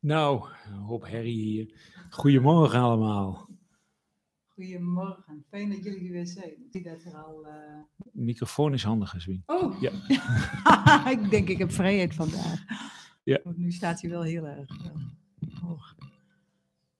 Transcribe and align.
Nou, 0.00 0.44
hoop 0.86 1.06
herrie 1.06 1.42
hier. 1.42 1.74
Goedemorgen 2.10 2.80
allemaal. 2.80 3.48
Goedemorgen, 4.48 5.44
fijn 5.48 5.70
dat 5.70 5.84
jullie 5.84 6.06
er 6.06 6.12
weer 6.12 6.26
zijn. 6.26 6.48
Ik 6.50 6.66
zie 6.70 6.82
dat 6.82 7.04
er 7.04 7.14
al... 7.16 7.46
eh, 7.46 8.02
Microfoon 8.12 8.72
is 8.72 8.82
handig, 8.82 9.14
Aswin. 9.14 9.42
Oh, 9.46 9.80
Ja. 9.80 9.90
ik 11.16 11.30
denk 11.30 11.48
ik 11.48 11.58
heb 11.58 11.72
vrijheid 11.72 12.14
vandaag. 12.14 12.64
Ja. 13.24 13.40
Want 13.44 13.56
nu 13.56 13.70
staat 13.70 14.00
hij 14.00 14.10
wel 14.10 14.22
heel 14.22 14.46
erg 14.46 14.68
eh, 14.68 15.60
hoog. 15.62 15.96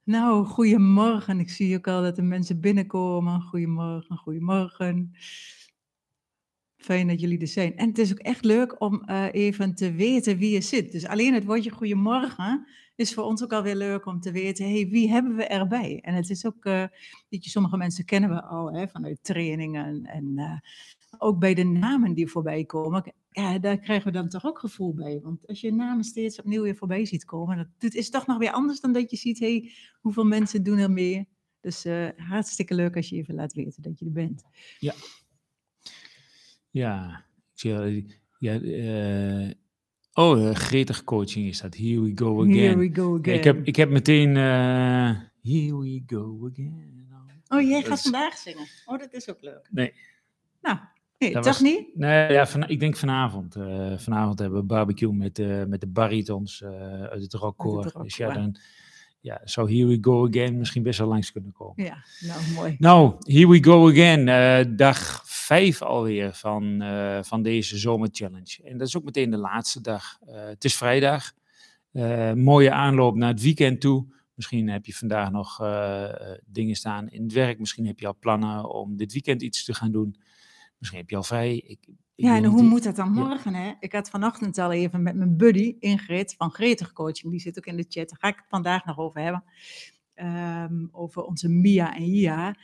Nou, 0.05 0.45
goedemorgen. 0.47 1.39
Ik 1.41 1.51
zie 1.51 1.77
ook 1.77 1.89
al 1.89 2.03
dat 2.03 2.17
de 2.17 2.23
mensen 2.23 2.61
binnenkomen. 2.61 3.43
Goedemorgen, 3.43 4.17
goedemorgen. 4.17 5.13
Fijn 6.77 7.09
dat 7.09 7.21
jullie 7.21 7.39
er 7.41 7.47
zijn. 7.47 7.77
En 7.77 7.89
het 7.89 7.99
is 7.99 8.13
ook 8.13 8.19
echt 8.19 8.45
leuk 8.45 8.81
om 8.81 9.03
eh, 9.05 9.27
even 9.33 9.75
te 9.75 9.93
weten 9.93 10.37
wie 10.37 10.51
je 10.51 10.61
zit. 10.61 10.93
Dus 10.93 11.07
alleen 11.07 11.35
het 11.35 11.45
woordje 11.45 11.71
goedemorgen 11.71 12.67
is 12.99 13.15
voor 13.15 13.25
ons 13.25 13.43
ook 13.43 13.53
alweer 13.53 13.77
leuk 13.77 14.07
om 14.07 14.21
te 14.21 14.33
weten, 14.33 14.65
hey, 14.65 14.89
wie 14.89 15.11
hebben 15.11 15.37
we 15.37 15.45
erbij? 15.45 16.01
En 16.01 16.15
het 16.15 16.31
is 16.31 16.47
ook, 16.47 16.65
weet 17.29 17.45
je, 17.45 17.51
sommige 17.51 17.77
mensen 17.77 18.05
kennen 18.05 18.31
we 18.31 18.43
al 18.43 18.73
hè, 18.73 18.89
vanuit 18.89 19.19
trainingen 19.23 20.05
en 20.05 20.33
eh, 20.39 20.59
ook 21.19 21.39
bij 21.39 21.55
de 21.55 21.65
namen 21.65 22.15
die 22.15 22.29
voorbij 22.29 22.65
komen. 22.65 23.13
Ja, 23.31 23.59
daar 23.59 23.79
krijgen 23.79 24.07
we 24.13 24.19
dan 24.19 24.29
toch 24.29 24.45
ook 24.45 24.59
gevoel 24.59 24.95
bij. 24.95 25.21
Want 25.23 25.47
als 25.47 25.61
je 25.61 25.73
namen 25.73 26.05
steeds 26.05 26.39
opnieuw 26.39 26.63
weer 26.63 26.77
voorbij 26.77 27.05
ziet 27.05 27.25
komen, 27.25 27.57
dat, 27.57 27.67
dat 27.79 27.95
is 27.95 28.11
toch 28.11 28.27
nog 28.27 28.39
weer 28.39 28.53
anders 28.53 28.81
dan 28.81 28.93
dat 28.93 29.11
je 29.11 29.17
ziet, 29.17 29.39
hey, 29.39 29.71
hoeveel 30.01 30.25
mensen 30.25 30.63
doen 30.63 30.79
er 30.79 30.91
mee? 30.91 31.29
Dus 31.61 31.85
eh, 31.85 32.09
hartstikke 32.17 32.75
leuk 32.75 32.97
als 32.97 33.09
je 33.09 33.17
even 33.17 33.35
laat 33.35 33.53
weten 33.53 33.83
dat 33.83 33.99
je 33.99 34.05
er 34.05 34.13
bent. 34.13 34.45
Ja, 36.71 37.25
al- 37.81 38.03
ja 38.39 38.61
eh, 38.61 39.51
oh, 40.19 40.39
uh, 40.39 40.55
gretig 40.55 41.05
coaching 41.05 41.47
is 41.49 41.61
dat. 41.61 41.75
Here 41.77 42.01
we 42.01 42.13
go 42.15 42.41
again. 42.43 42.55
Here 42.59 42.77
we 42.77 42.91
go 42.95 43.19
again. 43.19 43.35
ik, 43.35 43.45
heb, 43.45 43.67
ik 43.67 43.77
heb 43.77 43.91
meteen 43.91 44.37
eh, 44.37 45.11
Here 45.43 45.79
we 45.79 46.03
go 46.07 46.49
again. 46.53 46.97
Oh, 47.49 47.61
jij 47.69 47.83
gaat 47.83 47.97
is- 47.97 48.03
vandaag 48.03 48.37
zingen. 48.37 48.67
Oh, 48.87 48.99
dat 48.99 49.13
is 49.13 49.31
ook 49.31 49.41
leuk. 49.41 49.69
Nee. 49.71 49.93
Nou, 50.63 50.79
nee, 51.19 51.33
Dat 51.33 51.43
toch 51.43 51.53
was- 51.53 51.61
niet? 51.63 51.97
Nee, 51.97 52.33
ja, 52.33 52.47
van, 52.47 52.69
ik 52.69 52.81
denk 52.81 52.97
vanavond. 52.97 53.57
eh, 53.57 53.99
vanavond 53.99 54.39
hebben 54.39 54.59
we 54.59 54.65
barbecue 54.65 55.13
met, 55.13 55.39
eh, 55.39 55.65
met 55.65 55.81
de 55.81 55.87
baritons 55.87 56.65
uit 57.11 57.23
het 57.23 57.35
rockkoor. 57.35 57.93
Dus 58.03 58.17
ja, 58.17 58.33
dan 58.33 58.57
ja, 59.29 59.41
zou 59.45 59.77
Here 59.77 59.87
we 59.87 59.99
go 60.01 60.27
again 60.27 60.59
misschien 60.59 60.83
best 60.83 60.99
wel 60.99 61.09
langs 61.09 61.33
kunnen 61.33 61.53
komen. 61.53 61.85
Ja, 61.85 62.05
nou 62.21 62.41
mooi. 62.55 62.77
Nou, 62.79 63.15
here 63.19 63.49
we 63.49 63.63
go 63.65 63.89
again. 63.89 64.29
eh, 64.29 64.77
dag 64.77 65.23
vijf 65.27 65.83
alweer 65.83 66.33
van, 66.35 66.83
eh, 66.83 67.23
van 67.23 67.43
deze 67.43 67.79
zomerchallenge. 67.79 68.63
En 68.65 68.79
dat 68.79 68.87
is 68.89 68.97
ook 68.97 69.05
meteen 69.05 69.31
de 69.31 69.37
laatste 69.37 69.81
dag. 69.81 70.19
Eh, 70.27 70.47
het 70.47 70.65
is 70.65 70.77
vrijdag. 70.77 71.33
Mooie 72.35 72.73
aanloop 72.73 73.17
naar 73.17 73.29
het 73.29 73.43
weekend 73.43 73.81
toe. 73.81 74.07
Misschien 74.35 74.69
heb 74.69 74.87
je 74.87 74.95
vandaag 74.95 75.31
nog 75.31 75.57
dingen 76.47 76.75
staan 76.75 77.09
in 77.09 77.23
het 77.23 77.33
werk. 77.33 77.59
Misschien 77.59 77.87
heb 77.87 77.99
je 77.99 78.07
al 78.07 78.17
plannen 78.21 78.71
om 78.75 78.97
dit 78.97 79.13
weekend 79.13 79.43
iets 79.43 79.65
te 79.65 79.75
gaan 79.75 79.93
doen. 79.93 80.17
Misschien 80.79 81.01
heb 81.01 81.11
je 81.11 81.17
al 81.17 81.23
vrij. 81.23 81.57
Ik 81.57 81.79
Ja, 82.21 82.37
en 82.37 82.45
hoe 82.45 82.63
moet 82.63 82.83
dat 82.83 82.97
dan 82.97 83.15
Ja. 83.15 83.21
morgen? 83.21 83.55
Hè? 83.55 83.73
Ik 83.81 83.93
had 83.93 84.11
vanochtend 84.11 84.59
al 84.59 84.73
even 84.73 85.03
met 85.03 85.15
mijn 85.15 85.37
buddy 85.37 85.77
Ingrid 85.79 86.35
van 86.39 86.51
Gretig 86.51 86.93
Coaching, 86.93 87.31
die 87.33 87.41
zit 87.41 87.59
ook 87.59 87.67
in 87.67 87.77
de 87.77 87.85
chat, 87.89 88.09
daar 88.09 88.19
ga 88.19 88.29
ik 88.29 88.37
het 88.37 88.49
vandaag 88.49 88.85
nog 88.85 88.99
over 88.99 89.21
hebben. 89.21 89.45
Ehm, 90.15 90.87
over 90.91 91.23
onze 91.23 91.49
Mia 91.49 91.97
en 91.97 92.03
Ia. 92.03 92.55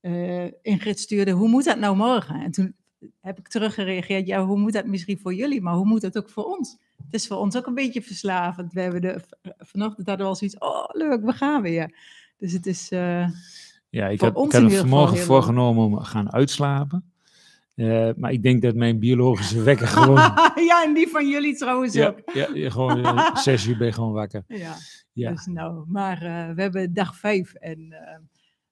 Eh, 0.00 0.44
Ingrid 0.62 1.00
stuurde, 1.00 1.30
hoe 1.30 1.48
moet 1.48 1.64
dat 1.64 1.78
nou 1.78 1.96
morgen? 1.96 2.42
En 2.42 2.50
toen 2.50 2.74
heb 3.20 3.38
ik 3.38 3.48
teruggereageerd, 3.48 4.26
ja, 4.26 4.44
hoe 4.44 4.58
moet 4.58 4.72
dat 4.72 4.86
misschien 4.86 5.18
voor 5.18 5.34
jullie, 5.34 5.60
maar 5.60 5.74
hoe 5.74 5.86
moet 5.86 6.00
dat 6.00 6.18
ook 6.18 6.30
voor 6.30 6.44
ons? 6.44 6.76
Het 7.04 7.14
is 7.14 7.26
voor 7.26 7.36
ons 7.36 7.56
ook 7.56 7.66
een 7.66 7.74
beetje 7.74 8.02
verslavend. 8.02 8.72
We 8.72 8.80
hebben 8.80 9.00
de, 9.00 9.20
vanochtend 9.58 10.06
hadden 10.06 10.26
we 10.26 10.32
al 10.32 10.38
zoiets, 10.38 10.58
oh 10.58 10.84
leuk, 10.88 11.24
we 11.24 11.32
gaan 11.32 11.62
weer. 11.62 11.98
Dus 12.36 12.52
het 12.52 12.66
is, 12.66 12.90
eh, 12.90 13.28
Ja, 13.90 14.06
ik 14.06 14.20
had, 14.20 14.34
had 14.34 14.54
geval 14.54 14.70
vanmorgen 14.70 15.18
voorgenomen 15.18 15.84
om 15.84 15.98
te 15.98 16.04
gaan 16.04 16.32
uitslapen. 16.32 17.12
Eh, 17.78 18.10
maar 18.16 18.32
ik 18.32 18.42
denk 18.42 18.62
dat 18.62 18.74
mijn 18.74 18.98
biologische 18.98 19.62
wekker 19.62 19.86
gewoon... 19.96 20.16
ja, 20.70 20.84
en 20.84 20.94
die 20.94 21.08
van 21.08 21.28
jullie 21.28 21.56
trouwens 21.56 21.94
ja, 21.94 22.08
ook. 22.08 22.20
ja, 22.34 22.70
gewoon 22.70 23.04
eh, 23.04 23.34
zes 23.46 23.66
uur 23.66 23.76
ben 23.76 23.86
je 23.86 23.92
gewoon 23.92 24.12
wakker. 24.12 24.44
Ja. 24.46 24.74
Ja. 25.12 25.30
Dus 25.30 25.46
nou, 25.46 25.84
maar 25.88 26.22
eh, 26.22 26.54
we 26.54 26.62
hebben 26.62 26.94
dag 26.94 27.16
vijf 27.16 27.54
en 27.54 27.94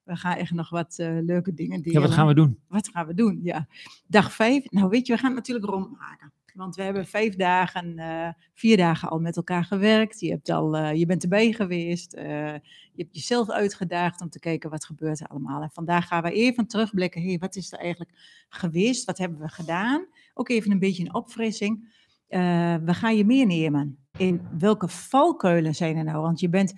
we 0.02 0.16
gaan 0.16 0.36
echt 0.36 0.50
nog 0.50 0.70
wat 0.70 0.94
leuke 1.22 1.54
dingen 1.54 1.82
delen. 1.82 2.00
Ja, 2.00 2.06
wat 2.06 2.16
gaan 2.16 2.26
we 2.26 2.34
doen? 2.34 2.58
Wat 2.68 2.88
gaan 2.88 3.06
we 3.06 3.14
doen? 3.14 3.40
Ja, 3.42 3.66
dag 4.06 4.32
vijf. 4.32 4.70
Nou, 4.70 4.88
weet 4.88 5.06
je, 5.06 5.12
we 5.12 5.18
gaan 5.18 5.34
het 5.34 5.38
natuurlijk 5.38 5.66
rondmaken. 5.66 6.32
Want 6.56 6.76
we 6.76 6.82
hebben 6.82 7.06
vijf 7.06 7.34
dagen, 7.34 7.98
eh, 7.98 8.28
vier 8.54 8.76
dagen 8.76 9.08
al 9.08 9.18
met 9.18 9.36
elkaar 9.36 9.64
gewerkt. 9.64 10.20
Je, 10.20 10.30
hebt 10.30 10.50
al, 10.50 10.76
eh, 10.76 10.94
je 10.94 11.06
bent 11.06 11.22
erbij 11.22 11.52
geweest. 11.52 12.12
eh, 12.12 12.52
je 12.92 13.02
hebt 13.02 13.14
jezelf 13.14 13.50
uitgedaagd 13.50 14.20
om 14.20 14.30
te 14.30 14.38
kijken 14.38 14.70
wat 14.70 14.84
gebeurt 14.84 15.20
er 15.20 15.26
allemaal. 15.26 15.62
En 15.62 15.70
vandaag 15.70 16.06
gaan 16.06 16.22
we 16.22 16.32
even 16.32 16.66
terugblikken. 16.66 17.22
hey, 17.22 17.38
wat 17.38 17.56
is 17.56 17.72
er 17.72 17.78
eigenlijk 17.78 18.10
geweest? 18.48 19.04
Wat 19.04 19.18
hebben 19.18 19.38
we 19.38 19.48
gedaan? 19.48 20.06
Ook 20.34 20.48
even 20.48 20.70
een 20.70 20.78
beetje 20.78 21.02
een 21.04 21.14
opfrissing. 21.14 21.94
We 22.28 22.94
gaan 22.94 23.16
je 23.16 23.24
meenemen 23.24 23.98
in 24.16 24.48
welke 24.58 24.88
valkuilen 24.88 25.74
zijn 25.74 25.96
er 25.96 26.04
nou? 26.04 26.22
Want 26.22 26.40
je 26.40 26.48
bent 26.48 26.74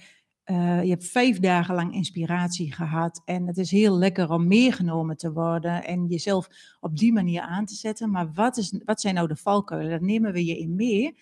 eh, 0.49 0.83
je 0.83 0.89
hebt 0.89 1.07
vijf 1.07 1.41
dagen 1.41 1.75
lang 1.75 1.95
inspiratie 1.95 2.73
gehad 2.73 3.23
en 3.25 3.47
het 3.47 3.59
is 3.59 3.71
heel 3.71 3.99
lekker 3.99 4.31
om 4.31 4.47
meegenomen 4.47 5.17
te 5.17 5.33
worden 5.33 5.85
en 5.85 6.07
jezelf 6.07 6.49
op 6.81 6.97
die 6.97 7.13
manier 7.13 7.41
aan 7.41 7.65
te 7.65 7.75
zetten. 7.75 8.11
Maar 8.11 8.33
wat, 8.33 8.57
is, 8.57 8.75
wat 8.85 9.01
zijn 9.01 9.15
nou 9.15 9.29
de 9.29 9.37
valkuilen? 9.37 9.91
Daar 9.91 10.03
nemen 10.03 10.33
we 10.33 10.45
je 10.45 10.59
in 10.59 10.75
mee, 10.75 11.19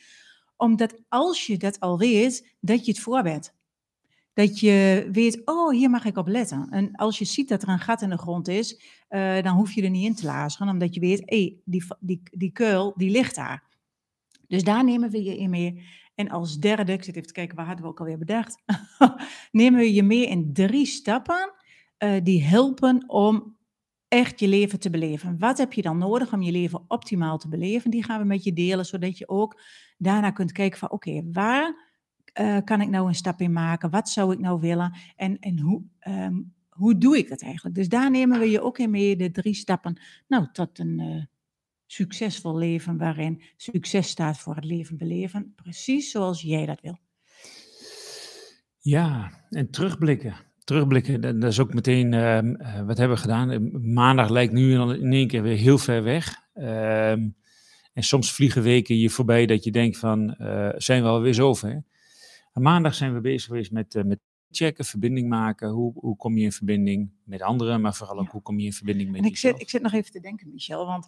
omdat 0.57 1.01
als 1.09 1.47
je 1.47 1.57
dat 1.57 1.81
al 1.81 1.99
weet, 1.99 2.57
dat 2.61 2.85
je 2.85 2.93
het 2.93 3.01
voor 3.01 3.23
bent. 3.23 3.55
Dat 4.33 4.61
je 4.61 5.09
weet, 5.13 5.43
oh, 5.45 5.71
hier 5.71 5.91
mag 5.91 6.05
ik 6.05 6.17
op 6.17 6.29
letten. 6.29 6.67
En 6.71 6.95
als 6.95 7.19
je 7.19 7.25
ziet 7.25 7.49
dat 7.49 7.63
er 7.63 7.69
een 7.69 7.79
gat 7.79 8.03
in 8.03 8.11
de 8.11 8.19
grond 8.19 8.49
is, 8.49 8.81
eh, 9.09 9.43
dan 9.43 9.57
hoef 9.57 9.73
je 9.73 9.83
er 9.83 9.91
niet 9.91 10.07
in 10.07 10.15
te 10.15 10.27
lazeren, 10.27 10.69
omdat 10.69 10.95
je 10.95 11.01
weet, 11.01 11.23
hé, 11.25 11.37
hey, 11.37 11.57
die, 11.65 11.85
die, 12.01 12.23
die 12.31 12.53
kuil, 12.53 12.93
die 12.97 13.11
ligt 13.11 13.35
daar. 13.35 13.63
Dus 14.49 14.65
daar 14.65 14.85
nemen 14.85 15.11
we 15.11 15.25
je 15.25 15.37
in 15.37 15.51
mee. 15.51 15.83
En 16.15 16.31
als 16.31 16.59
derde, 16.59 16.93
ik 16.93 17.05
zit 17.05 17.15
even 17.17 17.27
te 17.27 17.33
kijken, 17.33 17.57
waar 17.57 17.67
hadden 17.67 17.85
we 17.85 17.91
ook 17.91 18.01
alweer 18.01 18.19
bedacht? 18.19 18.63
nemen 19.53 19.81
we 19.81 19.95
je 19.95 20.03
mee 20.03 20.27
in 20.27 20.53
drie 20.53 20.87
stappen 20.87 21.53
eh, 21.97 22.15
die 22.23 22.43
helpen 22.43 23.09
om 23.09 23.57
echt 24.09 24.41
je 24.41 24.49
leven 24.49 24.81
te 24.81 24.91
beleven. 24.91 25.39
Wat 25.39 25.59
heb 25.59 25.73
je 25.73 25.83
dan 25.83 25.99
nodig 25.99 26.33
om 26.33 26.43
je 26.43 26.53
leven 26.53 26.85
optimaal 26.89 27.39
te 27.39 27.49
beleven? 27.49 27.91
Die 27.91 28.05
gaan 28.05 28.21
we 28.21 28.27
met 28.27 28.45
je 28.45 28.53
delen, 28.53 28.87
zodat 28.87 29.19
je 29.19 29.29
ook 29.29 29.61
daarna 29.99 30.31
kunt 30.31 30.53
kijken 30.53 30.79
van, 30.79 30.91
oké, 30.91 31.23
waar 31.33 31.85
eh, 32.33 32.59
kan 32.65 32.81
ik 32.81 32.89
nou 32.89 33.09
een 33.09 33.15
stap 33.15 33.41
in 33.41 33.53
maken? 33.53 33.91
Wat 33.91 34.09
zou 34.09 34.33
ik 34.33 34.39
nou 34.39 34.61
willen? 34.61 34.97
En, 35.17 35.39
en 35.39 35.59
hoe, 35.61 35.83
ehm, 35.99 36.43
hoe 36.69 36.99
doe 36.99 37.19
ik 37.19 37.29
dat 37.29 37.43
eigenlijk? 37.43 37.75
Dus 37.75 37.89
daar 37.89 38.11
nemen 38.11 38.39
we 38.39 38.51
je 38.51 38.61
ook 38.61 38.79
in 38.79 38.91
mee, 38.91 39.17
de 39.17 39.31
drie 39.31 39.55
stappen, 39.55 40.01
nou, 40.29 40.47
tot 40.53 40.79
een... 40.79 41.01
eh, 41.01 41.25
succesvol 41.87 42.57
leven 42.57 42.97
waarin 42.97 43.43
succes 43.57 44.09
staat 44.09 44.39
voor 44.39 44.55
het 44.55 44.65
leven 44.65 44.97
beleven, 44.97 45.53
precies 45.63 46.11
zoals 46.11 46.43
jij 46.43 46.67
dat 46.67 46.81
wil. 46.81 46.99
Ja, 48.79 49.31
en 49.51 49.71
terugblikken. 49.71 50.35
Terugblikken, 50.65 51.21
dat, 51.21 51.41
dat 51.41 51.51
is 51.51 51.61
ook 51.61 51.75
meteen, 51.75 52.15
ehm, 52.15 52.55
eh, 52.55 52.87
wat 52.87 52.99
hebben 52.99 53.17
we 53.17 53.23
gedaan? 53.23 53.51
Eh, 53.51 53.59
Maandag 53.83 54.29
lijkt 54.29 54.53
nu 54.53 54.73
in 54.81 55.13
één 55.13 55.29
keer 55.29 55.43
weer 55.43 55.57
heel 55.57 55.79
ver 55.79 56.03
weg. 56.03 56.49
Ehm, 56.55 57.29
en 57.93 58.03
soms 58.03 58.33
vliegen 58.33 58.63
weken 58.63 58.97
je 58.99 59.11
voorbij 59.11 59.47
dat 59.47 59.65
je 59.65 59.71
denkt 59.71 59.99
van, 59.99 60.35
eh, 60.35 60.69
zijn 60.77 61.03
we 61.03 61.09
alweer 61.09 61.35
zover? 61.35 61.85
En 62.53 62.63
maandag 62.63 62.95
zijn 62.95 63.15
we 63.15 63.21
bezig 63.21 63.45
geweest 63.45 63.73
met, 63.73 63.95
eh, 63.95 64.05
met 64.05 64.19
checken, 64.51 64.85
verbinding 64.85 65.29
maken. 65.29 65.69
Hoe, 65.71 65.93
hoe 65.95 66.17
kom 66.17 66.37
je 66.37 66.45
in 66.45 66.53
verbinding 66.53 67.11
met 67.25 67.43
anderen, 67.43 67.81
maar 67.81 67.95
vooral 67.95 68.17
ook 68.19 68.25
Ja. 68.25 68.31
hoe 68.31 68.43
kom 68.43 68.59
je 68.59 68.67
in 68.67 68.73
verbinding 68.73 69.11
met 69.11 69.21
En 69.21 69.27
ik 69.27 69.33
jezelf? 69.33 69.53
zit, 69.53 69.63
ik 69.63 69.71
zit 69.71 69.83
nog 69.83 69.93
even 69.93 70.13
te 70.13 70.21
denken, 70.21 70.51
Michel, 70.51 70.87
want 70.87 71.07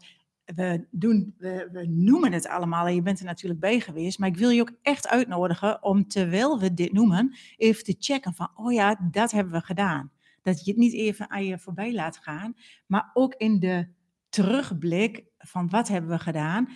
we, 0.55 0.87
doen, 0.91 1.35
we, 1.39 1.69
we 1.73 1.87
noemen 1.87 2.33
het 2.33 2.49
allemaal 2.49 2.87
en 2.87 2.95
je 2.95 3.03
bent 3.03 3.19
er 3.19 3.25
natuurlijk 3.25 3.61
bij 3.61 3.81
geweest, 3.81 4.19
maar 4.19 4.29
ik 4.29 4.37
wil 4.37 4.51
je 4.51 4.61
ook 4.61 4.73
echt 4.83 5.09
uitnodigen 5.09 5.83
om 5.83 6.09
terwijl 6.09 6.59
we 6.61 6.75
dit 6.75 6.93
noemen, 6.93 7.37
even 7.57 7.85
te 7.85 7.97
checken 7.99 8.35
van, 8.35 8.51
oh 8.55 8.73
ja, 8.73 9.09
dat 9.11 9.31
hebben 9.31 9.53
we 9.53 9.61
gedaan. 9.61 10.11
Dat 10.43 10.65
je 10.65 10.71
het 10.71 10.81
niet 10.81 10.93
even 10.93 11.31
aan 11.31 11.45
je 11.45 11.59
voorbij 11.59 11.95
laat 11.95 12.17
gaan, 12.17 12.55
maar 12.87 13.11
ook 13.15 13.35
in 13.35 13.59
de 13.59 13.89
terugblik 14.29 15.25
van 15.39 15.69
wat 15.69 15.89
hebben 15.89 16.11
we 16.11 16.19
gedaan, 16.19 16.69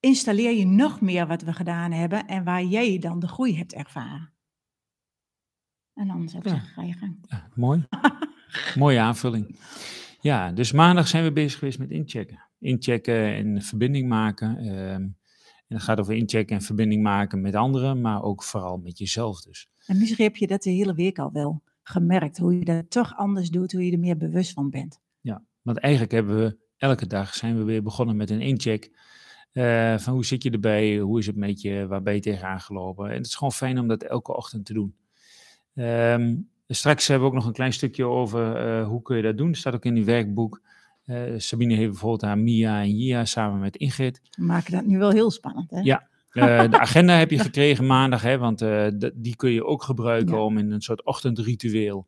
installeer 0.00 0.52
je 0.56 0.66
nog 0.66 1.00
meer 1.00 1.26
wat 1.26 1.42
we 1.42 1.52
gedaan 1.52 1.92
hebben 1.92 2.26
en 2.26 2.44
waar 2.44 2.64
jij 2.64 2.98
dan 2.98 3.18
de 3.18 3.28
groei 3.28 3.56
hebt 3.56 3.74
ervaren. 3.74 4.32
En 5.94 6.10
anders 6.10 6.32
heb 6.32 6.44
je 6.44 6.50
Ja. 6.50 6.58
ga 6.58 6.82
je 6.82 6.92
gang. 6.92 7.18
Ja, 7.28 7.48
mooi. 7.54 7.86
Mooie 8.74 9.00
aanvulling. 9.00 9.58
Ja, 10.20 10.52
dus 10.52 10.72
maandag 10.72 11.08
zijn 11.08 11.24
we 11.24 11.32
bezig 11.32 11.58
geweest 11.58 11.78
met 11.78 11.90
inchecken. 11.90 12.47
Inchecken 12.58 13.34
en 13.34 13.62
verbinding 13.62 14.08
maken. 14.08 14.56
ehm, 14.58 15.06
en 15.68 15.76
het 15.76 15.82
gaat 15.82 16.00
over 16.00 16.14
inchecken 16.14 16.56
en 16.56 16.62
verbinding 16.62 17.02
maken 17.02 17.40
met 17.40 17.54
anderen, 17.54 18.00
maar 18.00 18.22
ook 18.22 18.42
vooral 18.42 18.76
met 18.76 18.98
jezelf 18.98 19.40
dus. 19.40 19.68
En 19.86 19.98
misschien 19.98 20.24
heb 20.24 20.36
je 20.36 20.46
dat 20.46 20.62
de 20.62 20.70
hele 20.70 20.94
week 20.94 21.18
al 21.18 21.32
wel 21.32 21.62
gemerkt, 21.82 22.38
hoe 22.38 22.58
je 22.58 22.64
dat 22.64 22.90
toch 22.90 23.16
anders 23.16 23.50
doet, 23.50 23.72
hoe 23.72 23.84
je 23.86 23.92
er 23.92 23.98
meer 23.98 24.16
bewust 24.16 24.52
van 24.52 24.70
bent. 24.70 25.00
Ja, 25.20 25.44
want 25.62 25.78
eigenlijk 25.78 26.12
hebben 26.12 26.38
we 26.38 26.56
elke 26.76 27.06
dag 27.06 27.34
zijn 27.34 27.56
we 27.56 27.64
weer 27.64 27.82
begonnen 27.82 28.16
met 28.16 28.30
een 28.30 28.40
incheck. 28.40 28.90
Eh, 29.52 29.98
van 29.98 30.12
hoe 30.12 30.24
zit 30.24 30.42
je 30.42 30.50
erbij? 30.50 30.98
Hoe 30.98 31.18
is 31.18 31.26
het 31.26 31.36
met 31.36 31.60
je? 31.60 31.86
Waar 31.86 32.02
ben 32.02 32.14
je 32.14 32.20
tegenaan 32.20 32.60
gelopen? 32.60 33.08
En 33.08 33.16
het 33.16 33.26
is 33.26 33.34
gewoon 33.34 33.52
fijn 33.52 33.78
om 33.78 33.88
dat 33.88 34.02
elke 34.02 34.36
ochtend 34.36 34.66
te 34.66 34.72
doen. 34.72 34.94
Ehm, 35.74 36.36
straks 36.66 37.06
hebben 37.08 37.28
we 37.28 37.34
ook 37.34 37.38
nog 37.38 37.48
een 37.48 37.56
klein 37.56 37.72
stukje 37.72 38.04
over 38.04 38.56
eh, 38.56 38.86
hoe 38.86 39.02
kun 39.02 39.16
je 39.16 39.22
dat 39.22 39.36
doen. 39.36 39.46
Dat 39.46 39.56
staat 39.56 39.74
ook 39.74 39.84
in 39.84 39.94
die 39.94 40.04
werkboek. 40.04 40.62
Uh, 41.08 41.34
Sabine 41.36 41.74
heeft 41.74 41.90
bijvoorbeeld 41.90 42.22
haar 42.22 42.38
Mia 42.38 42.80
en 42.80 42.96
Jia 42.96 43.24
samen 43.24 43.60
met 43.60 43.76
Ingrid. 43.76 44.20
We 44.30 44.44
maken 44.44 44.72
dat 44.72 44.84
nu 44.84 44.98
wel 44.98 45.10
heel 45.10 45.30
spannend, 45.30 45.70
hè? 45.70 45.80
Ja, 45.80 46.08
de 46.68 46.78
agenda 46.78 47.16
heb 47.16 47.30
je 47.30 47.38
gekregen 47.38 47.86
maandag, 47.86 48.22
hè, 48.22 48.38
want 48.38 48.58
die 49.14 49.36
kun 49.36 49.50
je 49.50 49.64
ook 49.64 49.82
gebruiken 49.82 50.44
om 50.44 50.58
in 50.58 50.70
een 50.70 50.80
soort 50.80 51.04
ochtendritueel, 51.04 52.06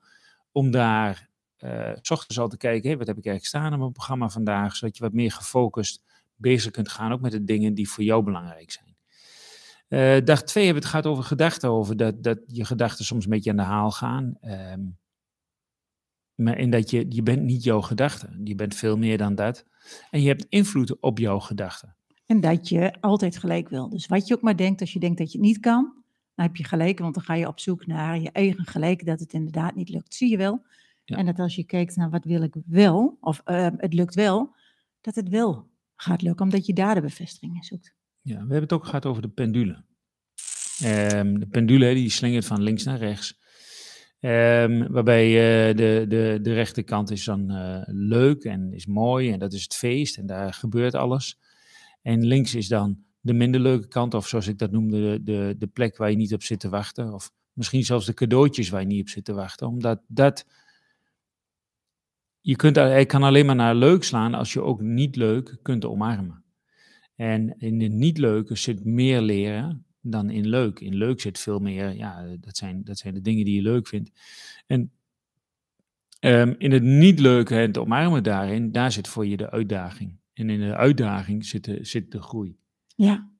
om 0.52 0.70
daar 0.70 1.28
uh, 1.58 1.90
s 2.00 2.10
ochtends 2.10 2.38
al 2.38 2.48
te 2.48 2.56
kijken, 2.56 2.98
wat 2.98 3.06
heb 3.06 3.18
ik 3.18 3.26
eigenlijk 3.26 3.46
staan 3.46 3.72
op 3.72 3.78
mijn 3.78 3.92
programma 3.92 4.28
vandaag, 4.28 4.76
zodat 4.76 4.96
je 4.96 5.02
wat 5.02 5.12
meer 5.12 5.32
gefocust 5.32 6.02
bezig 6.36 6.70
kunt 6.70 6.88
gaan, 6.88 7.12
ook 7.12 7.20
met 7.20 7.32
de 7.32 7.44
dingen 7.44 7.74
die 7.74 7.88
voor 7.88 8.04
jou 8.04 8.22
belangrijk 8.22 8.70
zijn. 8.70 8.88
Dag 10.24 10.42
twee 10.42 10.64
hebben 10.64 10.82
we 10.82 10.88
het 10.88 10.96
gaat 10.96 11.12
over 11.12 11.24
gedachten, 11.24 11.70
over 11.70 11.96
dat, 11.96 12.22
dat 12.22 12.38
je 12.46 12.64
gedachten 12.64 13.04
soms 13.04 13.24
een 13.24 13.30
beetje 13.30 13.50
aan 13.50 13.56
de 13.56 13.62
haal 13.62 13.90
gaan. 13.90 14.38
Um, 14.42 14.98
maar 16.40 16.58
in 16.58 16.70
dat 16.70 16.90
je, 16.90 17.06
je 17.08 17.22
bent 17.22 17.42
niet 17.42 17.64
jouw 17.64 17.80
gedachten, 17.80 18.40
je 18.44 18.54
bent 18.54 18.74
veel 18.74 18.96
meer 18.96 19.18
dan 19.18 19.34
dat. 19.34 19.64
En 20.10 20.22
je 20.22 20.28
hebt 20.28 20.46
invloed 20.48 21.00
op 21.00 21.18
jouw 21.18 21.38
gedachten. 21.38 21.94
En 22.26 22.40
dat 22.40 22.68
je 22.68 23.00
altijd 23.00 23.38
gelijk 23.38 23.68
wil. 23.68 23.88
Dus 23.88 24.06
wat 24.06 24.28
je 24.28 24.34
ook 24.34 24.42
maar 24.42 24.56
denkt, 24.56 24.80
als 24.80 24.92
je 24.92 24.98
denkt 24.98 25.18
dat 25.18 25.32
je 25.32 25.38
het 25.38 25.46
niet 25.46 25.60
kan, 25.60 25.92
dan 26.34 26.46
heb 26.46 26.56
je 26.56 26.64
gelijk, 26.64 26.98
want 26.98 27.14
dan 27.14 27.22
ga 27.22 27.34
je 27.34 27.46
op 27.46 27.60
zoek 27.60 27.86
naar 27.86 28.20
je 28.20 28.30
eigen 28.30 28.66
gelijk, 28.66 29.06
dat 29.06 29.20
het 29.20 29.32
inderdaad 29.32 29.74
niet 29.74 29.88
lukt. 29.88 30.14
Zie 30.14 30.30
je 30.30 30.36
wel? 30.36 30.62
En 31.04 31.26
dat 31.26 31.38
als 31.38 31.54
je 31.54 31.64
kijkt 31.64 31.96
naar 31.96 32.10
wat 32.10 32.24
wil 32.24 32.42
ik 32.42 32.54
wel, 32.66 33.16
of 33.20 33.42
uh, 33.46 33.68
het 33.76 33.94
lukt 33.94 34.14
wel, 34.14 34.54
dat 35.00 35.14
het 35.14 35.28
wel 35.28 35.68
gaat 35.96 36.22
lukken, 36.22 36.44
omdat 36.44 36.66
je 36.66 36.72
daar 36.72 36.94
de 36.94 37.00
bevestiging 37.00 37.54
in 37.54 37.62
zoekt. 37.62 37.94
Ja, 38.22 38.34
we 38.34 38.40
hebben 38.40 38.60
het 38.60 38.72
ook 38.72 38.84
gehad 38.84 39.06
over 39.06 39.22
de 39.22 39.28
pendule. 39.28 39.84
Um, 40.84 41.38
de 41.40 41.46
pendule 41.46 41.94
die 41.94 42.10
slingert 42.10 42.44
van 42.44 42.62
links 42.62 42.84
naar 42.84 42.98
rechts. 42.98 43.38
Um, 44.22 44.92
waarbij 44.92 45.26
uh, 45.26 45.76
de, 45.76 46.04
de, 46.08 46.38
de 46.42 46.52
rechterkant 46.52 47.10
is 47.10 47.24
dan 47.24 47.52
uh, 47.52 47.82
leuk 47.86 48.44
en 48.44 48.72
is 48.72 48.86
mooi 48.86 49.32
en 49.32 49.38
dat 49.38 49.52
is 49.52 49.62
het 49.62 49.74
feest 49.74 50.18
en 50.18 50.26
daar 50.26 50.54
gebeurt 50.54 50.94
alles. 50.94 51.38
En 52.02 52.26
links 52.26 52.54
is 52.54 52.68
dan 52.68 53.04
de 53.20 53.32
minder 53.32 53.60
leuke 53.60 53.88
kant, 53.88 54.14
of 54.14 54.28
zoals 54.28 54.46
ik 54.46 54.58
dat 54.58 54.70
noemde, 54.70 55.00
de, 55.00 55.22
de, 55.22 55.54
de 55.58 55.66
plek 55.66 55.96
waar 55.96 56.10
je 56.10 56.16
niet 56.16 56.34
op 56.34 56.42
zit 56.42 56.60
te 56.60 56.68
wachten. 56.68 57.12
Of 57.12 57.32
misschien 57.52 57.84
zelfs 57.84 58.06
de 58.06 58.14
cadeautjes 58.14 58.68
waar 58.68 58.80
je 58.80 58.86
niet 58.86 59.00
op 59.00 59.08
zit 59.08 59.24
te 59.24 59.32
wachten. 59.32 59.66
Omdat 59.66 60.00
dat 60.06 60.46
je 62.40 62.56
kunt, 62.56 62.76
hij 62.76 63.06
kan 63.06 63.22
alleen 63.22 63.46
maar 63.46 63.54
naar 63.54 63.74
leuk 63.74 64.02
slaan 64.02 64.34
als 64.34 64.52
je 64.52 64.62
ook 64.62 64.80
niet 64.80 65.16
leuk 65.16 65.58
kunt 65.62 65.84
omarmen. 65.84 66.44
En 67.16 67.58
in 67.58 67.80
het 67.80 67.92
niet 67.92 68.18
leuke 68.18 68.56
zit 68.56 68.84
meer 68.84 69.20
leren 69.20 69.84
dan 70.00 70.30
in 70.30 70.48
leuk. 70.48 70.80
In 70.80 70.94
leuk 70.94 71.20
zit 71.20 71.38
veel 71.38 71.58
meer, 71.58 71.96
ja, 71.96 72.36
dat 72.40 72.56
zijn, 72.56 72.84
dat 72.84 72.98
zijn 72.98 73.14
de 73.14 73.20
dingen 73.20 73.44
die 73.44 73.54
je 73.54 73.62
leuk 73.62 73.86
vindt. 73.86 74.10
En 74.66 74.92
um, 76.20 76.54
in 76.58 76.72
het 76.72 76.82
niet 76.82 77.18
leuke, 77.18 77.54
het 77.54 77.78
omarmen 77.78 78.22
daarin, 78.22 78.72
daar 78.72 78.92
zit 78.92 79.08
voor 79.08 79.26
je 79.26 79.36
de 79.36 79.50
uitdaging. 79.50 80.18
En 80.32 80.50
in 80.50 80.60
de 80.60 80.76
uitdaging 80.76 81.46
zit 81.46 81.64
de, 81.64 81.84
zit 81.84 82.12
de 82.12 82.22
groei. 82.22 82.58
Ja, 82.96 83.30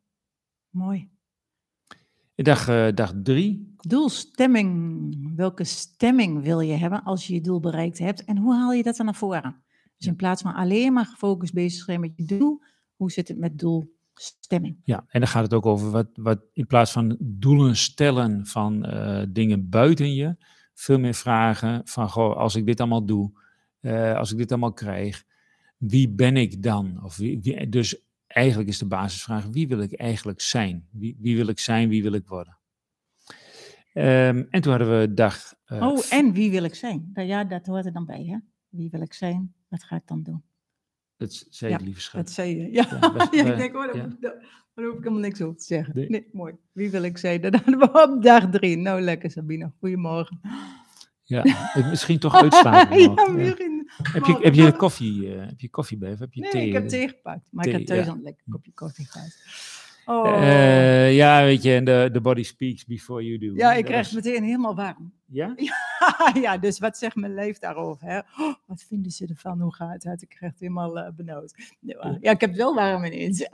mooi. 0.70 1.08
Dag, 2.34 2.68
uh, 2.68 2.88
dag 2.94 3.12
drie. 3.22 3.74
Doelstemming. 3.76 5.36
Welke 5.36 5.64
stemming 5.64 6.42
wil 6.42 6.60
je 6.60 6.72
hebben 6.72 7.02
als 7.02 7.26
je 7.26 7.34
je 7.34 7.40
doel 7.40 7.60
bereikt 7.60 7.98
hebt? 7.98 8.24
En 8.24 8.36
hoe 8.36 8.54
haal 8.54 8.72
je 8.72 8.82
dat 8.82 8.96
dan 8.96 9.06
naar 9.06 9.14
voren? 9.14 9.62
Dus 9.96 10.06
in 10.06 10.16
plaats 10.16 10.42
van 10.42 10.54
alleen 10.54 10.92
maar 10.92 11.06
gefocust 11.06 11.52
bezig 11.52 11.84
zijn 11.84 12.00
met 12.00 12.12
je 12.16 12.24
doel, 12.24 12.62
hoe 12.94 13.10
zit 13.10 13.28
het 13.28 13.38
met 13.38 13.58
Ja, 14.84 15.04
en 15.08 15.20
dan 15.20 15.28
gaat 15.28 15.42
het 15.42 15.54
ook 15.54 15.66
over 15.66 15.90
wat, 15.90 16.08
wat 16.14 16.40
in 16.52 16.66
plaats 16.66 16.92
van 16.92 17.16
doelen 17.20 17.76
stellen 17.76 18.46
van 18.46 18.94
uh, 18.94 19.22
dingen 19.28 19.68
buiten 19.68 20.14
je, 20.14 20.36
veel 20.74 20.98
meer 20.98 21.14
vragen 21.14 21.80
van, 21.84 22.08
goh, 22.08 22.36
als 22.36 22.54
ik 22.54 22.66
dit 22.66 22.80
allemaal 22.80 23.06
doe, 23.06 23.32
uh, 23.80 24.16
als 24.16 24.32
ik 24.32 24.38
dit 24.38 24.50
allemaal 24.50 24.72
krijg, 24.72 25.24
wie 25.76 26.08
ben 26.08 26.36
ik 26.36 26.62
dan? 26.62 27.04
Of 27.04 27.16
wie, 27.16 27.40
wie, 27.40 27.68
dus 27.68 28.02
eigenlijk 28.26 28.68
is 28.68 28.78
de 28.78 28.86
basisvraag, 28.86 29.46
wie 29.46 29.68
wil 29.68 29.80
ik 29.80 29.92
eigenlijk 29.92 30.40
zijn? 30.40 30.86
Wie, 30.90 31.16
wie 31.18 31.36
wil 31.36 31.48
ik 31.48 31.58
zijn, 31.58 31.88
wie 31.88 32.02
wil 32.02 32.12
ik 32.12 32.26
worden? 32.26 32.58
Um, 33.94 34.46
en 34.50 34.60
toen 34.60 34.72
hadden 34.72 35.00
we 35.00 35.14
dag... 35.14 35.54
Uh, 35.66 35.82
oh, 35.82 36.12
en 36.12 36.32
wie 36.32 36.50
wil 36.50 36.64
ik 36.64 36.74
zijn? 36.74 37.10
Nou 37.12 37.28
ja, 37.28 37.44
dat 37.44 37.66
hoort 37.66 37.86
er 37.86 37.92
dan 37.92 38.04
bij, 38.04 38.24
hè? 38.24 38.36
Wie 38.68 38.90
wil 38.90 39.00
ik 39.00 39.12
zijn? 39.12 39.54
Wat 39.68 39.84
ga 39.84 39.96
ik 39.96 40.06
dan 40.06 40.22
doen? 40.22 40.42
Zei 41.28 41.72
je, 41.72 41.78
ja, 41.78 41.84
je, 42.44 42.72
ja. 42.72 42.86
ja, 43.00 43.28
ja 43.44 43.52
ik 43.52 43.56
denk, 43.56 43.76
oh, 43.76 43.94
ja. 43.94 44.08
daar 44.20 44.84
hoef 44.84 44.94
ik 44.94 44.98
helemaal 44.98 45.20
niks 45.20 45.40
over 45.42 45.56
te 45.56 45.64
zeggen. 45.64 45.94
Nee. 45.94 46.08
nee, 46.08 46.28
mooi. 46.32 46.54
Wie 46.72 46.90
wil 46.90 47.02
ik 47.02 47.18
we 47.64 48.08
op 48.08 48.22
dag 48.22 48.50
drie. 48.50 48.76
Nou, 48.76 49.00
lekker 49.00 49.30
Sabine. 49.30 49.72
Goedemorgen. 49.78 50.40
Ja, 51.22 51.44
misschien 51.90 52.18
toch 52.18 52.34
uitslaan. 52.34 52.98
ja, 52.98 53.14
heb, 54.02 54.24
je, 54.24 54.38
heb 54.40 54.54
je 54.54 54.72
koffie, 54.76 55.34
uh, 55.34 55.46
heb 55.46 55.60
je 55.60 55.70
koffie 55.70 55.98
bij 55.98 56.12
of 56.12 56.18
heb 56.18 56.32
je 56.32 56.40
nee, 56.40 56.50
thee? 56.50 56.66
ik 56.66 56.72
heb 56.72 56.88
thee 56.88 57.08
gepakt, 57.08 57.48
maar 57.50 57.64
thee, 57.64 57.72
ik 57.72 57.78
heb 57.78 57.88
thuis 57.88 58.06
ja. 58.06 58.12
een 58.12 58.22
lekker 58.22 58.44
kopje 58.50 58.72
koffie 58.74 59.06
gehad. 59.06 59.36
Oh. 60.10 60.42
Uh, 60.42 61.14
ja, 61.14 61.42
weet 61.42 61.62
je, 61.62 61.74
en 61.74 61.84
the, 62.12 62.20
body 62.22 62.42
speaks 62.42 62.84
before 62.84 63.24
you 63.24 63.38
do. 63.38 63.52
Ja, 63.54 63.72
ik 63.72 63.84
krijg 63.84 64.12
was... 64.12 64.24
meteen 64.24 64.42
helemaal 64.42 64.74
warm. 64.74 65.12
Ja? 65.26 65.54
ja? 65.68 66.40
ja, 66.40 66.58
dus 66.58 66.78
wat 66.78 66.98
zegt 66.98 67.16
mijn 67.16 67.34
leef 67.34 67.58
daarover? 67.58 68.06
Hè? 68.06 68.18
Oh, 68.18 68.54
wat 68.66 68.82
vinden 68.82 69.12
ze 69.12 69.26
ervan? 69.26 69.60
Hoe 69.60 69.74
gaat 69.74 70.02
het? 70.02 70.22
Ik 70.22 70.28
krijg 70.28 70.52
het 70.52 70.60
helemaal 70.60 70.98
uh, 70.98 71.10
benauwd. 71.16 71.54
Ja, 72.20 72.30
ik 72.30 72.40
heb 72.40 72.50
het 72.50 72.56
wel 72.56 72.74
warm 72.74 73.04
ineens. 73.04 73.38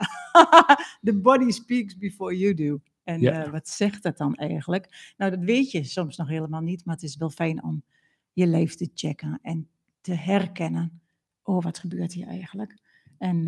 the 1.07 1.19
body 1.21 1.51
speaks 1.51 1.97
before 1.97 2.37
you 2.37 2.53
do. 2.53 2.79
En 3.03 3.21
ja. 3.21 3.45
uh, 3.45 3.51
wat 3.51 3.67
zegt 3.69 4.03
dat 4.03 4.17
dan 4.17 4.35
eigenlijk? 4.35 5.13
Nou, 5.17 5.31
dat 5.31 5.39
weet 5.39 5.71
je 5.71 5.83
soms 5.83 6.17
nog 6.17 6.27
helemaal 6.27 6.61
niet, 6.61 6.85
maar 6.85 6.95
het 6.95 7.03
is 7.03 7.17
wel 7.17 7.29
fijn 7.29 7.63
om 7.63 7.83
je 8.33 8.47
leef 8.47 8.75
te 8.75 8.89
checken 8.93 9.39
en 9.41 9.67
te 10.01 10.13
herkennen. 10.13 11.01
Oh, 11.43 11.63
wat 11.63 11.79
gebeurt 11.79 12.13
hier 12.13 12.27
eigenlijk? 12.27 12.77
En 13.17 13.47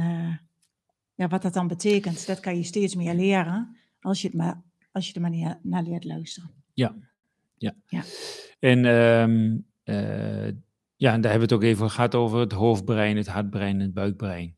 ja, 1.20 1.28
wat 1.28 1.42
dat 1.42 1.54
dan 1.54 1.68
betekent, 1.68 2.28
dat 2.28 2.40
kan 2.40 2.56
je 2.58 2.64
steeds 2.64 2.96
meer 2.96 3.14
leren 3.14 3.78
als 4.02 4.22
je, 4.22 4.28
het 4.28 4.38
maar, 4.38 4.62
als 4.92 5.08
je 5.08 5.14
er 5.14 5.22
maar 5.22 5.60
naar 5.62 5.84
leert 5.84 6.04
luisteren. 6.04 6.52
Ja, 6.74 6.96
ja. 7.58 7.76
ja. 7.88 8.04
En 8.60 8.86
um, 8.86 9.66
uh, 9.84 10.48
ja, 10.96 11.14
en 11.14 11.22
daar 11.22 11.32
hebben 11.32 11.50
we 11.50 11.54
het 11.54 11.54
ook 11.54 11.64
even 11.64 11.90
gehad 11.90 12.16
over 12.16 12.40
het 12.40 12.52
hoofdbrein, 12.52 13.18
het 13.18 13.28
hartbrein 13.28 13.76
en 13.76 13.82
het 13.82 13.94
buikbrein. 13.94 14.58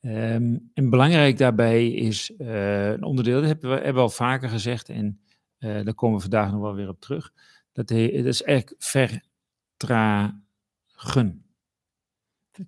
Um, 0.00 0.70
en 0.74 0.90
belangrijk 0.90 1.38
daarbij 1.38 1.90
is 1.90 2.30
uh, 2.38 2.90
een 2.90 3.02
onderdeel, 3.02 3.40
dat 3.40 3.48
hebben 3.48 3.70
we, 3.70 3.76
hebben 3.76 3.94
we 3.94 4.00
al 4.00 4.08
vaker 4.08 4.48
gezegd 4.48 4.88
en 4.88 5.20
uh, 5.58 5.84
daar 5.84 5.94
komen 5.94 6.16
we 6.16 6.22
vandaag 6.22 6.50
nog 6.50 6.60
wel 6.60 6.74
weer 6.74 6.88
op 6.88 7.00
terug. 7.00 7.32
Dat, 7.72 7.88
he, 7.88 8.10
dat 8.16 8.24
is 8.26 8.42
eigenlijk 8.42 8.82
vertragen. 8.82 10.42
Vertragen. 10.86 11.44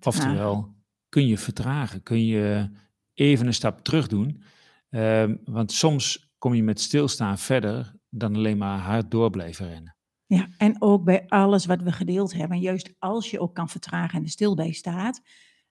Oftewel, 0.03 0.73
kun 1.09 1.27
je 1.27 1.37
vertragen? 1.37 2.03
Kun 2.03 2.25
je 2.25 2.69
even 3.13 3.47
een 3.47 3.53
stap 3.53 3.83
terug 3.83 4.07
doen? 4.07 4.43
Um, 4.89 5.41
want 5.45 5.71
soms 5.71 6.31
kom 6.37 6.53
je 6.53 6.63
met 6.63 6.81
stilstaan 6.81 7.37
verder 7.37 7.93
dan 8.09 8.35
alleen 8.35 8.57
maar 8.57 8.79
hard 8.79 9.11
door 9.11 9.29
blijven 9.29 9.67
rennen. 9.69 9.95
Ja, 10.25 10.49
en 10.57 10.81
ook 10.81 11.03
bij 11.03 11.27
alles 11.27 11.65
wat 11.65 11.81
we 11.81 11.91
gedeeld 11.91 12.33
hebben, 12.33 12.59
juist 12.59 12.93
als 12.99 13.31
je 13.31 13.39
ook 13.39 13.55
kan 13.55 13.69
vertragen 13.69 14.17
en 14.17 14.23
er 14.23 14.29
stil 14.29 14.55
bij 14.55 14.71
staat, 14.71 15.21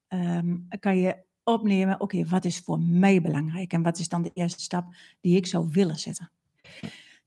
um, 0.08 0.66
kan 0.80 0.96
je 0.96 1.16
opnemen, 1.44 2.00
oké, 2.00 2.24
wat 2.24 2.44
is 2.44 2.58
voor 2.58 2.80
mij 2.80 3.22
belangrijk 3.22 3.72
en 3.72 3.82
wat 3.82 3.98
is 3.98 4.08
dan 4.08 4.22
de 4.22 4.30
eerste 4.34 4.62
stap 4.62 4.94
die 5.20 5.36
ik 5.36 5.46
zou 5.46 5.68
willen 5.70 5.98
zetten. 5.98 6.30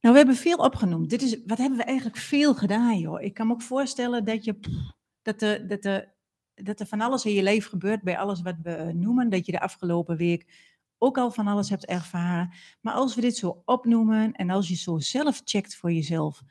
Nou, 0.02 0.14
we 0.14 0.18
hebben 0.18 0.36
veel 0.36 0.58
opgenoemd. 0.58 1.10
Dit 1.10 1.22
is, 1.22 1.38
wat 1.46 1.58
hebben 1.58 1.78
we 1.78 1.84
eigenlijk 1.84 2.18
veel 2.18 2.56
gedaan, 2.56 3.00
joh. 3.00 3.22
Ik 3.22 3.34
kan 3.34 3.48
me 3.48 3.54
ook 3.54 3.62
voorstellen 3.62 4.26
dat, 4.26 4.44
je, 4.44 4.54
pff, 4.54 4.92
dat, 5.22 5.40
de, 5.40 5.66
dat, 5.68 5.82
de, 5.82 6.08
dat 6.56 6.80
er 6.80 6.86
van 6.86 7.02
alles 7.02 7.26
in 7.26 7.34
je 7.34 7.44
leven 7.44 7.70
gebeurt 7.70 8.02
bij 8.02 8.18
alles 8.18 8.42
wat 8.42 8.56
we 8.64 8.92
noemen. 8.94 9.30
Dat 9.30 9.46
je 9.46 9.52
de 9.52 9.60
afgelopen 9.60 10.18
week 10.18 10.74
ook 10.98 11.18
al 11.18 11.32
van 11.32 11.48
alles 11.48 11.70
hebt 11.70 11.86
ervaren. 11.86 12.54
Maar 12.82 12.94
als 12.94 13.16
we 13.16 13.22
dit 13.22 13.38
zo 13.38 13.62
opnoemen 13.66 14.32
en 14.32 14.50
als 14.50 14.68
je 14.68 14.76
zo 14.76 15.00
zelf 15.00 15.42
checkt 15.44 15.76
voor 15.76 15.92
jezelf, 15.92 16.42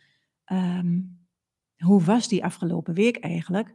um, 0.53 1.27
hoe 1.77 2.03
was 2.03 2.29
die 2.29 2.45
afgelopen 2.45 2.95
week 2.95 3.17
eigenlijk? 3.17 3.75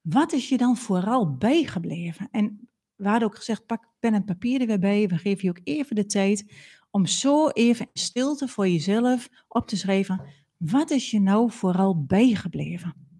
Wat 0.00 0.32
is 0.32 0.48
je 0.48 0.56
dan 0.56 0.76
vooral 0.76 1.36
bijgebleven? 1.36 2.28
En 2.30 2.68
we 2.94 3.08
hadden 3.08 3.28
ook 3.28 3.36
gezegd, 3.36 3.66
pak 3.66 3.88
pen 3.98 4.14
en 4.14 4.24
papier 4.24 4.60
er 4.60 4.66
weer 4.66 4.78
bij. 4.78 5.08
We 5.08 5.18
geven 5.18 5.44
je 5.44 5.50
ook 5.50 5.60
even 5.64 5.96
de 5.96 6.06
tijd 6.06 6.52
om 6.90 7.06
zo 7.06 7.48
even 7.48 7.86
in 7.92 8.00
stilte 8.00 8.48
voor 8.48 8.68
jezelf 8.68 9.28
op 9.48 9.68
te 9.68 9.76
schrijven. 9.76 10.20
Wat 10.56 10.90
is 10.90 11.10
je 11.10 11.20
nou 11.20 11.50
vooral 11.50 12.04
bijgebleven? 12.04 13.11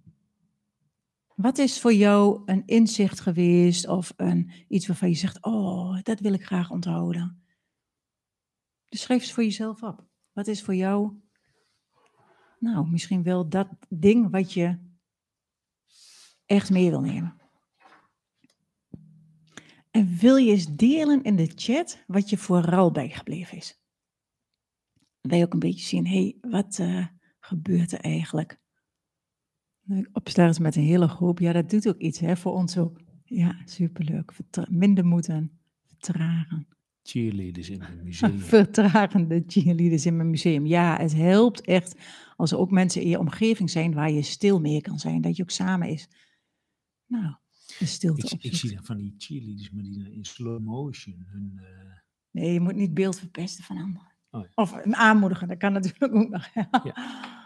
Wat 1.36 1.58
is 1.58 1.80
voor 1.80 1.92
jou 1.92 2.42
een 2.44 2.62
inzicht 2.66 3.20
geweest 3.20 3.88
of 3.88 4.12
een, 4.16 4.50
iets 4.68 4.86
waarvan 4.86 5.08
je 5.08 5.14
zegt, 5.14 5.44
oh, 5.44 6.02
dat 6.02 6.20
wil 6.20 6.32
ik 6.32 6.44
graag 6.44 6.70
onthouden? 6.70 7.44
Dus 8.88 9.00
schrijf 9.00 9.22
eens 9.22 9.32
voor 9.32 9.42
jezelf 9.42 9.82
op. 9.82 10.06
Wat 10.32 10.46
is 10.46 10.62
voor 10.62 10.74
jou, 10.74 11.20
nou, 12.58 12.90
misschien 12.90 13.22
wel 13.22 13.48
dat 13.48 13.68
ding 13.88 14.30
wat 14.30 14.52
je 14.52 14.78
echt 16.46 16.70
mee 16.70 16.90
wil 16.90 17.00
nemen? 17.00 17.40
En 19.90 20.16
wil 20.16 20.36
je 20.36 20.50
eens 20.50 20.76
delen 20.76 21.22
in 21.22 21.36
de 21.36 21.52
chat 21.54 22.04
wat 22.06 22.30
je 22.30 22.36
vooral 22.36 22.90
bijgebleven 22.90 23.56
is? 23.56 23.80
Wij 25.20 25.42
ook 25.42 25.52
een 25.52 25.58
beetje 25.58 25.86
zien, 25.86 26.06
hé, 26.06 26.12
hey, 26.12 26.50
wat 26.50 26.78
uh, 26.78 27.06
gebeurt 27.40 27.92
er 27.92 28.00
eigenlijk? 28.00 28.61
Opstarts 30.12 30.58
met 30.58 30.76
een 30.76 30.82
hele 30.82 31.08
groep, 31.08 31.38
ja, 31.38 31.52
dat 31.52 31.70
doet 31.70 31.88
ook 31.88 31.98
iets 31.98 32.18
hè, 32.18 32.36
voor 32.36 32.52
ons 32.52 32.78
ook. 32.78 33.00
Ja, 33.24 33.56
superleuk. 33.64 34.32
Vertra 34.32 34.66
minder 34.70 35.04
moeten 35.04 35.50
vertragen. 35.86 36.66
Cheerleaders 37.02 37.70
in 37.70 37.80
het 37.80 38.02
museum. 38.04 38.38
Vertragende 38.38 39.42
cheerleaders 39.46 40.06
in 40.06 40.16
mijn 40.16 40.30
museum. 40.30 40.66
Ja, 40.66 40.96
het 40.96 41.14
helpt 41.14 41.60
echt 41.60 41.96
als 42.36 42.52
er 42.52 42.58
ook 42.58 42.70
mensen 42.70 43.02
in 43.02 43.08
je 43.08 43.18
omgeving 43.18 43.70
zijn 43.70 43.94
waar 43.94 44.10
je 44.10 44.22
stil 44.22 44.60
mee 44.60 44.80
kan 44.80 44.98
zijn. 44.98 45.20
Dat 45.20 45.36
je 45.36 45.42
ook 45.42 45.50
samen 45.50 45.88
is. 45.88 46.08
Nou, 47.06 47.34
de 47.78 47.86
stilte 47.86 48.34
ik, 48.34 48.42
ik 48.44 48.54
zie 48.54 48.74
dan 48.74 48.84
van 48.84 48.96
die 48.96 49.14
cheerleaders, 49.18 49.70
maar 49.70 49.82
die 49.82 50.12
in 50.12 50.24
slow 50.24 50.60
motion. 50.60 51.24
Hun, 51.26 51.52
uh... 51.54 51.62
Nee, 52.30 52.52
je 52.52 52.60
moet 52.60 52.74
niet 52.74 52.94
beeld 52.94 53.18
verpesten 53.18 53.64
van 53.64 53.76
anderen. 53.76 54.12
Oh, 54.30 54.40
ja. 54.42 54.48
Of 54.54 54.72
aanmoedigen, 54.82 55.48
dat 55.48 55.58
kan 55.58 55.72
natuurlijk 55.72 56.14
ook 56.14 56.28
nog. 56.28 56.48
ja. 56.84 57.41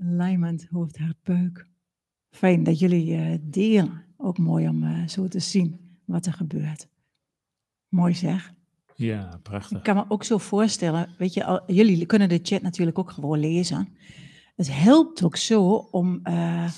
Alignment, 0.00 0.66
hoofd, 0.70 0.98
hart, 0.98 1.22
buik. 1.22 1.66
Fijn 2.30 2.62
dat 2.62 2.78
jullie 2.78 3.16
uh, 3.16 3.34
delen. 3.40 4.04
Ook 4.16 4.38
mooi 4.38 4.68
om 4.68 4.82
uh, 4.82 5.08
zo 5.08 5.28
te 5.28 5.38
zien 5.38 5.98
wat 6.04 6.26
er 6.26 6.32
gebeurt. 6.32 6.88
Mooi 7.88 8.14
zeg. 8.14 8.52
Ja, 8.94 9.38
prachtig. 9.42 9.76
Ik 9.78 9.82
kan 9.82 9.96
me 9.96 10.04
ook 10.08 10.24
zo 10.24 10.38
voorstellen, 10.38 11.14
weet 11.18 11.34
je, 11.34 11.44
al, 11.44 11.62
jullie 11.72 12.06
kunnen 12.06 12.28
de 12.28 12.40
chat 12.42 12.62
natuurlijk 12.62 12.98
ook 12.98 13.10
gewoon 13.10 13.38
lezen. 13.38 13.88
Het 14.56 14.72
helpt 14.72 15.24
ook 15.24 15.36
zo 15.36 15.74
om, 15.74 16.20
uh, 16.24 16.70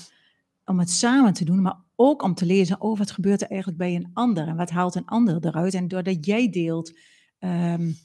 om 0.65 0.79
het 0.79 0.89
samen 0.89 1.33
te 1.33 1.45
doen, 1.45 1.61
maar 1.61 1.77
ook 1.95 2.21
om 2.21 2.33
te 2.33 2.45
lezen 2.45 2.81
over 2.81 2.97
wat 2.97 3.11
gebeurt 3.11 3.41
er 3.41 3.47
eigenlijk 3.49 3.79
bij 3.79 3.95
een 3.95 4.09
ander 4.13 4.47
en 4.47 4.55
wat 4.55 4.69
haalt 4.69 4.95
een 4.95 5.05
ander 5.05 5.45
eruit. 5.45 5.73
En 5.73 5.87
doordat 5.87 6.25
jij 6.25 6.49
deelt, 6.49 6.97
um, 7.39 7.95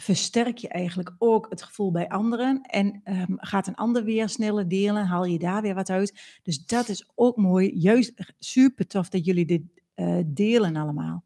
versterk 0.00 0.58
je 0.58 0.68
eigenlijk 0.68 1.14
ook 1.18 1.46
het 1.48 1.62
gevoel 1.62 1.90
bij 1.90 2.08
anderen 2.08 2.60
en 2.62 3.00
um, 3.04 3.36
gaat 3.36 3.66
een 3.66 3.74
ander 3.74 4.04
weer 4.04 4.28
sneller 4.28 4.68
delen, 4.68 5.06
haal 5.06 5.24
je 5.24 5.38
daar 5.38 5.62
weer 5.62 5.74
wat 5.74 5.90
uit. 5.90 6.38
Dus 6.42 6.66
dat 6.66 6.88
is 6.88 7.10
ook 7.14 7.36
mooi, 7.36 7.70
juist 7.74 8.32
super 8.38 8.86
tof 8.86 9.08
dat 9.08 9.24
jullie 9.24 9.46
dit 9.46 9.62
uh, 9.96 10.18
delen 10.26 10.76
allemaal. 10.76 11.24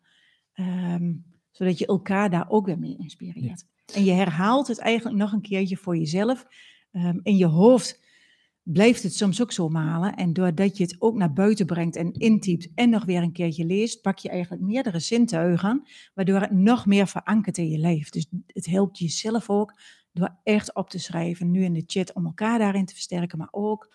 Um, 0.54 1.24
zodat 1.50 1.78
je 1.78 1.86
elkaar 1.86 2.30
daar 2.30 2.48
ook 2.48 2.66
weer 2.66 2.78
mee 2.78 2.96
inspireert. 2.96 3.66
En 3.94 4.04
je 4.04 4.12
herhaalt 4.12 4.66
het 4.66 4.78
eigenlijk 4.78 5.16
nog 5.16 5.32
een 5.32 5.42
keertje 5.42 5.76
voor 5.76 5.96
jezelf. 5.96 6.46
Um, 6.92 7.20
in 7.22 7.36
je 7.36 7.46
hoofd 7.46 8.03
blijft 8.64 9.02
het 9.02 9.14
soms 9.14 9.42
ook 9.42 9.52
zo 9.52 9.68
malen. 9.68 10.14
En 10.14 10.32
doordat 10.32 10.76
je 10.76 10.84
het 10.84 10.96
ook 10.98 11.16
naar 11.16 11.32
buiten 11.32 11.66
brengt 11.66 11.96
en 11.96 12.12
intypt 12.12 12.68
en 12.74 12.90
nog 12.90 13.04
weer 13.04 13.22
een 13.22 13.32
keertje 13.32 13.64
leest, 13.64 14.02
pak 14.02 14.18
je 14.18 14.28
eigenlijk 14.28 14.62
meerdere 14.62 14.98
zintuigen, 14.98 15.82
waardoor 16.14 16.40
het 16.40 16.50
nog 16.50 16.86
meer 16.86 17.06
verankert 17.06 17.58
in 17.58 17.70
je 17.70 17.78
lijf. 17.78 18.10
Dus 18.10 18.26
het 18.46 18.66
helpt 18.66 18.98
jezelf 18.98 19.50
ook 19.50 19.80
door 20.12 20.36
echt 20.42 20.74
op 20.74 20.90
te 20.90 20.98
schrijven, 20.98 21.50
nu 21.50 21.64
in 21.64 21.72
de 21.72 21.84
chat, 21.86 22.12
om 22.12 22.24
elkaar 22.24 22.58
daarin 22.58 22.84
te 22.84 22.94
versterken, 22.94 23.38
maar 23.38 23.48
ook 23.50 23.94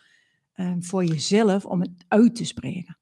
um, 0.56 0.84
voor 0.84 1.06
jezelf 1.06 1.66
om 1.66 1.82
het 1.82 1.92
uit 2.08 2.36
te 2.36 2.46
spreken. 2.46 2.98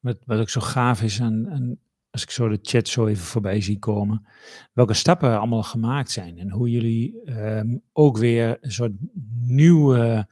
Wat, 0.00 0.18
wat 0.24 0.38
ook 0.38 0.48
zo 0.48 0.60
gaaf 0.60 1.02
is 1.02 1.20
aan, 1.20 1.78
als 2.10 2.22
ik 2.22 2.30
zo 2.30 2.48
de 2.48 2.58
chat 2.62 2.88
zo 2.88 3.06
even 3.06 3.24
voorbij 3.24 3.60
zie 3.60 3.78
komen, 3.78 4.26
welke 4.72 4.94
stappen 4.94 5.38
allemaal 5.38 5.62
gemaakt 5.62 6.10
zijn 6.10 6.38
en 6.38 6.50
hoe 6.50 6.70
jullie 6.70 7.30
um, 7.30 7.82
ook 7.92 8.18
weer 8.18 8.58
een 8.60 8.72
soort 8.72 8.92
nieuwe 9.38 10.28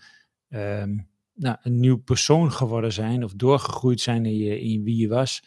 um, 0.55 1.09
nou, 1.35 1.57
een 1.63 1.81
nieuw 1.81 1.97
persoon 1.97 2.53
geworden 2.53 2.93
zijn 2.93 3.25
of 3.25 3.33
doorgegroeid 3.33 4.01
zijn 4.01 4.27
in, 4.27 4.61
in 4.61 4.85
wie 4.85 4.97
je 4.97 5.09
was. 5.09 5.43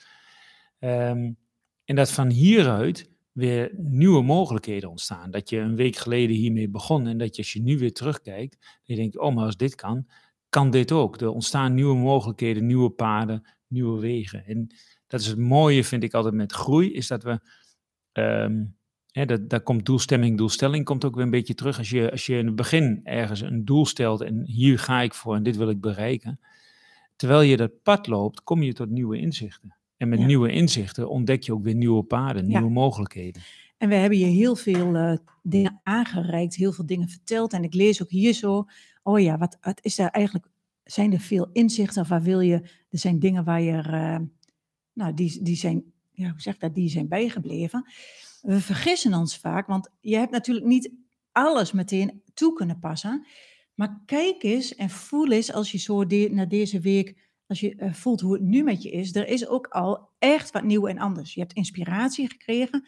Um, 0.80 1.38
en 1.84 1.96
dat 1.96 2.12
van 2.12 2.30
hieruit 2.30 3.12
weer 3.32 3.72
nieuwe 3.78 4.24
mogelijkheden 4.24 4.90
ontstaan. 4.90 5.32
Dat 5.32 5.50
je 5.50 5.58
een 5.58 5.76
week 5.76 5.96
geleden 5.96 6.36
hiermee 6.36 6.70
begon 6.70 7.08
en 7.08 7.18
dat 7.18 7.36
je 7.36 7.42
als 7.42 7.54
je 7.54 7.62
nu 7.62 7.78
weer 7.78 7.94
terugkijkt, 7.94 8.80
je 8.84 8.96
denkt, 8.96 9.18
oh 9.18 9.36
maar 9.36 9.46
als 9.46 9.58
dit 9.58 9.76
kan, 9.76 10.08
kan 10.50 10.70
dit 10.70 10.92
ook. 10.92 11.22
Er 11.22 11.30
ontstaan 11.30 11.74
nieuwe 11.74 11.96
mogelijkheden, 11.96 12.66
nieuwe 12.66 12.90
paden, 12.90 13.48
nieuwe 13.68 14.00
wegen. 14.00 14.46
En 14.46 14.68
dat 15.08 15.20
is 15.20 15.28
het 15.28 15.38
mooie, 15.38 15.84
vind 15.84 16.04
ik 16.04 16.14
altijd 16.14 16.34
met 16.34 16.52
groei, 16.52 16.94
is 16.94 17.08
dat 17.08 17.24
we 17.24 17.40
um, 18.22 18.78
Hè, 19.18 19.26
dat, 19.26 19.50
daar 19.50 19.62
komt 19.62 19.86
doelstemming, 19.86 20.38
doelstelling 20.38 20.86
komt 20.86 21.06
ook 21.06 21.16
weer 21.16 21.24
een 21.24 21.30
beetje 21.30 21.56
terug. 21.56 21.78
Als 21.78 21.90
je, 21.90 22.12
als 22.12 22.26
je 22.26 22.38
in 22.38 22.46
het 22.46 22.56
begin 22.56 23.02
ergens 23.04 23.42
een 23.42 23.66
doel 23.66 23.86
stelt 23.86 24.22
en 24.22 24.46
hier 24.46 24.80
ga 24.80 25.02
ik 25.02 25.14
voor 25.14 25.36
en 25.36 25.44
dit 25.44 25.58
wil 25.58 25.70
ik 25.70 25.82
bereiken. 25.82 26.40
Terwijl 27.16 27.42
je 27.42 27.58
dat 27.58 27.72
pad 27.84 28.08
loopt, 28.08 28.44
kom 28.44 28.64
je 28.64 28.74
tot 28.74 28.90
nieuwe 28.90 29.18
inzichten. 29.18 29.76
En 29.98 30.10
met 30.10 30.20
nieuwe 30.20 30.52
inzichten 30.52 31.10
ontdek 31.10 31.44
je 31.44 31.54
ook 31.54 31.64
weer 31.64 31.76
nieuwe 31.76 32.04
paden, 32.04 32.48
nieuwe 32.48 32.70
mogelijkheden. 32.70 33.42
En 33.78 33.90
we 33.90 33.96
hebben 33.96 34.20
je 34.20 34.26
heel 34.26 34.56
veel 34.56 34.96
uh, 34.96 35.18
dingen 35.44 35.80
aangereikt, 35.84 36.56
heel 36.56 36.72
veel 36.72 36.86
dingen 36.86 37.10
verteld. 37.10 37.54
En 37.54 37.64
ik 37.64 37.74
lees 37.74 38.02
ook 38.02 38.10
hier 38.10 38.34
zo, 38.34 38.66
oh 39.04 39.20
ja, 39.20 39.38
wat, 39.38 39.58
wat 39.62 39.80
is 39.82 39.96
daar 39.96 40.10
eigenlijk, 40.10 40.48
zijn 40.84 41.14
er 41.14 41.20
veel 41.20 41.50
inzichten 41.54 42.02
of 42.02 42.08
waar 42.08 42.22
wil 42.22 42.40
je, 42.40 42.56
er 42.90 43.00
zijn 43.00 43.20
dingen 43.20 43.44
waar 43.44 43.62
je, 43.62 43.84
uh, 43.88 44.18
nou, 44.94 45.14
die, 45.14 45.44
die 45.44 45.56
zijn, 45.56 45.84
ja, 46.12 46.30
hoe 46.30 46.42
zeg 46.42 46.58
dat, 46.58 46.76
die 46.76 46.90
zijn 46.90 47.08
bijgebleven 47.08 47.86
we 48.48 48.62
vergissen 48.62 49.14
ons 49.14 49.38
vaak, 49.38 49.68
want 49.68 49.90
je 50.00 50.16
hebt 50.16 50.32
natuurlijk 50.32 50.66
niet 50.66 50.92
alles 51.32 51.72
meteen 51.72 52.22
toe 52.34 52.54
kunnen 52.54 52.80
passen. 52.80 53.26
Maar 53.74 54.02
kijk 54.06 54.44
eens 54.44 54.76
en 54.76 54.90
voel 54.90 55.32
eens 55.32 55.54
als 55.54 55.72
je 55.72 55.78
zo 55.78 56.04
naar 56.04 56.48
deze 56.48 56.80
week, 56.80 57.30
als 57.48 57.60
je 57.60 57.76
uh, 57.76 57.94
voelt 57.94 58.22
hoe 58.22 58.34
het 58.34 58.42
nu 58.42 58.64
met 58.64 58.84
je 58.84 58.92
is. 58.92 59.16
Er 59.16 59.28
is 59.28 59.48
ook 59.48 59.68
al 59.68 60.10
echt 60.18 60.52
wat 60.52 60.64
nieuw 60.64 60.88
en 60.88 60.98
anders. 60.98 61.34
Je 61.34 61.40
hebt 61.40 61.54
inspiratie 61.54 62.30
gekregen, 62.30 62.88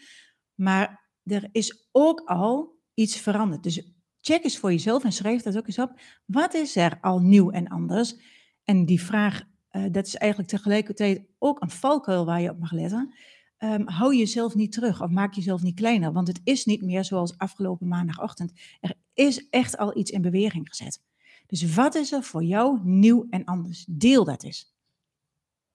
maar 0.55 1.09
er 1.23 1.49
is 1.51 1.89
ook 1.91 2.19
al 2.19 2.79
iets 2.93 3.19
veranderd. 3.19 3.63
Dus 3.63 3.93
check 4.21 4.43
eens 4.43 4.57
voor 4.57 4.71
jezelf 4.71 5.03
en 5.03 5.11
schrijf 5.11 5.41
dat 5.41 5.57
ook 5.57 5.67
eens 5.67 5.79
op. 5.79 5.99
Wat 6.25 6.53
is 6.53 6.75
er 6.75 6.97
al 7.01 7.19
nieuw 7.19 7.51
en 7.51 7.67
anders? 7.67 8.15
En 8.63 8.85
die 8.85 9.01
vraag, 9.01 9.41
uh, 9.71 9.85
dat 9.91 10.07
is 10.07 10.15
eigenlijk 10.15 10.51
tegelijkertijd 10.51 11.25
ook 11.37 11.61
een 11.61 11.69
valkuil 11.69 12.25
waar 12.25 12.41
je 12.41 12.49
op 12.49 12.59
mag 12.59 12.71
letten 12.71 13.13
um, 13.59 13.87
hou 13.87 14.15
jezelf 14.15 14.55
niet 14.55 14.71
terug 14.71 15.01
of 15.01 15.09
maak 15.09 15.33
jezelf 15.33 15.61
niet 15.61 15.75
kleiner. 15.75 16.11
Want 16.11 16.27
het 16.27 16.41
is 16.43 16.65
niet 16.65 16.81
meer 16.81 17.03
zoals 17.03 17.37
afgelopen 17.37 17.87
maandagochtend. 17.87 18.53
Er 18.79 18.93
is 19.13 19.49
echt 19.49 19.77
al 19.77 19.97
iets 19.97 20.11
in 20.11 20.21
beweging 20.21 20.67
gezet. 20.67 21.01
Dus 21.47 21.75
wat 21.75 21.95
is 21.95 22.11
er 22.11 22.23
voor 22.23 22.43
jou 22.43 22.79
nieuw 22.83 23.27
en 23.29 23.45
anders? 23.45 23.85
Deel 23.89 24.23
dat 24.23 24.43
eens. 24.43 24.77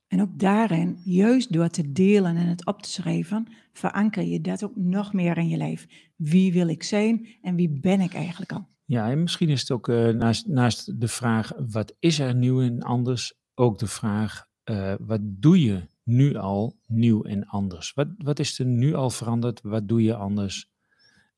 En 0.06 0.20
ook 0.20 0.38
daarin, 0.38 1.00
juist 1.04 1.52
door 1.52 1.68
te 1.68 1.92
delen 1.92 2.36
en 2.36 2.46
het 2.46 2.66
op 2.66 2.82
te 2.82 2.90
schrijven, 2.90 3.46
veranker 3.72 4.22
je 4.22 4.40
dat 4.40 4.64
ook 4.64 4.76
nog 4.76 5.12
meer 5.12 5.36
in 5.36 5.48
je 5.48 5.56
lijf. 5.56 5.86
Wie 6.16 6.52
wil 6.52 6.68
ik 6.68 6.82
zijn 6.82 7.26
en 7.42 7.54
wie 7.54 7.68
ben 7.68 8.00
ik 8.00 8.14
eigenlijk 8.14 8.52
al? 8.52 8.68
Ja, 8.84 9.10
en 9.10 9.22
misschien 9.22 9.48
is 9.48 9.60
het 9.60 9.70
ook 9.70 9.88
uh, 9.88 10.08
naast, 10.08 10.46
naast 10.46 11.00
de 11.00 11.08
vraag 11.08 11.52
wat 11.70 11.96
is 11.98 12.18
er 12.18 12.34
nieuw 12.34 12.60
en 12.60 12.82
anders, 12.82 13.34
ook 13.54 13.78
de 13.78 13.86
vraag 13.86 14.46
uh, 14.64 14.94
wat 15.00 15.20
doe 15.22 15.62
je 15.62 15.86
nu 16.04 16.34
al 16.34 16.78
nieuw 16.87 17.23
en 17.23 17.46
anders? 17.46 17.92
Wat, 17.92 18.08
wat 18.18 18.38
is 18.38 18.58
er 18.58 18.66
nu 18.66 18.94
al 18.94 19.11
veranderd? 19.11 19.61
Wat 19.62 19.88
doe 19.88 20.02
je 20.02 20.14
anders? 20.14 20.70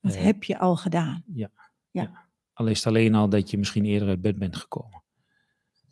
Wat 0.01 0.15
uh, 0.15 0.23
heb 0.23 0.45
je 0.45 0.59
al 0.59 0.77
gedaan? 0.77 1.23
Ja, 1.27 1.51
ja. 1.91 2.03
ja. 2.03 2.29
Al 2.53 2.67
is 2.67 2.77
het 2.77 2.87
alleen 2.87 3.15
al 3.15 3.29
dat 3.29 3.51
je 3.51 3.59
misschien 3.59 3.85
eerder 3.85 4.09
uit 4.09 4.21
bed 4.21 4.39
bent 4.39 4.57
gekomen. 4.57 5.03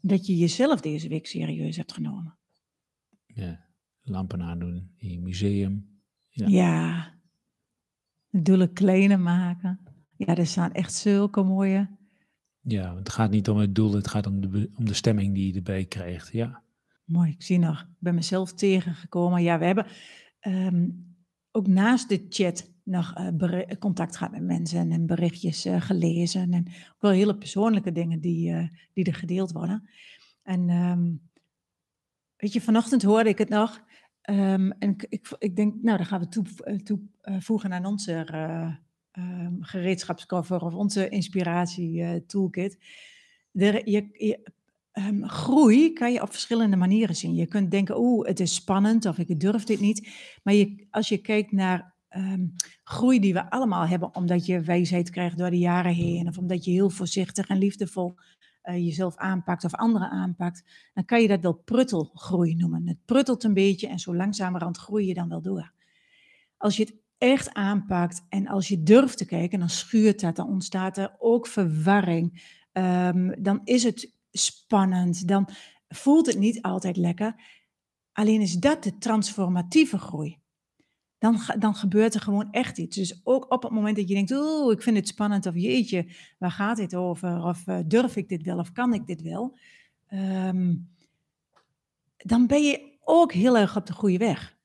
Dat 0.00 0.26
je 0.26 0.36
jezelf 0.36 0.80
deze 0.80 1.08
week 1.08 1.26
serieus 1.26 1.76
hebt 1.76 1.92
genomen. 1.92 2.36
Ja, 3.26 3.66
lampen 4.02 4.42
aandoen 4.42 4.94
in 4.96 5.10
je 5.10 5.20
museum. 5.20 6.00
Ja, 6.28 6.48
ja. 6.48 7.14
doelen 8.30 8.72
kleiner 8.72 9.20
maken. 9.20 9.80
Ja, 10.16 10.36
er 10.36 10.46
staan 10.46 10.72
echt 10.72 10.94
zulke 10.94 11.42
mooie. 11.42 11.88
Ja, 12.60 12.96
het 12.96 13.08
gaat 13.08 13.30
niet 13.30 13.48
om 13.48 13.56
het 13.56 13.74
doel, 13.74 13.92
het 13.92 14.08
gaat 14.08 14.26
om 14.26 14.40
de, 14.40 14.70
om 14.74 14.84
de 14.84 14.94
stemming 14.94 15.34
die 15.34 15.46
je 15.46 15.54
erbij 15.54 15.84
krijgt. 15.84 16.32
Ja. 16.32 16.63
Mooi, 17.04 17.30
ik 17.30 17.42
zie 17.42 17.58
nog, 17.58 17.80
ik 17.80 17.96
ben 17.98 18.14
mezelf 18.14 18.52
tegengekomen. 18.52 19.42
Ja, 19.42 19.58
we 19.58 19.64
hebben 19.64 19.86
um, 20.40 21.16
ook 21.50 21.66
naast 21.66 22.08
de 22.08 22.26
chat 22.28 22.72
nog 22.84 23.18
uh, 23.18 23.60
contact 23.78 24.16
gehad 24.16 24.32
met 24.32 24.42
mensen 24.42 24.92
en 24.92 25.06
berichtjes 25.06 25.66
uh, 25.66 25.80
gelezen. 25.80 26.52
En 26.52 26.66
ook 26.66 27.00
wel 27.00 27.10
hele 27.10 27.36
persoonlijke 27.36 27.92
dingen 27.92 28.20
die, 28.20 28.50
uh, 28.50 28.68
die 28.92 29.04
er 29.04 29.14
gedeeld 29.14 29.52
worden. 29.52 29.88
En 30.42 30.70
um, 30.70 31.30
weet 32.36 32.52
je, 32.52 32.60
vanochtend 32.60 33.02
hoorde 33.02 33.28
ik 33.28 33.38
het 33.38 33.48
nog. 33.48 33.82
Um, 34.30 34.72
en 34.72 34.94
ik, 35.08 35.26
ik, 35.38 35.56
denk, 35.56 35.82
nou, 35.82 35.96
dan 35.96 36.06
gaan 36.06 36.20
we 36.20 36.28
toevoegen 36.28 36.84
toe, 36.84 37.72
aan 37.72 37.86
onze 37.86 38.26
gereedschapskoffer 39.60 40.60
of 40.60 40.74
onze 40.74 41.08
inspiratie 41.08 42.26
toolkit. 42.26 42.78
Je, 43.50 44.08
je 44.12 44.52
Um, 44.98 45.28
groei 45.28 45.92
kan 45.92 46.12
je 46.12 46.22
op 46.22 46.30
verschillende 46.30 46.76
manieren 46.76 47.16
zien. 47.16 47.34
Je 47.34 47.46
kunt 47.46 47.70
denken, 47.70 47.98
oeh, 47.98 48.26
het 48.26 48.40
is 48.40 48.54
spannend 48.54 49.06
of 49.06 49.18
ik 49.18 49.40
durf 49.40 49.64
dit 49.64 49.80
niet. 49.80 50.08
Maar 50.42 50.54
je, 50.54 50.86
als 50.90 51.08
je 51.08 51.18
kijkt 51.18 51.52
naar 51.52 51.94
um, 52.16 52.54
groei 52.84 53.20
die 53.20 53.32
we 53.32 53.50
allemaal 53.50 53.86
hebben, 53.86 54.14
omdat 54.14 54.46
je 54.46 54.60
wijsheid 54.60 55.10
krijgt 55.10 55.38
door 55.38 55.50
de 55.50 55.58
jaren 55.58 55.94
heen, 55.94 56.28
of 56.28 56.38
omdat 56.38 56.64
je 56.64 56.70
heel 56.70 56.90
voorzichtig 56.90 57.46
en 57.46 57.58
liefdevol 57.58 58.14
eh, 58.62 58.76
jezelf 58.76 59.16
aanpakt 59.16 59.64
of 59.64 59.74
anderen 59.74 60.10
aanpakt, 60.10 60.64
dan 60.94 61.04
kan 61.04 61.22
je 61.22 61.28
dat 61.28 61.40
wel 61.40 61.54
pruttelgroei 61.54 62.54
noemen. 62.54 62.88
Het 62.88 63.04
pruttelt 63.04 63.44
een 63.44 63.54
beetje 63.54 63.88
en 63.88 63.98
zo 63.98 64.16
langzamerhand 64.16 64.76
groei 64.76 65.06
je 65.06 65.14
dan 65.14 65.28
wel 65.28 65.42
door. 65.42 65.72
Als 66.56 66.76
je 66.76 66.82
het 66.82 66.94
echt 67.18 67.54
aanpakt 67.54 68.26
en 68.28 68.48
als 68.48 68.68
je 68.68 68.82
durft 68.82 69.18
te 69.18 69.26
kijken, 69.26 69.58
dan 69.58 69.70
schuurt 69.70 70.20
dat, 70.20 70.36
dan 70.36 70.48
ontstaat 70.48 70.98
er 70.98 71.16
ook 71.18 71.46
verwarring. 71.46 72.52
Ehm, 72.72 73.42
dan 73.42 73.60
is 73.64 73.82
het 73.82 74.13
spannend, 74.38 75.28
dan 75.28 75.48
voelt 75.88 76.26
het 76.26 76.38
niet 76.38 76.62
altijd 76.62 76.96
lekker. 76.96 77.34
Alleen 78.12 78.40
is 78.40 78.54
dat 78.54 78.82
de 78.82 78.98
transformatieve 78.98 79.98
groei. 79.98 80.38
Dan, 81.18 81.40
dan 81.58 81.74
gebeurt 81.74 82.14
er 82.14 82.20
gewoon 82.20 82.50
echt 82.50 82.78
iets. 82.78 82.96
Dus 82.96 83.20
ook 83.24 83.52
op 83.52 83.62
het 83.62 83.72
moment 83.72 83.96
dat 83.96 84.08
je 84.08 84.14
denkt, 84.14 84.30
oeh, 84.30 84.72
ik 84.72 84.82
vind 84.82 84.96
het 84.96 85.08
spannend, 85.08 85.46
of 85.46 85.54
jeetje, 85.54 86.06
waar 86.38 86.50
gaat 86.50 86.76
dit 86.76 86.94
over? 86.94 87.44
Of 87.44 87.66
uh, 87.66 87.78
durf 87.86 88.16
ik 88.16 88.28
dit 88.28 88.42
wel, 88.42 88.58
of 88.58 88.72
kan 88.72 88.94
ik 88.94 89.06
dit 89.06 89.22
wel? 89.22 89.56
Ehm, 90.06 90.74
dan 92.16 92.46
ben 92.46 92.62
je 92.62 92.92
ook 93.04 93.32
heel 93.32 93.56
erg 93.56 93.76
op 93.76 93.86
de 93.86 93.92
goede 93.92 94.18
weg. 94.18 94.56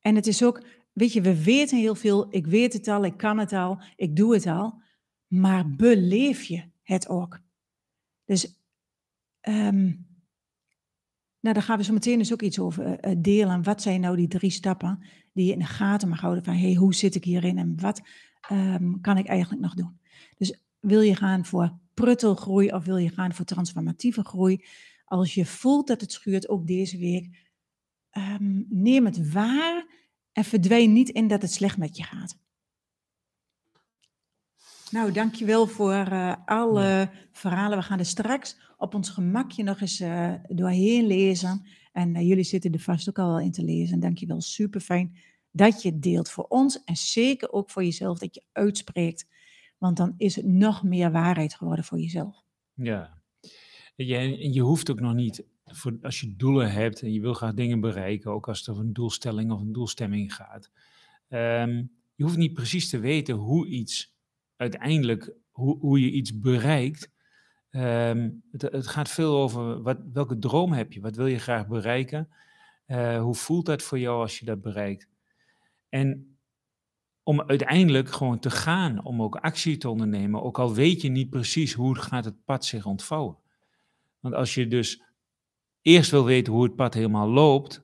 En 0.00 0.14
het 0.14 0.26
is 0.26 0.42
ook, 0.42 0.62
weet 0.92 1.12
je, 1.12 1.20
we 1.20 1.44
weten 1.44 1.78
heel 1.78 1.94
veel, 1.94 2.26
ik 2.30 2.46
weet 2.46 2.72
het 2.72 2.88
al, 2.88 3.04
ik 3.04 3.16
kan 3.16 3.38
het 3.38 3.52
al, 3.52 3.82
ik 3.96 4.16
doe 4.16 4.34
het 4.34 4.46
al, 4.46 4.80
maar 5.26 5.70
beleef 5.70 6.42
je 6.42 6.64
het 6.82 7.08
ook? 7.08 7.40
Dus 8.24 8.61
um, 9.48 10.06
nou, 11.40 11.54
daar 11.54 11.62
gaan 11.62 11.78
we 11.78 11.84
zo 11.84 11.92
meteen 11.92 12.18
dus 12.18 12.32
ook 12.32 12.42
iets 12.42 12.58
over 12.58 13.08
uh, 13.08 13.16
delen. 13.18 13.62
Wat 13.62 13.82
zijn 13.82 14.00
nou 14.00 14.16
die 14.16 14.28
drie 14.28 14.50
stappen 14.50 15.04
die 15.32 15.46
je 15.46 15.52
in 15.52 15.58
de 15.58 15.64
gaten 15.64 16.08
mag 16.08 16.20
houden 16.20 16.44
van, 16.44 16.54
hey, 16.54 16.74
hoe 16.74 16.94
zit 16.94 17.14
ik 17.14 17.24
hierin 17.24 17.58
en 17.58 17.80
wat 17.80 18.02
um, 18.52 19.00
kan 19.00 19.18
ik 19.18 19.26
eigenlijk 19.26 19.62
nog 19.62 19.74
doen? 19.74 20.00
Dus 20.36 20.60
wil 20.80 21.00
je 21.00 21.16
gaan 21.16 21.44
voor 21.44 21.78
pruttelgroei 21.94 22.72
of 22.72 22.84
wil 22.84 22.96
je 22.96 23.08
gaan 23.08 23.34
voor 23.34 23.44
transformatieve 23.44 24.24
groei? 24.24 24.64
Als 25.04 25.34
je 25.34 25.46
voelt 25.46 25.86
dat 25.86 26.00
het 26.00 26.12
schuurt, 26.12 26.48
ook 26.48 26.66
deze 26.66 26.98
week, 26.98 27.50
um, 28.12 28.66
neem 28.68 29.04
het 29.04 29.32
waar 29.32 29.86
en 30.32 30.44
verdwijn 30.44 30.92
niet 30.92 31.08
in 31.08 31.28
dat 31.28 31.42
het 31.42 31.52
slecht 31.52 31.76
met 31.76 31.96
je 31.96 32.02
gaat. 32.02 32.38
Nou, 34.92 35.12
dankjewel 35.12 35.66
voor 35.66 36.08
uh, 36.12 36.34
alle 36.44 37.10
verhalen. 37.30 37.78
We 37.78 37.84
gaan 37.84 37.98
er 37.98 38.04
straks 38.04 38.56
op 38.76 38.94
ons 38.94 39.08
gemakje 39.08 39.62
nog 39.62 39.80
eens 39.80 40.00
uh, 40.00 40.34
doorheen 40.48 41.06
lezen. 41.06 41.66
En 41.92 42.14
uh, 42.14 42.28
jullie 42.28 42.44
zitten 42.44 42.72
er 42.72 42.78
vast 42.78 43.08
ook 43.08 43.18
al 43.18 43.28
wel 43.28 43.40
in 43.40 43.52
te 43.52 43.64
lezen. 43.64 44.00
Dankjewel, 44.00 44.40
super 44.40 44.80
fijn 44.80 45.16
dat 45.50 45.82
je 45.82 45.88
het 45.90 46.02
deelt 46.02 46.30
voor 46.30 46.44
ons. 46.44 46.84
En 46.84 46.96
zeker 46.96 47.52
ook 47.52 47.70
voor 47.70 47.84
jezelf, 47.84 48.18
dat 48.18 48.34
je 48.34 48.42
uitspreekt. 48.52 49.26
Want 49.78 49.96
dan 49.96 50.14
is 50.16 50.36
het 50.36 50.46
nog 50.46 50.82
meer 50.82 51.10
waarheid 51.10 51.54
geworden 51.54 51.84
voor 51.84 51.98
jezelf. 52.00 52.44
Ja, 52.74 53.22
je, 53.94 54.52
je 54.52 54.60
hoeft 54.60 54.90
ook 54.90 55.00
nog 55.00 55.14
niet, 55.14 55.44
voor, 55.64 55.98
als 56.02 56.20
je 56.20 56.36
doelen 56.36 56.72
hebt 56.72 57.02
en 57.02 57.12
je 57.12 57.20
wil 57.20 57.34
graag 57.34 57.54
dingen 57.54 57.80
bereiken, 57.80 58.30
ook 58.30 58.48
als 58.48 58.58
het 58.58 58.68
over 58.68 58.84
een 58.84 58.92
doelstelling 58.92 59.52
of 59.52 59.60
een 59.60 59.72
doelstemming 59.72 60.34
gaat. 60.34 60.70
Um, 61.28 61.90
je 62.14 62.24
hoeft 62.24 62.36
niet 62.36 62.54
precies 62.54 62.88
te 62.88 62.98
weten 62.98 63.34
hoe 63.34 63.66
iets 63.66 64.12
uiteindelijk 64.62 65.34
hoe, 65.50 65.78
hoe 65.78 66.00
je 66.00 66.10
iets 66.10 66.38
bereikt. 66.38 67.10
Ehm, 67.70 68.30
het, 68.50 68.86
gaat 68.86 69.10
veel 69.10 69.36
over 69.36 69.82
wat, 69.82 69.98
welke 70.12 70.38
droom 70.38 70.72
heb 70.72 70.92
je, 70.92 71.00
wat 71.00 71.16
wil 71.16 71.26
je 71.26 71.38
graag 71.38 71.66
bereiken, 71.66 72.28
uh, 72.86 73.20
hoe 73.20 73.34
voelt 73.34 73.66
dat 73.66 73.82
voor 73.82 73.98
jou 73.98 74.20
als 74.20 74.38
je 74.38 74.44
dat 74.44 74.60
bereikt. 74.60 75.08
En 75.88 76.36
om 77.22 77.42
uiteindelijk 77.42 78.08
gewoon 78.08 78.38
te 78.38 78.50
gaan, 78.50 79.04
om 79.04 79.22
ook 79.22 79.36
actie 79.36 79.76
te 79.76 79.88
ondernemen, 79.88 80.42
ook 80.42 80.58
al 80.58 80.74
weet 80.74 81.00
je 81.00 81.08
niet 81.08 81.30
precies 81.30 81.72
hoe 81.72 81.98
gaat 81.98 82.24
het 82.24 82.44
pad 82.44 82.64
zich 82.64 82.86
ontvouwen. 82.86 83.36
Want 84.20 84.34
als 84.34 84.54
je 84.54 84.66
dus 84.66 85.02
eerst 85.80 86.10
wil 86.10 86.24
weten 86.24 86.52
hoe 86.52 86.62
het 86.62 86.76
pad 86.76 86.94
helemaal 86.94 87.28
loopt, 87.28 87.82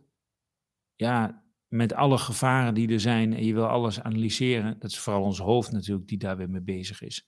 ja, 0.94 1.42
met 1.68 1.94
alle 1.94 2.18
gevaren 2.18 2.74
die 2.74 2.92
er 2.92 3.00
zijn 3.00 3.34
en 3.34 3.44
je 3.44 3.54
wil 3.54 3.66
alles 3.66 4.00
analyseren, 4.00 4.76
dat 4.78 4.90
is 4.90 4.98
vooral 4.98 5.22
ons 5.22 5.38
hoofd 5.38 5.72
natuurlijk 5.72 6.08
die 6.08 6.18
daar 6.18 6.36
weer 6.36 6.50
mee 6.50 6.62
bezig 6.62 7.02
is, 7.02 7.26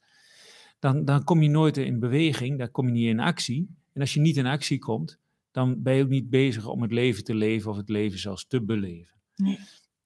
dan, 0.79 1.05
dan 1.05 1.25
kom 1.25 1.43
je 1.43 1.49
nooit 1.49 1.77
in 1.77 1.99
beweging, 1.99 2.59
dan 2.59 2.71
kom 2.71 2.87
je 2.87 2.93
niet 2.93 3.09
in 3.09 3.21
actie. 3.21 3.79
En 3.93 4.01
als 4.01 4.15
je 4.15 4.21
niet 4.21 4.37
in 4.37 4.47
actie 4.47 4.79
komt, 4.79 5.19
dan 5.51 5.83
ben 5.83 5.95
je 5.95 6.03
ook 6.03 6.09
niet 6.09 6.31
bezig 6.31 6.67
om 6.67 6.83
het 6.83 6.93
leven 6.93 7.25
te 7.25 7.35
leven 7.35 7.71
of 7.71 7.77
het 7.77 7.89
leven 7.89 8.19
zelfs 8.19 8.47
te 8.47 8.63
beleven. 8.63 9.21
Nee. 9.37 9.59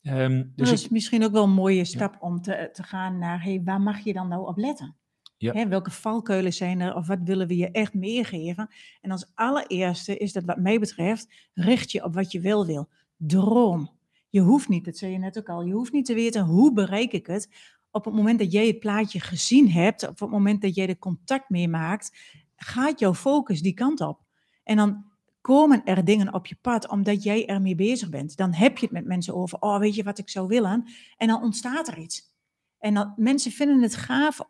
Um, 0.02 0.52
dus 0.56 0.68
dat 0.68 0.78
is 0.78 0.88
misschien 0.88 1.24
ook 1.24 1.32
wel 1.32 1.44
een 1.44 1.50
mooie 1.50 1.84
stap 1.84 2.16
om 2.20 2.40
te, 2.40 2.68
te 2.72 2.82
gaan 2.82 3.18
naar, 3.18 3.42
hey, 3.42 3.60
waar 3.64 3.80
mag 3.80 3.98
je 4.00 4.12
dan 4.12 4.28
nou 4.28 4.46
op 4.46 4.56
letten? 4.56 4.96
Ja. 5.36 5.52
Hè, 5.52 5.68
welke 5.68 5.90
valkuilen 5.90 6.52
zijn 6.52 6.80
er 6.80 6.94
of 6.94 7.06
wat 7.06 7.18
willen 7.24 7.46
we 7.46 7.56
je 7.56 7.70
echt 7.70 7.94
meegeven? 7.94 8.68
En 9.00 9.10
als 9.10 9.30
allereerste 9.34 10.16
is 10.16 10.32
dat 10.32 10.44
wat 10.44 10.58
mij 10.58 10.78
betreft, 10.78 11.48
richt 11.54 11.92
je 11.92 12.04
op 12.04 12.14
wat 12.14 12.32
je 12.32 12.40
wel 12.40 12.66
wil. 12.66 12.88
Droom. 13.16 13.90
Je 14.34 14.40
hoeft 14.40 14.68
niet, 14.68 14.84
dat 14.84 14.96
zei 14.96 15.12
je 15.12 15.18
net 15.18 15.38
ook 15.38 15.48
al, 15.48 15.64
je 15.64 15.72
hoeft 15.72 15.92
niet 15.92 16.04
te 16.04 16.14
weten 16.14 16.44
hoe 16.44 16.72
bereik 16.72 17.12
ik 17.12 17.26
het. 17.26 17.48
Op 17.90 18.04
het 18.04 18.14
moment 18.14 18.38
dat 18.38 18.52
jij 18.52 18.66
het 18.66 18.78
plaatje 18.78 19.20
gezien 19.20 19.70
hebt, 19.70 20.08
op 20.08 20.20
het 20.20 20.30
moment 20.30 20.62
dat 20.62 20.74
jij 20.74 20.88
er 20.88 20.98
contact 20.98 21.48
mee 21.48 21.68
maakt, 21.68 22.18
gaat 22.56 22.98
jouw 22.98 23.14
focus 23.14 23.62
die 23.62 23.74
kant 23.74 24.00
op. 24.00 24.20
En 24.64 24.76
dan 24.76 25.04
komen 25.40 25.84
er 25.84 26.04
dingen 26.04 26.34
op 26.34 26.46
je 26.46 26.56
pad 26.60 26.88
omdat 26.88 27.22
jij 27.22 27.46
ermee 27.46 27.74
bezig 27.74 28.08
bent. 28.08 28.36
Dan 28.36 28.52
heb 28.52 28.78
je 28.78 28.84
het 28.84 28.94
met 28.94 29.06
mensen 29.06 29.34
over, 29.34 29.58
oh 29.60 29.78
weet 29.78 29.94
je 29.94 30.02
wat 30.02 30.18
ik 30.18 30.28
zou 30.28 30.46
willen? 30.46 30.84
En 31.16 31.28
dan 31.28 31.42
ontstaat 31.42 31.88
er 31.88 31.98
iets. 31.98 32.32
En 32.78 32.94
dan, 32.94 33.12
mensen 33.16 33.52
vinden 33.52 33.82
het 33.82 33.96
gaaf 33.96 34.40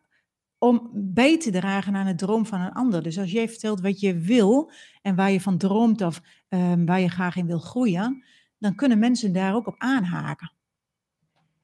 om 0.58 0.90
bij 0.92 1.38
te 1.38 1.50
dragen 1.50 1.94
aan 1.94 2.06
het 2.06 2.18
droom 2.18 2.46
van 2.46 2.60
een 2.60 2.72
ander. 2.72 3.02
Dus 3.02 3.18
als 3.18 3.32
jij 3.32 3.48
vertelt 3.48 3.80
wat 3.80 4.00
je 4.00 4.18
wil 4.18 4.70
en 5.02 5.14
waar 5.14 5.30
je 5.30 5.40
van 5.40 5.58
droomt 5.58 6.02
of 6.02 6.20
um, 6.48 6.86
waar 6.86 7.00
je 7.00 7.08
graag 7.08 7.36
in 7.36 7.46
wil 7.46 7.58
groeien, 7.58 8.24
dan 8.64 8.74
kunnen 8.74 8.98
mensen 8.98 9.32
daar 9.32 9.54
ook 9.54 9.66
op 9.66 9.74
aanhaken. 9.78 10.52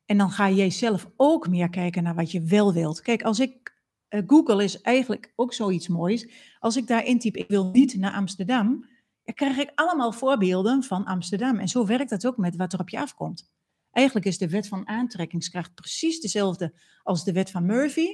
En 0.05 0.19
dan 0.19 0.31
ga 0.31 0.51
jij 0.51 0.71
zelf 0.71 1.11
ook 1.17 1.49
meer 1.49 1.71
kijken 1.71 2.03
naar 2.03 2.15
wat 2.15 2.31
je 2.31 2.43
wel 2.43 2.73
wilt. 2.73 3.01
Kijk, 3.01 3.23
als 3.23 3.41
ik. 3.41 3.79
Uh, 4.09 4.23
Google 4.27 4.65
is 4.65 4.81
eigenlijk 4.81 5.33
ook 5.37 5.53
zoiets 5.53 5.89
moois. 5.89 6.31
Als 6.59 6.77
ik 6.77 6.87
daar 6.87 7.05
intyp, 7.05 7.37
ik 7.37 7.49
wil 7.49 7.71
niet 7.71 7.95
naar 7.95 8.13
Amsterdam, 8.13 8.87
dan 9.25 9.35
krijg 9.35 9.57
ik 9.57 9.73
allemaal 9.75 10.13
voorbeelden 10.13 10.83
van 10.83 11.05
Amsterdam. 11.05 11.59
En 11.59 11.69
zo 11.69 11.87
werkt 11.87 12.11
dat 12.11 12.27
ook 12.27 12.37
met 12.37 12.57
wat 12.57 12.73
er 12.73 12.81
op 12.81 12.89
je 12.89 13.01
afkomt. 13.01 13.53
Eigenlijk 13.91 14.27
is 14.27 14.39
de 14.39 14.49
wet 14.49 14.69
van 14.69 14.89
aantrekkingskracht 14.89 15.75
precies 15.75 16.21
dezelfde 16.21 16.75
als 17.03 17.25
de 17.25 17.33
wet 17.33 17.51
van 17.51 17.67
Murphy. 17.67 18.09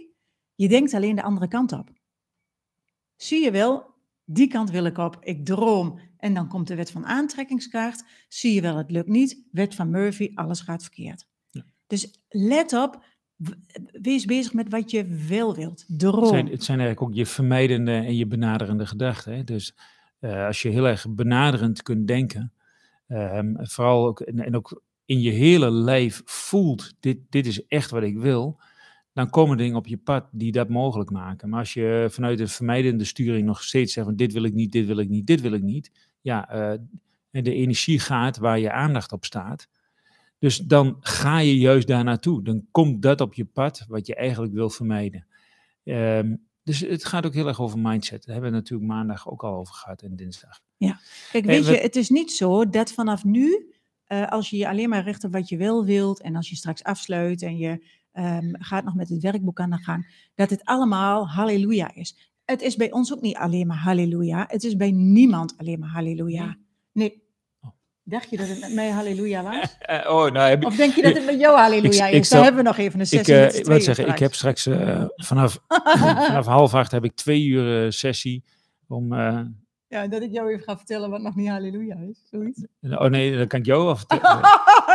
Je 0.54 0.68
denkt 0.68 0.94
alleen 0.94 1.16
de 1.16 1.22
andere 1.22 1.48
kant 1.48 1.72
op. 1.72 1.90
Zie 3.16 3.44
je 3.44 3.50
wel, 3.50 3.94
die 4.24 4.48
kant 4.48 4.70
wil 4.70 4.84
ik 4.84 4.98
op. 4.98 5.18
Ik 5.20 5.44
droom. 5.44 5.98
En 6.18 6.34
dan 6.34 6.48
komt 6.48 6.68
de 6.68 6.74
wet 6.74 6.90
van 6.90 7.06
aantrekkingskracht. 7.06 8.04
Zie 8.28 8.54
je 8.54 8.60
wel, 8.60 8.76
het 8.76 8.90
lukt 8.90 9.08
niet. 9.08 9.44
Wet 9.50 9.74
van 9.74 9.90
Murphy, 9.90 10.30
alles 10.34 10.60
gaat 10.60 10.82
verkeerd. 10.82 11.26
Ja. 11.50 11.64
Dus 11.86 12.20
let 12.28 12.72
op. 12.72 13.04
Wees 13.92 14.24
bezig 14.24 14.52
met 14.52 14.70
wat 14.70 14.90
je 14.90 15.06
wel 15.28 15.54
wilt. 15.54 15.84
Droom. 15.88 16.20
Het 16.20 16.28
zijn, 16.28 16.48
het 16.48 16.64
zijn 16.64 16.78
eigenlijk 16.78 17.10
ook 17.10 17.16
je 17.16 17.26
vermijdende 17.26 17.92
en 17.92 18.16
je 18.16 18.26
benaderende 18.26 18.86
gedachten. 18.86 19.36
Hè? 19.36 19.44
Dus 19.44 19.76
uh, 20.20 20.46
als 20.46 20.62
je 20.62 20.68
heel 20.68 20.86
erg 20.86 21.06
benaderend 21.08 21.82
kunt 21.82 22.06
denken. 22.06 22.52
Um, 23.08 23.56
vooral 23.58 24.06
ook, 24.06 24.20
en, 24.20 24.38
en 24.38 24.56
ook 24.56 24.82
in 25.04 25.20
je 25.20 25.30
hele 25.30 25.70
lijf 25.70 26.22
voelt, 26.24 26.94
dit, 27.00 27.18
dit 27.28 27.46
is 27.46 27.66
echt 27.66 27.90
wat 27.90 28.02
ik 28.02 28.18
wil 28.18 28.60
dan 29.16 29.30
komen 29.30 29.56
dingen 29.56 29.76
op 29.76 29.86
je 29.86 29.96
pad 29.96 30.28
die 30.30 30.52
dat 30.52 30.68
mogelijk 30.68 31.10
maken. 31.10 31.48
Maar 31.48 31.58
als 31.58 31.74
je 31.74 32.06
vanuit 32.10 32.38
de 32.38 32.48
vermijdende 32.48 33.04
sturing 33.04 33.46
nog 33.46 33.62
steeds 33.62 33.92
zegt 33.92 34.06
van 34.06 34.16
dit 34.16 34.32
wil 34.32 34.42
ik 34.42 34.54
niet, 34.54 34.72
dit 34.72 34.86
wil 34.86 34.98
ik 34.98 35.08
niet, 35.08 35.26
dit 35.26 35.40
wil 35.40 35.52
ik 35.52 35.62
niet, 35.62 35.90
ja, 36.26 36.72
uh, 36.72 36.78
de 37.30 37.54
energie 37.54 37.98
gaat 37.98 38.36
waar 38.36 38.58
je 38.58 38.72
aandacht 38.72 39.12
op 39.12 39.24
staat. 39.24 39.68
Dus 40.38 40.58
dan 40.58 40.96
ga 41.00 41.38
je 41.38 41.58
juist 41.58 41.86
daar 41.86 42.04
naartoe. 42.04 42.42
Dan 42.42 42.66
komt 42.70 43.02
dat 43.02 43.20
op 43.20 43.34
je 43.34 43.44
pad 43.44 43.84
wat 43.88 44.06
je 44.06 44.14
eigenlijk 44.14 44.52
wil 44.52 44.70
vermijden. 44.70 45.26
Um, 45.84 46.46
dus 46.62 46.80
het 46.80 47.04
gaat 47.04 47.26
ook 47.26 47.34
heel 47.34 47.46
erg 47.46 47.60
over 47.60 47.78
mindset. 47.78 48.24
Daar 48.24 48.34
hebben 48.34 48.52
we 48.52 48.56
natuurlijk 48.56 48.90
maandag 48.90 49.30
ook 49.30 49.44
al 49.44 49.54
over 49.54 49.74
gehad 49.74 50.02
en 50.02 50.16
dinsdag. 50.16 50.60
Ja, 50.76 50.98
kijk, 51.32 51.44
weet 51.44 51.66
je, 51.66 51.76
het 51.76 51.96
is 51.96 52.08
niet 52.08 52.32
zo 52.32 52.68
dat 52.68 52.92
vanaf 52.92 53.24
nu, 53.24 53.74
uh, 54.08 54.26
als 54.26 54.50
je 54.50 54.56
je 54.56 54.68
alleen 54.68 54.88
maar 54.88 55.04
richt 55.04 55.24
op 55.24 55.32
wat 55.32 55.48
je 55.48 55.56
wel 55.56 55.84
wilt 55.84 56.20
en 56.20 56.36
als 56.36 56.48
je 56.48 56.56
straks 56.56 56.82
afsluit 56.82 57.42
en 57.42 57.56
je 57.56 57.86
um, 58.12 58.54
gaat 58.58 58.84
nog 58.84 58.94
met 58.94 59.08
het 59.08 59.22
werkboek 59.22 59.60
aan 59.60 59.70
de 59.70 59.82
gang, 59.82 60.30
dat 60.34 60.50
het 60.50 60.64
allemaal 60.64 61.28
halleluja 61.28 61.94
is. 61.94 62.34
Het 62.46 62.62
is 62.62 62.76
bij 62.76 62.92
ons 62.92 63.12
ook 63.12 63.20
niet 63.20 63.36
alleen 63.36 63.66
maar 63.66 63.76
halleluja. 63.76 64.44
Het 64.48 64.64
is 64.64 64.76
bij 64.76 64.90
niemand 64.90 65.54
alleen 65.56 65.78
maar 65.78 65.88
halleluja. 65.88 66.56
Nee. 66.92 67.22
Oh. 67.60 67.70
Dacht 68.02 68.30
je 68.30 68.36
dat 68.36 68.48
het 68.48 68.60
met 68.60 68.72
mij 68.72 68.90
halleluja 68.90 69.42
was? 69.42 69.76
Uh, 69.90 70.10
oh, 70.14 70.30
nou, 70.30 70.48
heb 70.48 70.60
ik, 70.60 70.66
of 70.66 70.76
denk 70.76 70.94
je 70.94 71.02
dat 71.02 71.14
het 71.14 71.24
met 71.24 71.40
jou 71.40 71.58
halleluja 71.58 72.06
is? 72.06 72.28
Dan 72.28 72.42
hebben 72.42 72.62
we 72.62 72.68
nog 72.68 72.78
even 72.78 73.00
een 73.00 73.06
sessie. 73.06 73.34
Ik, 73.34 73.54
uh, 73.54 73.64
wat 73.64 73.82
zeggen, 73.82 74.08
ik 74.08 74.18
heb 74.18 74.34
straks 74.34 74.66
uh, 74.66 75.04
vanaf, 75.16 75.58
vanaf 76.26 76.46
half 76.46 76.74
acht 76.74 76.92
heb 76.92 77.04
ik 77.04 77.14
twee 77.14 77.44
uur 77.44 77.92
sessie 77.92 78.44
om 78.88 79.14
ja, 79.88 80.06
dat 80.06 80.22
ik 80.22 80.32
jou 80.32 80.50
even 80.50 80.64
ga 80.64 80.76
vertellen 80.76 81.10
wat 81.10 81.20
nog 81.20 81.34
niet 81.34 81.48
halleluja 81.48 81.96
is, 82.08 82.26
zoiets. 82.30 82.66
Oh 82.80 83.08
nee, 83.08 83.36
dan 83.36 83.46
kan 83.46 83.60
ik 83.60 83.66
jou 83.66 83.84
wel 83.84 83.96
vertellen. 84.06 84.40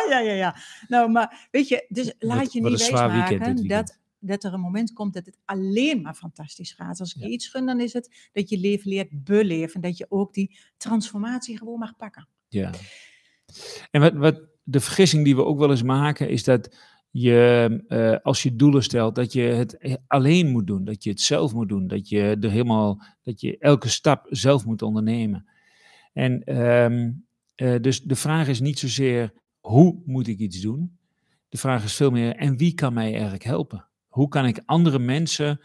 ja, 0.09 0.19
ja, 0.19 0.33
ja. 0.33 0.55
Nou, 0.87 1.11
maar 1.11 1.47
weet 1.51 1.67
je, 1.67 1.85
dus 1.87 2.13
laat 2.19 2.53
je 2.53 2.61
niet 2.61 2.89
wijsmaken 2.89 3.67
dat 3.67 3.99
dat 4.21 4.43
er 4.43 4.53
een 4.53 4.59
moment 4.59 4.93
komt 4.93 5.13
dat 5.13 5.25
het 5.25 5.37
alleen 5.45 6.01
maar 6.01 6.13
fantastisch 6.13 6.71
gaat. 6.71 6.99
Als 6.99 7.15
ik 7.15 7.21
Ja. 7.21 7.27
iets 7.27 7.47
gun, 7.47 7.65
dan 7.65 7.79
is 7.79 7.93
het 7.93 8.29
dat 8.31 8.49
je 8.49 8.57
leven 8.59 8.89
leert 8.89 9.23
beleven. 9.23 9.75
En 9.75 9.81
dat 9.81 9.97
je 9.97 10.05
ook 10.09 10.33
die 10.33 10.57
transformatie 10.77 11.57
gewoon 11.57 11.79
mag 11.79 11.95
pakken. 11.95 12.27
Ja. 12.47 12.71
En 13.91 14.01
wat, 14.01 14.13
wat 14.13 14.41
de 14.63 14.79
vergissing 14.79 15.23
die 15.23 15.35
we 15.35 15.45
ook 15.45 15.59
wel 15.59 15.69
eens 15.69 15.83
maken, 15.83 16.29
is 16.29 16.43
dat 16.43 16.75
je, 17.09 17.83
eh, 17.87 18.17
als 18.25 18.43
je 18.43 18.55
doelen 18.55 18.83
stelt, 18.83 19.15
dat 19.15 19.33
je 19.33 19.41
het 19.41 19.99
alleen 20.07 20.47
moet 20.49 20.67
doen. 20.67 20.83
Dat 20.83 21.03
je 21.03 21.09
het 21.09 21.21
zelf 21.21 21.53
moet 21.53 21.69
doen. 21.69 21.87
Dat 21.87 22.09
je 22.09 22.37
er 22.41 22.49
helemaal, 22.49 23.01
dat 23.23 23.41
je 23.41 23.57
elke 23.57 23.89
stap 23.89 24.25
zelf 24.29 24.65
moet 24.65 24.81
ondernemen. 24.81 25.45
En 26.13 26.43
ehm, 26.43 27.11
eh, 27.55 27.75
dus 27.81 28.01
de 28.01 28.15
vraag 28.15 28.47
is 28.47 28.59
niet 28.59 28.79
zozeer 28.79 29.33
hoe 29.59 30.01
moet 30.05 30.27
ik 30.27 30.39
iets 30.39 30.61
doen. 30.61 30.97
De 31.49 31.57
vraag 31.57 31.83
is 31.83 31.95
veel 31.95 32.11
meer, 32.11 32.35
en 32.35 32.57
wie 32.57 32.73
kan 32.73 32.93
mij 32.93 33.11
eigenlijk 33.13 33.43
helpen? 33.43 33.87
Hoe 34.11 34.27
kan 34.27 34.45
ik 34.45 34.61
andere 34.65 34.99
mensen 34.99 35.59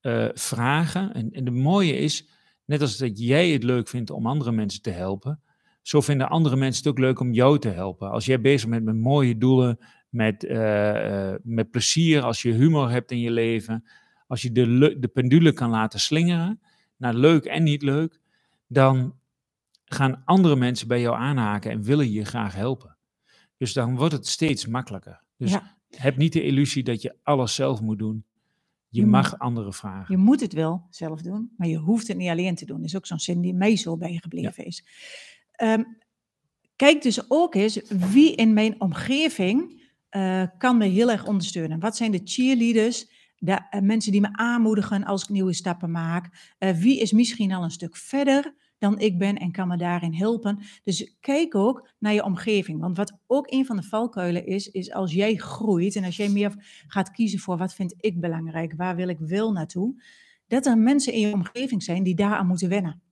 eh, 0.00 0.28
vragen? 0.32 1.14
En, 1.14 1.30
en 1.30 1.44
de 1.44 1.50
mooie 1.50 1.96
is, 1.96 2.28
net 2.64 2.80
als 2.80 2.96
dat 2.96 3.18
jij 3.18 3.50
het 3.50 3.62
leuk 3.62 3.88
vindt 3.88 4.10
om 4.10 4.26
andere 4.26 4.52
mensen 4.52 4.82
te 4.82 4.90
helpen, 4.90 5.42
zo 5.82 6.00
vinden 6.00 6.28
andere 6.28 6.56
mensen 6.56 6.82
het 6.82 6.92
ook 6.92 6.98
leuk 6.98 7.20
om 7.20 7.32
jou 7.32 7.58
te 7.58 7.68
helpen. 7.68 8.10
Als 8.10 8.24
jij 8.24 8.40
bezig 8.40 8.68
bent 8.68 8.84
met 8.84 8.96
mooie 8.96 9.38
doelen, 9.38 9.78
met, 10.08 10.44
eh, 10.44 11.30
eh, 11.32 11.40
met 11.42 11.70
plezier, 11.70 12.22
als 12.22 12.42
je 12.42 12.52
humor 12.52 12.90
hebt 12.90 13.10
in 13.10 13.20
je 13.20 13.30
leven, 13.30 13.84
als 14.26 14.42
je 14.42 14.52
de, 14.52 14.96
de 14.98 15.08
pendule 15.08 15.52
kan 15.52 15.70
laten 15.70 16.00
slingeren 16.00 16.60
naar 16.96 17.14
leuk 17.14 17.44
en 17.44 17.62
niet 17.62 17.82
leuk, 17.82 18.20
dan 18.66 19.14
gaan 19.84 20.22
andere 20.24 20.56
mensen 20.56 20.88
bij 20.88 21.00
jou 21.00 21.16
aanhaken 21.16 21.70
en 21.70 21.82
willen 21.82 22.12
je 22.12 22.24
graag 22.24 22.54
helpen. 22.54 22.96
Dus 23.56 23.72
dan 23.72 23.96
wordt 23.96 24.14
het 24.14 24.26
steeds 24.26 24.66
makkelijker. 24.66 25.22
Dus 25.36 25.50
Ja. 25.50 25.77
Heb 25.96 26.16
niet 26.16 26.32
de 26.32 26.42
illusie 26.42 26.82
dat 26.82 27.02
je 27.02 27.14
alles 27.22 27.54
zelf 27.54 27.80
moet 27.80 27.98
doen. 27.98 28.24
Je 28.88 29.00
Je 29.00 29.06
mag 29.06 29.30
moet- 29.30 29.40
anderen 29.40 29.72
vragen. 29.72 30.14
Je 30.16 30.22
moet 30.22 30.40
het 30.40 30.52
wel 30.52 30.86
zelf 30.90 31.22
doen, 31.22 31.50
maar 31.56 31.68
je 31.68 31.76
hoeft 31.76 32.08
het 32.08 32.16
niet 32.16 32.28
alleen 32.28 32.54
te 32.54 32.64
doen. 32.66 32.76
Dat 32.76 32.86
is 32.86 32.96
ook 32.96 33.06
zo'n 33.06 33.18
zin 33.20 33.40
die 33.40 33.54
mij 33.54 33.76
zo 33.76 33.96
bijgebleven 33.96 34.64
is. 34.64 34.84
Ehm, 35.52 35.82
kijk 36.76 37.02
dus 37.02 37.30
ook 37.30 37.54
eens 37.54 37.80
wie 38.10 38.34
in 38.34 38.52
mijn 38.52 38.80
omgeving 38.80 39.76
eh, 40.08 40.42
kan 40.58 40.76
me 40.76 40.86
heel 40.86 41.10
erg 41.10 41.26
ondersteunen. 41.26 41.80
Wat 41.80 41.96
zijn 41.96 42.10
de 42.10 42.20
cheerleaders, 42.24 43.06
de 43.38 43.60
eh, 43.70 43.80
mensen 43.80 44.12
die 44.12 44.20
me 44.20 44.28
aanmoedigen 44.32 45.04
als 45.04 45.22
ik 45.22 45.28
nieuwe 45.28 45.52
stappen 45.52 45.90
maak? 45.90 46.54
Eh, 46.58 46.70
wie 46.76 47.00
is 47.00 47.12
misschien 47.12 47.52
al 47.52 47.62
een 47.64 47.70
stuk 47.70 47.96
verder 47.96 48.54
dan 48.78 48.98
ik 48.98 49.18
ben 49.18 49.36
en 49.36 49.52
kan 49.52 49.68
me 49.68 49.76
daarin 49.76 50.14
helpen? 50.14 50.58
Dus 50.84 51.16
kijk 51.20 51.54
ook 51.54 51.88
naar 51.98 52.12
je 52.12 52.24
omgeving. 52.24 52.80
Want 52.80 52.96
wat 52.96 53.18
ook 53.26 53.52
een 53.52 53.66
van 53.66 53.76
de 53.76 53.82
valkuilen 53.82 54.46
is, 54.46 54.70
is 54.70 54.92
als 54.92 55.12
jij 55.12 55.36
groeit 55.36 55.96
en 55.96 56.04
als 56.04 56.16
jij 56.16 56.28
meer 56.28 56.82
gaat 56.86 57.10
kiezen 57.10 57.38
voor 57.38 57.56
wat 57.56 57.74
vind 57.74 57.94
ik 57.96 58.20
belangrijk, 58.20 58.74
waar 58.76 58.96
wil 58.96 59.08
ik 59.08 59.18
wel 59.18 59.52
naartoe, 59.52 60.02
dat 60.46 60.66
er 60.66 60.78
mensen 60.78 61.12
in 61.12 61.20
je 61.20 61.32
omgeving 61.32 61.82
zijn 61.82 62.02
die 62.02 62.14
daaraan 62.14 62.46
moeten 62.46 62.68
wennen. 62.68 63.02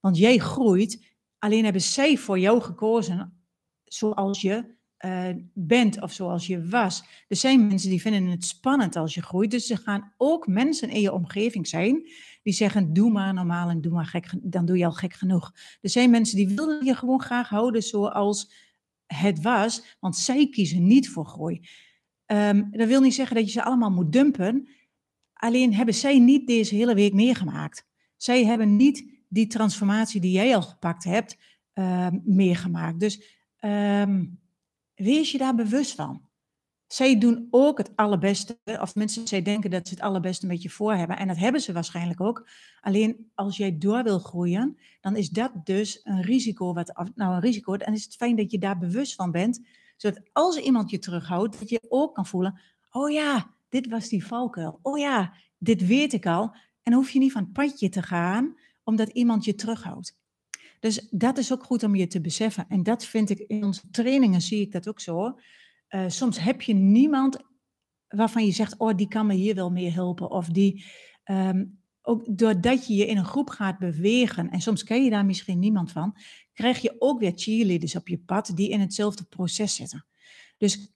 Want 0.00 0.18
jij 0.18 0.38
groeit, 0.38 1.14
alleen 1.38 1.64
hebben 1.64 1.82
zij 1.82 2.16
voor 2.16 2.38
jou 2.38 2.60
gekozen 2.60 3.40
zoals 3.84 4.40
je 4.40 4.75
eh, 4.96 5.28
bent 5.52 6.02
of 6.02 6.12
zoals 6.12 6.46
je 6.46 6.68
was. 6.68 7.04
Er 7.28 7.36
zijn 7.36 7.66
mensen 7.66 7.90
die 7.90 8.00
vinden 8.00 8.26
het 8.26 8.44
spannend 8.44 8.96
als 8.96 9.14
je 9.14 9.22
groeit, 9.22 9.50
dus 9.50 9.70
er 9.70 9.78
gaan 9.78 10.12
ook 10.16 10.46
mensen 10.46 10.90
in 10.90 11.00
je 11.00 11.12
omgeving 11.12 11.68
zijn 11.68 12.08
die 12.42 12.52
zeggen, 12.52 12.92
doe 12.92 13.10
maar 13.10 13.34
normaal 13.34 13.68
en 13.68 13.80
doe 13.80 13.92
maar 13.92 14.06
gek, 14.06 14.32
dan 14.42 14.64
doe 14.66 14.78
je 14.78 14.84
al 14.84 14.92
gek 14.92 15.12
genoeg. 15.12 15.52
Er 15.80 15.90
zijn 15.90 16.10
mensen 16.10 16.36
die 16.36 16.48
willen 16.48 16.84
je 16.84 16.94
gewoon 16.94 17.22
graag 17.22 17.48
houden 17.48 17.82
zoals 17.82 18.52
het 19.06 19.42
was, 19.42 19.96
want 20.00 20.16
zij 20.16 20.48
kiezen 20.48 20.86
niet 20.86 21.08
voor 21.08 21.26
groei. 21.26 21.68
Ehm, 22.26 22.70
dat 22.70 22.88
wil 22.88 23.00
niet 23.00 23.14
zeggen 23.14 23.36
dat 23.36 23.44
je 23.44 23.50
ze 23.50 23.64
allemaal 23.64 23.90
moet 23.90 24.12
dumpen. 24.12 24.68
Alleen 25.32 25.74
hebben 25.74 25.94
zij 25.94 26.18
niet 26.18 26.46
deze 26.46 26.74
hele 26.74 26.94
week 26.94 27.12
meegemaakt. 27.12 27.86
Zij 28.16 28.44
hebben 28.44 28.76
niet 28.76 29.24
die 29.28 29.46
transformatie 29.46 30.20
die 30.20 30.32
jij 30.32 30.54
al 30.54 30.62
gepakt 30.62 31.04
hebt 31.04 31.36
ehm, 31.72 32.18
meegemaakt. 32.24 33.00
Dus 33.00 33.22
ehm, 33.56 34.24
wees 34.96 35.32
je 35.32 35.38
daar 35.38 35.54
bewust 35.54 35.94
van. 35.94 36.24
Zij 36.86 37.18
doen 37.18 37.48
ook 37.50 37.78
het 37.78 37.96
allerbeste, 37.96 38.58
of 38.80 38.94
mensen, 38.94 39.28
zij 39.28 39.42
denken 39.42 39.70
dat 39.70 39.88
ze 39.88 39.94
het 39.94 40.02
allerbeste 40.02 40.46
met 40.46 40.62
je 40.62 40.70
voor 40.70 40.94
hebben. 40.94 41.16
En 41.16 41.28
dat 41.28 41.36
hebben 41.36 41.60
ze 41.60 41.72
waarschijnlijk 41.72 42.20
ook. 42.20 42.48
Alleen 42.80 43.30
als 43.34 43.56
jij 43.56 43.78
door 43.78 44.02
wil 44.02 44.18
groeien, 44.18 44.78
dan 45.00 45.16
is 45.16 45.28
dat 45.28 45.52
dus 45.64 46.00
een 46.02 46.22
risico. 46.22 46.72
Wat, 46.72 46.92
nou, 47.14 47.34
een 47.34 47.40
risico, 47.40 47.76
dan 47.76 47.94
is 47.94 48.04
het 48.04 48.16
fijn 48.16 48.36
dat 48.36 48.50
je 48.50 48.58
daar 48.58 48.78
bewust 48.78 49.14
van 49.14 49.30
bent. 49.30 49.60
Zodat 49.96 50.20
als 50.32 50.56
iemand 50.56 50.90
je 50.90 50.98
terughoudt, 50.98 51.58
dat 51.58 51.68
je 51.68 51.80
ook 51.88 52.14
kan 52.14 52.26
voelen: 52.26 52.60
oh 52.90 53.10
ja, 53.10 53.54
dit 53.68 53.88
was 53.88 54.08
die 54.08 54.26
valkuil. 54.26 54.78
Oh 54.82 54.98
ja, 54.98 55.32
dit 55.58 55.86
weet 55.86 56.12
ik 56.12 56.26
al. 56.26 56.42
En 56.82 56.92
dan 56.92 56.94
hoef 56.94 57.10
je 57.10 57.18
niet 57.18 57.32
van 57.32 57.42
het 57.42 57.52
padje 57.52 57.88
te 57.88 58.02
gaan, 58.02 58.56
omdat 58.84 59.08
iemand 59.08 59.44
je 59.44 59.54
terughoudt. 59.54 60.16
Dus 60.80 61.08
dat 61.10 61.38
is 61.38 61.52
ook 61.52 61.64
goed 61.64 61.82
om 61.82 61.94
je 61.94 62.06
te 62.06 62.20
beseffen. 62.20 62.66
En 62.68 62.82
dat 62.82 63.04
vind 63.04 63.30
ik 63.30 63.38
in 63.38 63.64
onze 63.64 63.90
trainingen, 63.90 64.40
zie 64.40 64.60
ik 64.60 64.72
dat 64.72 64.88
ook 64.88 65.00
zo. 65.00 65.38
Eh, 65.88 66.04
soms 66.08 66.38
heb 66.38 66.62
je 66.62 66.74
niemand 66.74 67.38
waarvan 68.08 68.44
je 68.44 68.52
zegt, 68.52 68.78
oh, 68.78 68.96
die 68.96 69.08
kan 69.08 69.26
me 69.26 69.34
hier 69.34 69.54
wel 69.54 69.70
mee 69.70 69.90
helpen. 69.90 70.30
Of 70.30 70.48
die, 70.48 70.84
ehm, 71.24 71.64
ook 72.02 72.38
doordat 72.38 72.86
je 72.86 72.94
je 72.94 73.06
in 73.06 73.16
een 73.16 73.24
groep 73.24 73.50
gaat 73.50 73.78
bewegen, 73.78 74.50
en 74.50 74.60
soms 74.60 74.84
ken 74.84 75.04
je 75.04 75.10
daar 75.10 75.24
misschien 75.24 75.58
niemand 75.58 75.92
van, 75.92 76.16
krijg 76.52 76.78
je 76.78 76.96
ook 76.98 77.20
weer 77.20 77.32
cheerleaders 77.34 77.96
op 77.96 78.08
je 78.08 78.18
pad 78.18 78.52
die 78.54 78.70
in 78.70 78.80
hetzelfde 78.80 79.24
proces 79.24 79.74
zitten. 79.74 80.06
Dus 80.58 80.92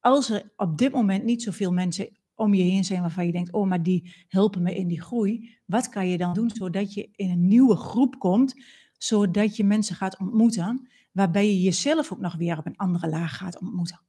als 0.00 0.30
er 0.30 0.52
op 0.56 0.78
dit 0.78 0.92
moment 0.92 1.24
niet 1.24 1.42
zoveel 1.42 1.72
mensen 1.72 2.08
om 2.34 2.54
je 2.54 2.62
heen 2.62 2.84
zijn 2.84 3.00
waarvan 3.00 3.26
je 3.26 3.32
denkt, 3.32 3.52
oh, 3.52 3.68
maar 3.68 3.82
die 3.82 4.24
helpen 4.28 4.62
me 4.62 4.74
in 4.74 4.88
die 4.88 5.00
groei, 5.00 5.56
wat 5.64 5.88
kan 5.88 6.08
je 6.08 6.18
dan 6.18 6.34
doen 6.34 6.50
zodat 6.50 6.94
je 6.94 7.08
in 7.12 7.30
een 7.30 7.46
nieuwe 7.46 7.76
groep 7.76 8.18
komt, 8.18 8.54
zodat 8.98 9.56
je 9.56 9.64
mensen 9.64 9.96
gaat 9.96 10.18
ontmoeten, 10.18 10.88
waarbij 11.12 11.46
je 11.46 11.60
jezelf 11.60 12.12
ook 12.12 12.20
nog 12.20 12.34
weer 12.34 12.58
op 12.58 12.66
een 12.66 12.76
andere 12.76 13.08
laag 13.08 13.36
gaat 13.36 13.58
ontmoeten. 13.58 14.00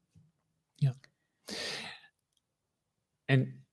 En 3.25 3.65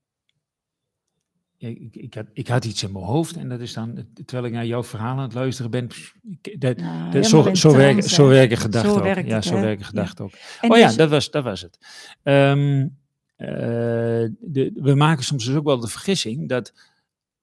ja, 1.56 1.68
ik, 1.68 1.96
ik, 1.96 2.14
had, 2.14 2.26
ik 2.32 2.48
had 2.48 2.64
iets 2.64 2.82
in 2.82 2.92
mijn 2.92 3.04
hoofd 3.04 3.36
en 3.36 3.48
dat 3.48 3.60
is 3.60 3.72
dan, 3.72 4.06
terwijl 4.14 4.46
ik 4.46 4.52
naar 4.52 4.66
jouw 4.66 4.84
verhaal 4.84 5.16
aan 5.16 5.22
het 5.22 5.34
luisteren 5.34 5.70
ben, 5.70 5.88
dat, 6.58 6.76
Nou, 6.76 7.10
dat, 7.10 7.26
zo, 7.26 7.54
zo, 7.54 7.76
werken, 7.76 8.02
zo 8.02 8.28
werken 8.28 8.56
gedachten 8.56 8.92
ook. 8.92 9.02
werkt 9.02 9.28
ja, 9.28 9.34
het, 9.34 9.44
zo 9.44 9.54
werken 9.54 9.78
Ja. 9.78 9.84
gedachten 9.86 10.24
ook. 10.24 10.32
En 10.60 10.70
oh 10.70 10.78
ja, 10.78 10.86
dus- 10.86 10.96
dat 10.96 11.10
was, 11.10 11.30
dat 11.30 11.44
was 11.44 11.60
het. 11.60 11.78
Ehm, 12.22 12.88
eh, 13.36 13.48
de, 14.40 14.70
we 14.74 14.94
maken 14.94 15.24
soms 15.24 15.44
dus 15.44 15.54
ook 15.54 15.64
wel 15.64 15.80
de 15.80 15.88
vergissing 15.88 16.48
dat 16.48 16.72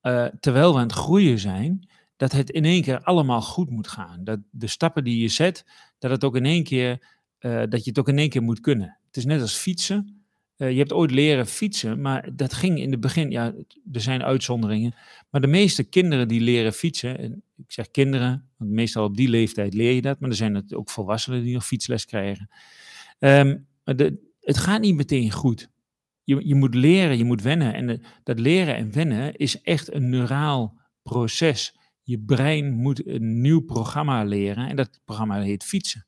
eh, 0.01 0.25
terwijl 0.39 0.71
we 0.71 0.77
aan 0.77 0.83
het 0.87 0.93
groeien 0.95 1.39
zijn, 1.39 1.88
dat 2.19 2.31
het 2.31 2.49
in 2.49 2.65
één 2.65 2.81
keer 2.81 3.01
allemaal 3.01 3.41
goed 3.41 3.69
moet 3.69 3.87
gaan. 3.87 4.23
Dat 4.23 4.39
de 4.51 4.67
stappen 4.67 5.03
die 5.03 5.21
je 5.21 5.27
zet, 5.27 5.65
dat, 5.99 6.11
het 6.11 6.23
ook 6.23 6.35
in 6.35 6.45
één 6.45 6.63
keer, 6.63 7.05
eh, 7.37 7.63
dat 7.69 7.83
je 7.83 7.89
het 7.89 7.99
ook 7.99 8.07
in 8.07 8.17
één 8.17 8.29
keer 8.29 8.41
moet 8.41 8.59
kunnen. 8.59 8.97
Het 9.05 9.17
is 9.17 9.25
net 9.25 9.41
als 9.41 9.55
fietsen. 9.55 10.23
Eh, 10.55 10.71
je 10.71 10.77
hebt 10.77 10.93
ooit 10.93 11.11
leren 11.11 11.47
fietsen, 11.47 12.01
maar 12.01 12.29
dat 12.35 12.53
ging 12.53 12.79
in 12.79 12.91
het 12.91 12.99
begin, 12.99 13.31
ja, 13.31 13.53
er 13.91 14.01
zijn 14.01 14.23
uitzonderingen, 14.23 14.95
maar 15.29 15.41
de 15.41 15.47
meeste 15.47 15.83
kinderen 15.83 16.27
die 16.27 16.41
leren 16.41 16.73
fietsen, 16.73 17.17
en 17.17 17.43
ik 17.57 17.71
zeg 17.71 17.91
kinderen, 17.91 18.49
want 18.57 18.71
meestal 18.71 19.03
op 19.03 19.17
die 19.17 19.29
leeftijd 19.29 19.73
leer 19.73 19.91
je 19.91 20.01
dat, 20.01 20.19
maar 20.19 20.29
er 20.29 20.35
zijn 20.35 20.75
ook 20.75 20.89
volwassenen 20.89 21.43
die 21.43 21.53
nog 21.53 21.65
fietsles 21.65 22.05
krijgen. 22.05 22.49
Ehm, 23.19 23.57
de, 23.83 24.17
het 24.39 24.57
gaat 24.57 24.81
niet 24.81 24.95
meteen 24.95 25.31
goed. 25.31 25.69
Je, 26.23 26.47
je 26.47 26.55
moet 26.55 26.75
leren, 26.75 27.17
je 27.17 27.25
moet 27.25 27.41
wennen. 27.41 27.73
En 27.73 28.01
dat 28.23 28.39
leren 28.39 28.75
en 28.75 28.91
wennen 28.91 29.35
is 29.35 29.61
echt 29.61 29.93
een 29.93 30.09
neuraal 30.09 30.77
proces. 31.03 31.77
Je 32.09 32.19
brein 32.19 32.73
moet 32.73 33.07
een 33.07 33.41
nieuw 33.41 33.59
programma 33.59 34.23
leren 34.23 34.67
en 34.67 34.75
dat 34.75 34.99
programma 35.05 35.41
heet 35.41 35.63
fietsen. 35.63 36.05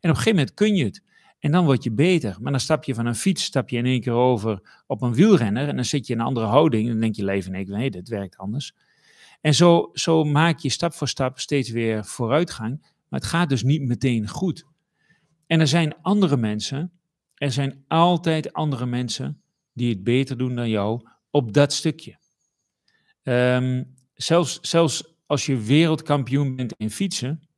En 0.00 0.10
op 0.10 0.16
een 0.16 0.22
gegeven 0.22 0.34
moment 0.34 0.54
kun 0.54 0.74
je 0.74 0.84
het. 0.84 1.02
En 1.38 1.52
dan 1.52 1.64
word 1.64 1.84
je 1.84 1.92
beter. 1.92 2.36
Maar 2.40 2.52
dan 2.52 2.60
stap 2.60 2.84
je 2.84 2.94
van 2.94 3.06
een 3.06 3.14
fiets, 3.14 3.44
stap 3.44 3.68
je 3.68 3.76
in 3.76 3.86
één 3.86 4.00
keer 4.00 4.12
over 4.12 4.82
op 4.86 5.02
een 5.02 5.14
wielrenner 5.14 5.68
en 5.68 5.76
dan 5.76 5.84
zit 5.84 6.06
je 6.06 6.12
in 6.12 6.18
een 6.18 6.26
andere 6.26 6.46
houding. 6.46 6.84
En 6.84 6.90
dan 6.90 7.00
denk 7.00 7.14
je 7.14 7.24
leven, 7.24 7.52
nee, 7.52 7.66
nee, 7.66 7.90
dit 7.90 8.08
werkt 8.08 8.36
anders. 8.36 8.74
En 9.40 9.54
zo, 9.54 9.90
zo 9.92 10.24
maak 10.24 10.58
je 10.58 10.68
stap 10.68 10.94
voor 10.94 11.08
stap 11.08 11.38
steeds 11.38 11.70
weer 11.70 12.04
vooruitgang. 12.04 12.80
Maar 13.08 13.20
het 13.20 13.28
gaat 13.28 13.48
dus 13.48 13.62
niet 13.62 13.82
meteen 13.82 14.28
goed. 14.28 14.64
En 15.46 15.60
er 15.60 15.68
zijn 15.68 15.94
andere 16.02 16.36
mensen, 16.36 16.92
er 17.34 17.52
zijn 17.52 17.84
altijd 17.88 18.52
andere 18.52 18.86
mensen 18.86 19.42
die 19.72 19.88
het 19.88 20.04
beter 20.04 20.38
doen 20.38 20.54
dan 20.54 20.68
jou 20.68 21.08
op 21.30 21.52
dat 21.52 21.72
stukje. 21.72 22.18
Ehm, 23.22 23.84
zelfs, 24.14 24.60
zelfs 24.60 25.13
als 25.26 25.46
je 25.46 25.56
wereldkampioen 25.56 26.56
bent 26.56 26.74
in 26.76 26.90
fietsen, 26.90 27.48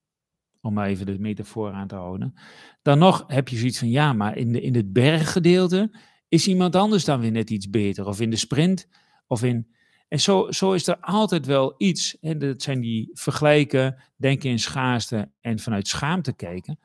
om 0.61 0.75
maar 0.75 0.87
even 0.87 1.07
de 1.07 1.19
metafoor 1.19 1.73
aan 1.73 1.89
te 1.89 1.95
houden, 1.95 2.35
dan 2.83 2.99
nog 2.99 3.25
heb 3.27 3.49
je 3.49 3.57
zoiets 3.57 3.79
van 3.79 3.91
ja, 3.91 4.13
maar 4.13 4.37
in, 4.37 4.53
de, 4.53 4.61
in 4.61 4.75
het 4.75 4.93
berggedeelte 4.93 5.91
is 6.29 6.49
iemand 6.49 6.77
anders 6.77 7.05
dan 7.05 7.21
weer 7.21 7.31
net 7.31 7.51
iets 7.51 7.71
beter. 7.71 8.07
Of 8.07 8.21
in 8.21 8.31
de 8.31 8.37
sprint, 8.37 8.89
of 9.27 9.43
in. 9.43 9.75
En 10.09 10.21
zo, 10.21 10.51
zo 10.51 10.73
is 10.73 10.87
er 10.87 10.99
altijd 11.01 11.47
wel 11.47 11.75
iets. 11.77 12.19
En 12.21 12.39
dat 12.39 12.63
zijn 12.63 12.81
die 12.81 13.11
vergelijken, 13.13 14.03
denken 14.17 14.51
in 14.51 14.59
schaarste 14.59 15.31
en 15.41 15.59
vanuit 15.59 15.89
schaamte 15.89 16.33
kijken. 16.33 16.79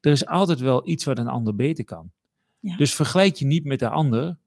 Er 0.00 0.12
is 0.12 0.26
altijd 0.26 0.60
wel 0.60 0.88
iets 0.88 1.04
wat 1.04 1.18
een 1.18 1.28
ander 1.28 1.54
beter 1.54 1.84
kan. 1.84 2.10
Ja. 2.60 2.76
Dus 2.76 2.94
vergelijk 2.94 3.36
je 3.36 3.46
niet 3.46 3.64
met 3.64 3.78
de 3.78 3.88
ander. 3.88 4.38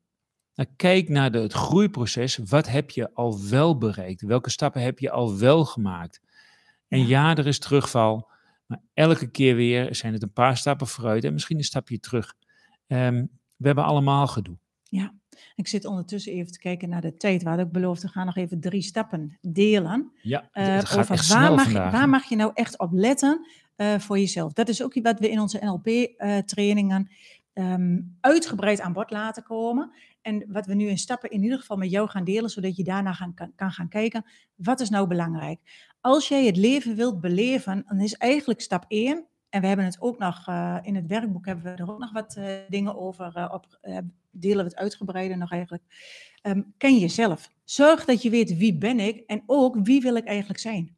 Nou, 0.59 0.71
kijk 0.75 1.09
naar 1.09 1.31
de, 1.31 1.39
het 1.39 1.53
groeiproces. 1.53 2.37
Wat 2.37 2.69
heb 2.69 2.89
je 2.89 3.13
al 3.13 3.39
wel 3.49 3.77
bereikt? 3.77 4.21
Welke 4.21 4.49
stappen 4.49 4.81
heb 4.81 4.99
je 4.99 5.11
al 5.11 5.37
wel 5.37 5.65
gemaakt? 5.65 6.21
En 6.87 7.07
ja, 7.07 7.35
er 7.35 7.47
is 7.47 7.59
terugval. 7.59 8.29
Maar 8.65 8.81
elke 8.93 9.31
keer 9.31 9.55
weer 9.55 9.95
zijn 9.95 10.13
het 10.13 10.23
een 10.23 10.33
paar 10.33 10.57
stappen 10.57 10.87
vooruit 10.87 11.23
en 11.23 11.33
misschien 11.33 11.57
een 11.57 11.63
stapje 11.63 11.99
terug. 11.99 12.33
Ehm, 12.87 13.25
we 13.55 13.65
hebben 13.65 13.83
allemaal 13.83 14.27
gedoe. 14.27 14.57
Ja, 14.83 15.13
ik 15.55 15.67
zit 15.67 15.85
ondertussen 15.85 16.33
even 16.33 16.51
te 16.51 16.59
kijken 16.59 16.89
naar 16.89 17.01
de 17.01 17.17
tijd. 17.17 17.41
We 17.41 17.47
hadden 17.47 17.65
ook 17.65 17.71
beloofd, 17.71 18.01
we 18.01 18.07
gaan 18.07 18.25
nog 18.25 18.37
even 18.37 18.59
drie 18.59 18.81
stappen 18.81 19.37
delen. 19.41 20.11
Ja, 20.21 20.49
Uh, 20.53 20.65
gaat 20.65 20.97
over 20.97 21.07
waar, 21.07 21.17
snel 21.17 21.55
mag, 21.55 21.63
vandaag. 21.63 21.91
waar 21.91 22.09
mag 22.09 22.23
je 22.23 22.35
nou 22.35 22.51
echt 22.53 22.79
op 22.79 22.89
letten 22.91 23.47
eh, 23.75 23.99
voor 23.99 24.19
jezelf? 24.19 24.53
Dat 24.53 24.69
is 24.69 24.83
ook 24.83 24.93
iets 24.93 25.05
wat 25.05 25.19
we 25.19 25.29
in 25.29 25.39
onze 25.39 25.59
NLP-trainingen 25.63 27.11
ehm, 27.53 27.99
uitgebreid 28.21 28.81
aan 28.81 28.93
bod 28.93 29.11
laten 29.11 29.43
komen. 29.43 29.91
En 30.21 30.45
wat 30.47 30.65
we 30.65 30.73
nu 30.73 30.87
in 30.87 30.97
stappen 30.97 31.29
in 31.29 31.43
ieder 31.43 31.59
geval 31.59 31.77
met 31.77 31.91
jou 31.91 32.09
gaan 32.09 32.23
delen, 32.23 32.49
zodat 32.49 32.75
je 32.75 32.83
daarna 32.83 33.13
gaan, 33.13 33.33
kan, 33.55 33.71
gaan 33.71 33.89
kijken, 33.89 34.25
wat 34.55 34.79
is 34.79 34.89
nou 34.89 35.07
belangrijk? 35.07 35.59
Als 36.01 36.27
jij 36.27 36.45
het 36.45 36.57
leven 36.57 36.95
wilt 36.95 37.21
beleven, 37.21 37.83
dan 37.87 37.99
is 37.99 38.13
eigenlijk 38.13 38.61
stap 38.61 38.85
1, 38.87 39.27
en 39.49 39.61
we 39.61 39.67
hebben 39.67 39.85
het 39.85 40.01
ook 40.01 40.17
nog, 40.17 40.47
eh, 40.47 40.77
in 40.81 40.95
het 40.95 41.07
werkboek 41.07 41.45
hebben 41.45 41.63
we 41.63 41.69
er 41.69 41.91
ook 41.91 41.99
nog 41.99 42.11
wat 42.11 42.35
eh, 42.35 42.55
dingen 42.67 42.95
over, 42.95 43.35
eh, 43.35 43.49
op, 43.53 43.79
delen 44.31 44.57
we 44.57 44.69
het 44.69 44.75
uitgebreider 44.75 45.37
nog 45.37 45.51
eigenlijk. 45.51 45.83
Ehm, 46.41 46.61
ken 46.77 46.97
jezelf. 46.97 47.51
Zorg 47.63 48.05
dat 48.05 48.21
je 48.21 48.29
weet 48.29 48.57
wie 48.57 48.77
ben 48.77 48.99
ik 48.99 49.23
en 49.25 49.43
ook 49.45 49.77
wie 49.83 50.01
wil 50.01 50.15
ik 50.15 50.25
eigenlijk 50.25 50.59
zijn. 50.59 50.97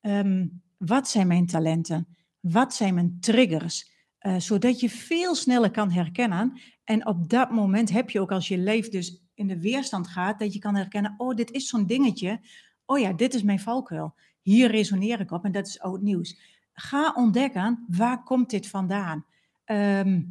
Ehm, 0.00 0.46
wat 0.76 1.08
zijn 1.08 1.26
mijn 1.26 1.46
talenten? 1.46 2.16
Wat 2.40 2.74
zijn 2.74 2.94
mijn 2.94 3.16
triggers? 3.20 3.94
Eh, 4.26 4.36
zodat 4.38 4.80
je 4.80 4.90
veel 4.90 5.34
sneller 5.34 5.70
kan 5.70 5.90
herkennen. 5.90 6.60
En 6.84 7.06
op 7.06 7.28
dat 7.28 7.50
moment 7.50 7.90
heb 7.90 8.10
je 8.10 8.20
ook 8.20 8.30
als 8.30 8.48
je 8.48 8.58
leven 8.58 8.90
dus 8.90 9.22
in 9.34 9.46
de 9.46 9.60
weerstand 9.60 10.08
gaat, 10.08 10.38
dat 10.38 10.52
je 10.52 10.58
kan 10.58 10.74
herkennen, 10.74 11.14
oh, 11.16 11.34
dit 11.34 11.50
is 11.50 11.68
zo'n 11.68 11.86
dingetje. 11.86 12.40
Oh 12.84 12.98
ja, 12.98 13.12
dit 13.12 13.34
is 13.34 13.42
mijn 13.42 13.60
valkuil. 13.60 14.14
Hier 14.42 14.70
resoneer 14.70 15.20
ik 15.20 15.30
op 15.30 15.44
en 15.44 15.52
dat 15.52 15.66
is 15.66 15.80
oud 15.80 16.00
nieuws. 16.00 16.40
Ga 16.72 17.12
ontdekken, 17.12 17.84
waar 17.88 18.22
komt 18.22 18.50
dit 18.50 18.68
vandaan? 18.68 19.26
Ehm, 19.64 20.22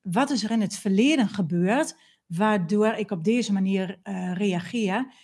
wat 0.00 0.30
is 0.30 0.44
er 0.44 0.50
in 0.50 0.60
het 0.60 0.76
verleden 0.76 1.28
gebeurd, 1.28 1.96
waardoor 2.26 2.92
ik 2.92 3.10
op 3.10 3.24
deze 3.24 3.52
manier 3.52 3.98
eh, 4.02 4.32
reageer? 4.34 5.14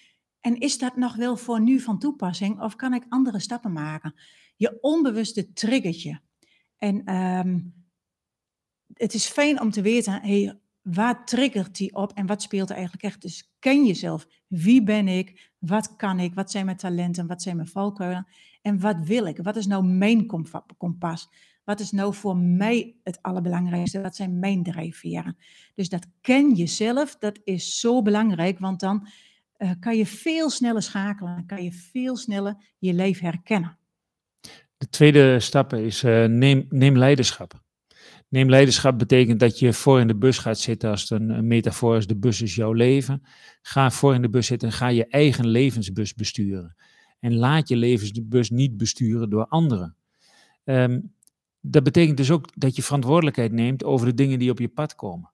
En 0.40 0.59
is 0.59 0.79
dat 0.79 0.97
nog 0.97 1.17
wel 1.17 1.37
voor 1.37 1.61
nu 1.61 1.81
van 1.81 1.99
toepassing 1.99 2.61
of 2.61 2.77
kan 2.77 2.95
ik 2.95 3.07
andere 3.09 3.38
stappen 3.38 3.73
maken? 3.73 4.14
Je 4.57 4.79
onbewuste 4.81 5.53
triggert 5.53 6.03
je. 6.03 6.19
En 6.85 7.05
ehm, 7.05 7.59
het 8.94 9.14
is 9.14 9.27
fijn 9.27 9.61
om 9.61 9.70
te 9.70 9.83
weten, 9.83 10.20
hey, 10.23 10.59
waar 10.83 11.27
triggert 11.27 11.77
die 11.77 11.94
op 11.94 12.12
en 12.12 12.27
wat 12.27 12.42
speelt 12.42 12.68
er 12.68 12.75
eigenlijk 12.75 13.05
echt? 13.05 13.23
Dus 13.23 13.55
ken 13.59 13.87
jezelf. 13.87 14.27
Wie 14.47 14.83
ben 14.83 15.09
ik? 15.09 15.53
Wat 15.59 15.97
kan 15.97 16.20
ik? 16.20 16.35
Wat 16.35 16.51
zijn 16.51 16.64
mijn 16.64 16.77
talenten? 16.77 17.27
Wat 17.27 17.42
zijn 17.42 17.57
mijn 17.57 17.68
valkuilen? 17.68 18.27
En 18.62 18.81
wat 18.81 18.97
wil 19.05 19.27
ik? 19.27 19.38
Wat 19.42 19.57
is 19.57 19.66
nou 19.66 19.85
mijn 19.85 20.27
kompa- 20.27 20.66
kompas? 20.77 21.29
Wat 21.64 21.81
is 21.81 21.90
nou 21.90 22.14
voor 22.14 22.37
mij 22.37 22.97
het 23.03 23.23
allerbelangrijkste? 23.23 24.01
Wat 24.01 24.16
zijn 24.16 24.38
mijn 24.38 24.62
drijfveren? 24.62 25.37
Dus 25.75 25.88
dat 25.88 26.07
ken 26.20 26.55
jezelf, 26.55 27.16
dat 27.16 27.40
is 27.44 27.81
zo 27.81 28.03
belangrijk, 28.03 28.59
want 28.59 28.81
dan 28.81 29.09
eh, 29.57 29.70
kan 29.81 29.97
je 29.97 30.07
veel 30.07 30.51
sneller 30.51 30.83
schakelen. 30.83 31.47
Kan 31.47 31.62
je 31.62 31.73
veel 31.73 32.16
sneller 32.16 32.75
je 32.79 32.94
leven 32.94 33.25
herkennen. 33.25 33.79
De 34.85 34.90
tweede 34.90 35.40
stap 35.40 35.73
is 35.73 36.03
eh, 36.03 36.25
neem, 36.25 36.66
neem 36.68 36.99
leiderschap. 36.99 37.62
Neem 38.29 38.49
leiderschap 38.49 38.99
betekent 38.99 39.40
dat 39.40 39.59
je 39.59 39.73
voor 39.73 40.01
in 40.01 40.07
de 40.07 40.16
bus 40.16 40.38
gaat 40.38 40.59
zitten 40.59 40.90
als 40.90 41.01
het 41.01 41.11
een, 41.11 41.47
metafoor 41.47 41.97
is. 41.97 42.07
De 42.07 42.16
bus 42.16 42.42
is 42.42 42.55
jouw 42.55 42.73
leven. 42.73 43.23
Ga 43.62 43.90
voor 43.90 44.14
in 44.14 44.23
de 44.23 44.29
bus 44.29 44.47
zitten 44.47 44.68
en 44.68 44.75
ga 44.75 44.88
je 44.88 45.07
eigen 45.07 45.47
levensbus 45.47 46.14
besturen. 46.14 46.77
En 47.20 47.35
laat 47.35 47.68
je 47.68 47.77
levensbus 47.77 48.51
niet 48.51 48.77
besturen 48.77 49.31
door 49.31 49.47
anderen. 49.47 49.97
Ehm, 50.64 51.01
dat 51.61 51.83
betekent 51.83 52.16
dus 52.16 52.31
ook 52.31 52.49
dat 52.55 52.77
je 52.77 52.83
verantwoordelijkheid 52.83 53.53
neemt 53.53 53.85
over 53.85 54.07
de 54.07 54.14
dingen 54.14 54.38
die 54.38 54.51
op 54.51 54.59
je 54.59 54.68
pad 54.68 54.94
komen. 54.94 55.31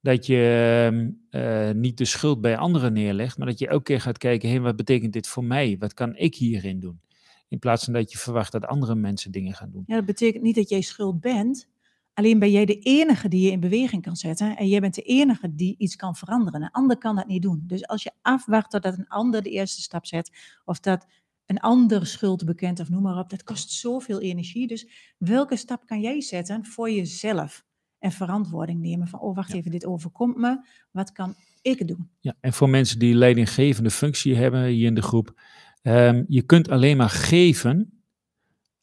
Dat 0.00 0.26
je 0.26 0.88
ehm, 0.90 1.10
eh, 1.30 1.74
niet 1.74 1.98
de 1.98 2.04
schuld 2.04 2.40
bij 2.40 2.56
anderen 2.56 2.92
neerlegt, 2.92 3.38
maar 3.38 3.46
dat 3.46 3.58
je 3.58 3.68
elke 3.68 3.82
keer 3.82 4.00
gaat 4.00 4.18
kijken, 4.18 4.50
hé, 4.50 4.60
wat 4.60 4.76
betekent 4.76 5.12
dit 5.12 5.28
voor 5.28 5.44
mij? 5.44 5.76
Wat 5.78 5.94
kan 5.94 6.16
ik 6.16 6.34
hierin 6.34 6.80
doen? 6.80 7.00
In 7.48 7.58
plaats 7.58 7.84
van 7.84 7.92
dat 7.92 8.12
je 8.12 8.18
verwacht 8.18 8.52
dat 8.52 8.64
andere 8.64 8.94
mensen 8.94 9.30
dingen 9.30 9.54
gaan 9.54 9.70
doen. 9.70 9.82
Ja, 9.86 9.94
dat 9.94 10.04
betekent 10.04 10.42
niet 10.42 10.54
dat 10.54 10.68
jij 10.68 10.80
schuld 10.80 11.20
bent. 11.20 11.68
Alleen 12.14 12.38
ben 12.38 12.50
jij 12.50 12.64
de 12.64 12.78
enige 12.78 13.28
die 13.28 13.40
je 13.44 13.50
in 13.50 13.60
beweging 13.60 14.02
kan 14.02 14.16
zetten. 14.16 14.56
En 14.56 14.68
jij 14.68 14.80
bent 14.80 14.94
de 14.94 15.02
enige 15.02 15.54
die 15.54 15.74
iets 15.78 15.96
kan 15.96 16.16
veranderen. 16.16 16.62
Een 16.62 16.70
ander 16.70 16.98
kan 16.98 17.16
dat 17.16 17.26
niet 17.26 17.42
doen. 17.42 17.62
Dus 17.66 17.86
als 17.86 18.02
je 18.02 18.10
afwacht 18.22 18.70
totdat 18.70 18.98
een 18.98 19.08
ander 19.08 19.42
de 19.42 19.50
eerste 19.50 19.80
stap 19.80 20.06
zet. 20.06 20.30
Of 20.64 20.80
dat 20.80 21.06
een 21.46 21.60
ander 21.60 22.06
schuld 22.06 22.44
bekent 22.44 22.80
of 22.80 22.88
noem 22.88 23.02
maar 23.02 23.18
op. 23.18 23.30
Dat 23.30 23.42
kost 23.42 23.70
zoveel 23.70 24.20
energie. 24.20 24.66
Dus 24.66 25.14
welke 25.18 25.56
stap 25.56 25.86
kan 25.86 26.00
jij 26.00 26.20
zetten 26.20 26.64
voor 26.64 26.90
jezelf? 26.90 27.64
En 27.98 28.12
verantwoording 28.12 28.80
nemen 28.80 29.08
van, 29.08 29.20
oh 29.20 29.34
wacht 29.34 29.52
Ja. 29.52 29.58
even, 29.58 29.70
dit 29.70 29.86
overkomt 29.86 30.36
me. 30.36 30.66
Wat 30.90 31.12
kan 31.12 31.34
ik 31.62 31.88
doen? 31.88 32.10
Ja, 32.20 32.36
en 32.40 32.52
voor 32.52 32.68
mensen 32.68 32.98
die 32.98 33.14
leidinggevende 33.14 33.90
functie 33.90 34.36
hebben 34.36 34.64
hier 34.64 34.86
in 34.86 34.94
de 34.94 35.02
groep, 35.02 35.40
ehm, 35.86 36.24
je 36.28 36.42
kunt 36.42 36.68
alleen 36.68 36.96
maar 36.96 37.10
geven 37.10 38.02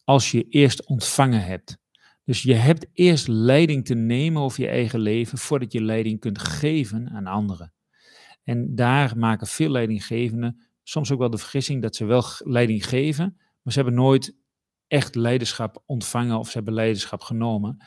als 0.03 0.31
je 0.31 0.47
eerst 0.49 0.85
ontvangen 0.85 1.43
hebt. 1.43 1.77
Dus 2.23 2.41
je 2.41 2.53
hebt 2.53 2.87
eerst 2.93 3.27
leiding 3.27 3.85
te 3.85 3.93
nemen 3.93 4.41
over 4.41 4.61
je 4.61 4.67
eigen 4.67 4.99
leven 4.99 5.37
voordat 5.37 5.71
je 5.71 5.81
leiding 5.81 6.19
kunt 6.19 6.39
geven 6.39 7.09
aan 7.09 7.27
anderen. 7.27 7.73
En 8.43 8.75
daar 8.75 9.17
maken 9.17 9.47
veel 9.47 9.69
leidinggevenden 9.69 10.61
soms 10.83 11.11
ook 11.11 11.19
wel 11.19 11.29
de 11.29 11.37
vergissing 11.37 11.81
dat 11.81 11.95
ze 11.95 12.05
wel 12.05 12.23
leiding 12.37 12.85
geven, 12.87 13.35
maar 13.61 13.73
ze 13.73 13.79
hebben 13.79 13.97
nooit 13.99 14.35
echt 14.87 15.15
leiderschap 15.15 15.83
ontvangen 15.85 16.39
of 16.39 16.47
ze 16.47 16.53
hebben 16.53 16.73
leiderschap 16.73 17.21
genomen. 17.21 17.85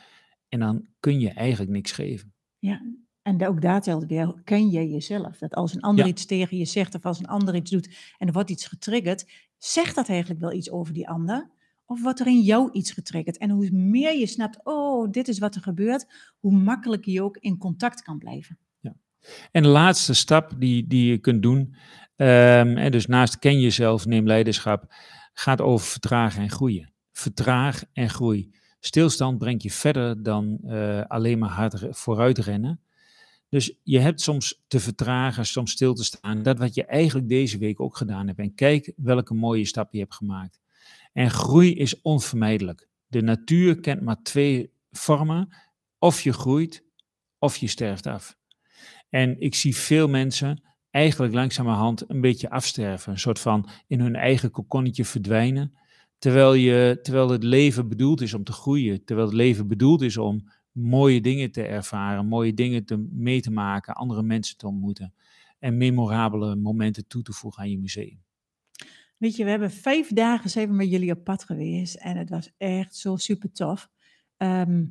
En 0.49 0.59
dan 0.59 0.87
kun 0.99 1.19
je 1.19 1.29
eigenlijk 1.29 1.71
niks 1.71 1.91
geven. 1.91 2.33
Ja, 2.59 2.81
en 3.27 3.47
ook 3.47 3.61
daar 3.61 3.81
telt 3.81 4.05
weer, 4.05 4.41
ken 4.43 4.69
jij 4.69 4.87
jezelf? 4.87 5.37
Dat 5.37 5.53
als 5.55 5.73
een 5.75 5.81
ander 5.81 6.05
Ja. 6.05 6.11
iets 6.11 6.25
tegen 6.25 6.57
je 6.57 6.65
zegt 6.65 6.95
of 6.95 7.05
als 7.05 7.19
een 7.19 7.27
ander 7.27 7.55
iets 7.55 7.71
doet 7.71 7.95
en 8.17 8.27
er 8.27 8.33
wordt 8.33 8.49
iets 8.49 8.67
getriggerd, 8.67 9.25
zegt 9.57 9.95
dat 9.95 10.09
eigenlijk 10.09 10.39
wel 10.39 10.51
iets 10.51 10.71
over 10.71 10.93
die 10.93 11.09
ander? 11.09 11.49
Of 11.85 12.01
wordt 12.01 12.19
er 12.19 12.27
in 12.27 12.41
jou 12.41 12.69
iets 12.71 12.91
getriggerd? 12.91 13.37
En 13.37 13.49
hoe 13.49 13.71
meer 13.71 14.17
je 14.17 14.27
snapt, 14.27 14.59
oh, 14.63 15.11
dit 15.11 15.27
is 15.27 15.39
wat 15.39 15.55
er 15.55 15.61
gebeurt, 15.61 16.05
hoe 16.39 16.51
makkelijker 16.51 17.11
je 17.13 17.23
ook 17.23 17.37
in 17.37 17.57
contact 17.57 18.01
kan 18.01 18.17
blijven. 18.17 18.57
En 19.51 19.63
de 19.63 19.69
laatste 19.69 20.13
stap 20.13 20.53
die, 20.57 20.87
die 20.87 21.09
je 21.09 21.17
kunt 21.17 21.41
doen, 21.41 21.75
ehm, 22.15 22.77
en 22.77 22.91
dus 22.91 23.05
naast 23.05 23.39
ken 23.39 23.59
jezelf, 23.59 24.05
neem 24.05 24.27
leiderschap, 24.27 24.93
gaat 25.33 25.61
over 25.61 25.87
vertragen 25.87 26.41
en 26.41 26.49
groeien. 26.49 26.93
Vertraag 27.11 27.83
en 27.93 28.09
groei. 28.09 28.55
Stilstand 28.79 29.37
brengt 29.37 29.63
je 29.63 29.71
verder 29.71 30.23
dan 30.23 30.59
eh, 30.63 31.01
alleen 31.07 31.39
maar 31.39 31.49
hard 31.49 31.85
vooruit 31.89 32.37
rennen. 32.37 32.81
Dus 33.49 33.73
je 33.83 33.99
hebt 33.99 34.21
soms 34.21 34.63
te 34.67 34.79
vertragen, 34.79 35.45
soms 35.45 35.71
stil 35.71 35.93
te 35.93 36.03
staan. 36.03 36.43
Dat 36.43 36.57
wat 36.57 36.75
je 36.75 36.85
eigenlijk 36.85 37.29
deze 37.29 37.57
week 37.57 37.79
ook 37.79 37.97
gedaan 37.97 38.27
hebt. 38.27 38.39
En 38.39 38.55
kijk 38.55 38.93
welke 38.95 39.33
mooie 39.33 39.65
stap 39.65 39.93
je 39.93 39.99
hebt 39.99 40.15
gemaakt. 40.15 40.59
En 41.13 41.31
groei 41.31 41.75
is 41.75 42.01
onvermijdelijk. 42.01 42.87
De 43.07 43.21
natuur 43.21 43.79
kent 43.79 44.01
maar 44.01 44.21
twee 44.21 44.71
vormen. 44.91 45.49
Of 45.99 46.21
je 46.21 46.33
groeit, 46.33 46.83
of 47.39 47.57
je 47.57 47.67
sterft 47.67 48.05
af. 48.05 48.37
En 49.09 49.39
ik 49.39 49.55
zie 49.55 49.75
veel 49.75 50.07
mensen 50.07 50.63
eigenlijk 50.89 51.33
langzamerhand 51.33 52.09
een 52.09 52.21
beetje 52.21 52.49
afsterven. 52.49 53.11
Een 53.11 53.19
soort 53.19 53.39
van 53.39 53.69
in 53.87 53.99
hun 53.99 54.15
eigen 54.15 54.51
kokonnetje 54.51 55.05
verdwijnen. 55.05 55.77
Terwijl, 56.19 56.53
je, 56.53 56.99
terwijl 57.01 57.29
het 57.29 57.43
leven 57.43 57.87
bedoeld 57.87 58.21
is 58.21 58.33
om 58.33 58.43
te 58.43 58.51
groeien. 58.51 59.05
Terwijl 59.05 59.27
het 59.27 59.37
leven 59.37 59.67
bedoeld 59.67 60.01
is 60.01 60.17
om 60.17 60.49
mooie 60.77 61.21
dingen 61.21 61.51
te 61.51 61.63
ervaren. 61.63 62.27
Mooie 62.27 62.53
dingen 62.53 62.85
te, 62.85 63.07
mee 63.11 63.41
te 63.41 63.51
maken. 63.51 63.93
Andere 63.93 64.23
mensen 64.23 64.57
te 64.57 64.67
ontmoeten. 64.67 65.13
En 65.59 65.77
memorabele 65.77 66.55
momenten 66.55 67.07
toe 67.07 67.21
te 67.21 67.33
voegen 67.33 67.61
aan 67.61 67.69
je 67.69 67.79
museum. 67.79 68.25
Weet 69.17 69.35
je, 69.35 69.43
we 69.43 69.49
hebben 69.49 69.71
vijf 69.71 70.07
dagen 70.07 70.67
we 70.67 70.73
met 70.73 70.89
jullie 70.89 71.11
op 71.11 71.23
pad 71.23 71.43
geweest 71.43 71.95
en 71.95 72.17
het 72.17 72.29
was 72.29 72.49
echt 72.57 72.95
zo 72.95 73.15
super 73.15 73.51
tof. 73.51 73.89
Ehm, 74.37 74.85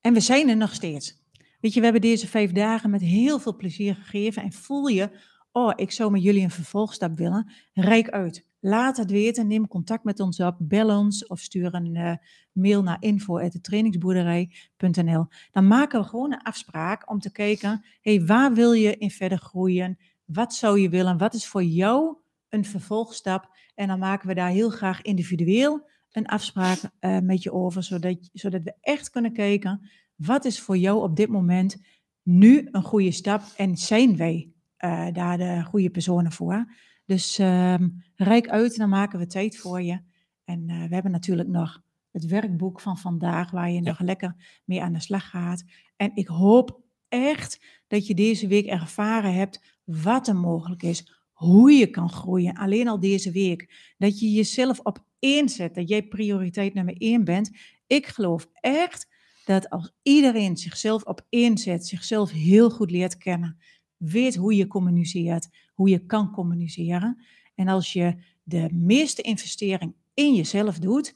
en 0.00 0.12
we 0.12 0.20
zijn 0.20 0.48
er 0.48 0.56
nog 0.56 0.74
steeds. 0.74 1.22
Weet 1.60 1.72
je, 1.72 1.78
we 1.78 1.84
hebben 1.84 2.02
deze 2.02 2.26
vijf 2.26 2.52
dagen 2.52 2.90
met 2.90 3.00
heel 3.00 3.38
veel 3.38 3.56
plezier 3.56 3.94
gegeven 3.94 4.42
en 4.42 4.52
voel 4.52 4.86
je, 4.86 5.10
oh, 5.52 5.72
ik 5.76 5.90
zou 5.90 6.10
met 6.10 6.22
jullie 6.22 6.42
een 6.42 6.50
vervolgstap 6.50 7.16
willen, 7.16 7.52
rijk 7.72 8.08
uit. 8.08 8.46
Laat 8.66 8.96
het 8.96 9.10
weten, 9.10 9.46
neem 9.46 9.68
contact 9.68 10.04
met 10.04 10.20
ons 10.20 10.40
op, 10.40 10.56
bel 10.58 10.98
ons 10.98 11.26
of 11.26 11.40
stuur 11.40 11.74
een 11.74 11.96
eh, 11.96 12.12
mail 12.52 12.82
naar 12.82 12.96
info.trainingsboerderij.nl. 13.00 15.26
Dan 15.50 15.66
maken 15.66 16.00
we 16.00 16.06
gewoon 16.06 16.32
een 16.32 16.42
afspraak 16.42 17.10
om 17.10 17.18
te 17.18 17.32
kijken, 17.32 17.84
hey, 18.00 18.26
waar 18.26 18.52
wil 18.52 18.72
je 18.72 18.96
in 18.96 19.10
verder 19.10 19.38
groeien? 19.38 19.98
Wat 20.24 20.54
zou 20.54 20.80
je 20.80 20.88
willen? 20.88 21.18
Wat 21.18 21.34
is 21.34 21.46
voor 21.46 21.62
jou 21.62 22.16
een 22.48 22.64
vervolgstap? 22.64 23.56
En 23.74 23.88
dan 23.88 23.98
maken 23.98 24.28
we 24.28 24.34
daar 24.34 24.50
heel 24.50 24.70
graag 24.70 25.02
individueel 25.02 25.88
een 26.12 26.26
afspraak 26.26 26.78
eh, 26.98 27.18
met 27.18 27.42
je 27.42 27.52
over, 27.52 27.82
zodat, 27.82 28.30
zodat 28.32 28.62
we 28.62 28.74
echt 28.80 29.10
kunnen 29.10 29.32
kijken, 29.32 29.90
wat 30.14 30.44
is 30.44 30.60
voor 30.60 30.76
jou 30.76 31.02
op 31.02 31.16
dit 31.16 31.28
moment 31.28 31.76
nu 32.22 32.68
een 32.70 32.82
goede 32.82 33.12
stap 33.12 33.42
en 33.56 33.76
zijn 33.76 34.16
wij 34.16 34.52
eh, 34.76 35.06
daar 35.12 35.38
de 35.38 35.62
goede 35.64 35.90
personen 35.90 36.32
voor? 36.32 36.66
Dus 37.04 37.38
ehm 37.38 37.88
reik 38.16 38.48
uit, 38.48 38.76
dan 38.76 38.88
maken 38.88 39.18
we 39.18 39.26
tijd 39.26 39.56
voor 39.56 39.82
je. 39.82 40.00
En 40.44 40.68
eh, 40.68 40.84
we 40.88 40.94
hebben 40.94 41.12
natuurlijk 41.12 41.48
nog 41.48 41.82
het 42.10 42.26
werkboek 42.26 42.80
van 42.80 42.98
vandaag, 42.98 43.50
waar 43.50 43.70
je 43.70 43.74
Ja. 43.82 43.88
nog 43.88 44.00
lekker 44.00 44.60
mee 44.64 44.82
aan 44.82 44.92
de 44.92 45.00
slag 45.00 45.30
gaat. 45.30 45.64
En 45.96 46.10
ik 46.14 46.26
hoop 46.26 46.80
echt 47.08 47.64
dat 47.86 48.06
je 48.06 48.14
deze 48.14 48.46
week 48.46 48.66
ervaren 48.66 49.34
hebt 49.34 49.78
wat 49.84 50.28
er 50.28 50.36
mogelijk 50.36 50.82
is, 50.82 51.12
hoe 51.32 51.72
je 51.72 51.86
kan 51.86 52.10
groeien. 52.10 52.54
Alleen 52.54 52.88
al 52.88 53.00
deze 53.00 53.30
week. 53.30 53.92
Dat 53.98 54.20
je 54.20 54.30
jezelf 54.32 54.78
op 54.80 55.04
één 55.18 55.48
zet, 55.48 55.74
dat 55.74 55.88
jij 55.88 56.02
prioriteit 56.02 56.74
nummer 56.74 56.96
één 56.96 57.24
bent. 57.24 57.50
Ik 57.86 58.06
geloof 58.06 58.48
echt 58.60 59.08
dat 59.44 59.70
als 59.70 59.92
iedereen 60.02 60.56
zichzelf 60.56 61.02
op 61.02 61.26
één 61.28 61.58
zet, 61.58 61.86
zichzelf 61.86 62.30
heel 62.30 62.70
goed 62.70 62.90
leert 62.90 63.16
kennen, 63.16 63.58
weet 64.04 64.34
hoe 64.34 64.56
je 64.56 64.66
communiceert, 64.66 65.48
hoe 65.74 65.88
je 65.88 66.06
kan 66.06 66.30
communiceren. 66.30 67.24
En 67.54 67.68
als 67.68 67.92
je 67.92 68.14
de 68.42 68.68
meeste 68.72 69.22
investering 69.22 69.94
in 70.14 70.34
jezelf 70.34 70.78
doet, 70.78 71.14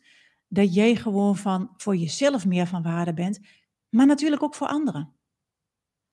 dat 0.48 0.74
jij 0.74 0.96
gewoon 0.96 1.37
van 1.37 1.70
voor 1.77 1.96
jezelf 1.96 2.46
meer 2.46 2.66
van 2.66 2.83
waarde 2.83 3.14
bent, 3.14 3.40
maar 3.88 4.07
natuurlijk 4.07 4.42
ook 4.42 4.55
voor 4.55 4.66
anderen. 4.66 5.12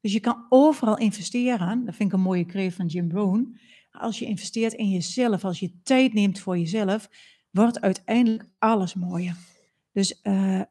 Dus 0.02 0.14
je 0.14 0.20
kan 0.20 0.46
overal 0.50 0.98
investeren. 0.98 1.86
Dat 1.86 1.96
vind 1.96 2.10
ik 2.10 2.16
een 2.16 2.24
mooie 2.24 2.46
kreet 2.46 2.74
van 2.74 2.86
Jim 2.86 3.12
Rohn. 3.12 3.60
Als 3.92 4.20
je 4.20 4.26
investeert 4.26 4.74
in 4.74 4.90
jezelf, 4.90 5.46
als 5.46 5.60
je 5.60 5.82
tijd 5.84 6.14
neemt 6.14 6.40
voor 6.40 6.58
jezelf, 6.58 7.10
wordt 7.52 7.82
uiteindelijk 7.82 8.50
alles 8.60 8.94
mooier. 8.94 9.36
Dus 9.92 10.22
eh, 10.22 10.62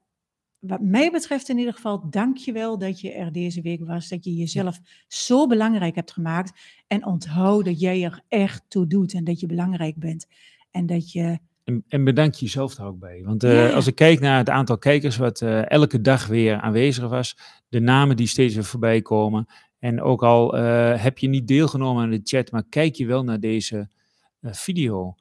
wat 0.66 0.80
mij 0.80 1.10
betreft 1.10 1.48
in 1.48 1.58
ieder 1.58 1.74
geval, 1.74 2.10
dank 2.10 2.36
je 2.36 2.52
wel 2.52 2.78
dat 2.78 3.00
je 3.00 3.12
er 3.12 3.32
deze 3.32 3.60
week 3.60 3.84
was. 3.86 4.08
Dat 4.08 4.24
je 4.24 4.34
jezelf 4.34 4.80
zo 5.08 5.46
belangrijk 5.46 5.94
hebt 5.94 6.12
gemaakt. 6.12 6.52
En 6.86 7.06
onthoud 7.06 7.64
dat 7.64 7.80
jij 7.80 8.04
er 8.04 8.20
echt 8.28 8.62
toe 8.68 8.86
doet 8.86 9.14
en 9.14 9.24
dat 9.24 9.40
je 9.40 9.46
belangrijk 9.46 9.96
bent. 9.96 10.26
En 10.70 10.86
dat 10.86 11.12
je, 11.12 11.38
En, 11.64 11.84
en 11.88 12.04
bedank 12.04 12.34
jezelf 12.34 12.74
daar 12.74 12.86
ook 12.86 12.98
bij. 12.98 13.22
Want 13.24 13.44
eh, 13.44 13.68
Ja. 13.68 13.74
als 13.74 13.86
ik 13.86 13.94
kijk 13.94 14.20
naar 14.20 14.38
het 14.38 14.50
aantal 14.50 14.78
kijkers 14.78 15.16
wat 15.16 15.40
eh, 15.40 15.70
elke 15.70 16.00
dag 16.00 16.26
weer 16.26 16.60
aanwezig 16.60 17.08
was, 17.08 17.36
de 17.68 17.80
namen 17.80 18.16
die 18.16 18.26
steeds 18.26 18.54
weer 18.54 18.64
voorbij 18.64 19.02
komen. 19.02 19.46
En 19.78 20.00
ook 20.02 20.22
al 20.22 20.56
eh, 20.56 21.02
heb 21.02 21.18
je 21.18 21.28
niet 21.28 21.48
deelgenomen 21.48 22.02
aan 22.02 22.10
de 22.10 22.20
chat, 22.24 22.50
maar 22.50 22.64
kijk 22.68 22.94
je 22.94 23.06
wel 23.06 23.24
naar 23.24 23.40
deze 23.40 23.88
video. 24.42 25.14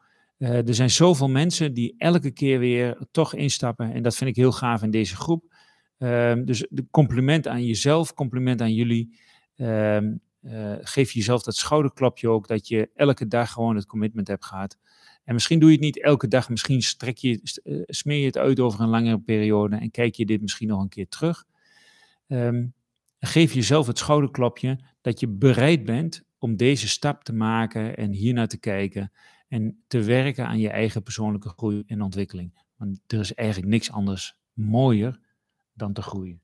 Eh, 0.43 0.67
er 0.67 0.75
zijn 0.75 0.89
zoveel 0.89 1.29
mensen 1.29 1.73
die 1.73 1.95
elke 1.97 2.32
keer 2.32 2.60
weer 2.60 2.97
toch 3.12 3.34
instappen. 3.34 3.93
En 3.93 4.03
dat 4.03 4.15
vind 4.15 4.29
ik 4.29 4.36
heel 4.36 4.51
gaaf 4.51 4.84
in 4.84 4.91
deze 4.91 5.15
groep. 5.15 5.56
Ehm, 5.97 6.45
dus 6.45 6.67
compliment 6.91 7.47
aan 7.47 7.65
jezelf, 7.65 8.13
compliment 8.13 8.62
aan 8.62 8.73
jullie. 8.73 9.19
Ehm, 9.56 10.15
eh, 10.41 10.75
geef 10.79 11.12
jezelf 11.12 11.43
dat 11.43 11.56
schouderklapje 11.56 12.29
ook, 12.29 12.47
dat 12.47 12.67
je 12.67 12.89
elke 12.95 13.27
dag 13.27 13.51
gewoon 13.51 13.75
het 13.75 13.86
commitment 13.86 14.27
hebt 14.27 14.45
gehad. 14.45 14.77
En 15.23 15.34
misschien 15.34 15.60
doe 15.60 15.69
je 15.69 15.75
het 15.75 15.84
niet 15.86 16.01
elke 16.01 16.27
dag, 16.27 16.49
misschien 16.49 16.82
strek 16.82 17.17
je, 17.17 17.60
eh, 17.63 17.82
smeer 17.86 18.19
je 18.19 18.25
het 18.25 18.38
uit 18.38 18.60
over 18.60 18.82
een 18.82 18.89
langere 18.89 19.19
periode 19.19 19.75
en 19.75 19.91
kijk 19.91 20.15
je 20.15 20.25
dit 20.25 20.41
misschien 20.41 20.67
nog 20.67 20.82
een 20.82 20.89
keer 20.89 21.08
terug. 21.08 21.45
Ehm, 22.27 22.65
geef 23.19 23.53
jezelf 23.53 23.88
het 23.88 23.97
schouderklapje 23.97 24.79
dat 25.01 25.19
je 25.19 25.27
bereid 25.27 25.84
bent 25.84 26.23
om 26.38 26.56
deze 26.56 26.88
stap 26.88 27.23
te 27.23 27.34
maken 27.34 27.97
en 27.97 28.12
hiernaar 28.12 28.47
te 28.47 28.60
kijken 28.60 29.12
en 29.54 29.84
te 29.88 30.04
werken 30.04 30.48
aan 30.48 30.60
je 30.60 30.70
eigen 30.70 31.04
persoonlijke 31.04 31.50
groei 31.50 31.84
en 31.88 32.02
ontwikkeling. 32.02 32.54
Want 32.78 33.00
er 33.08 33.20
is 33.20 33.34
eigenlijk 33.34 33.70
niks 33.70 33.92
anders 33.92 34.38
mooier 34.54 35.20
dan 35.74 35.94
te 35.94 36.02
groeien. 36.02 36.39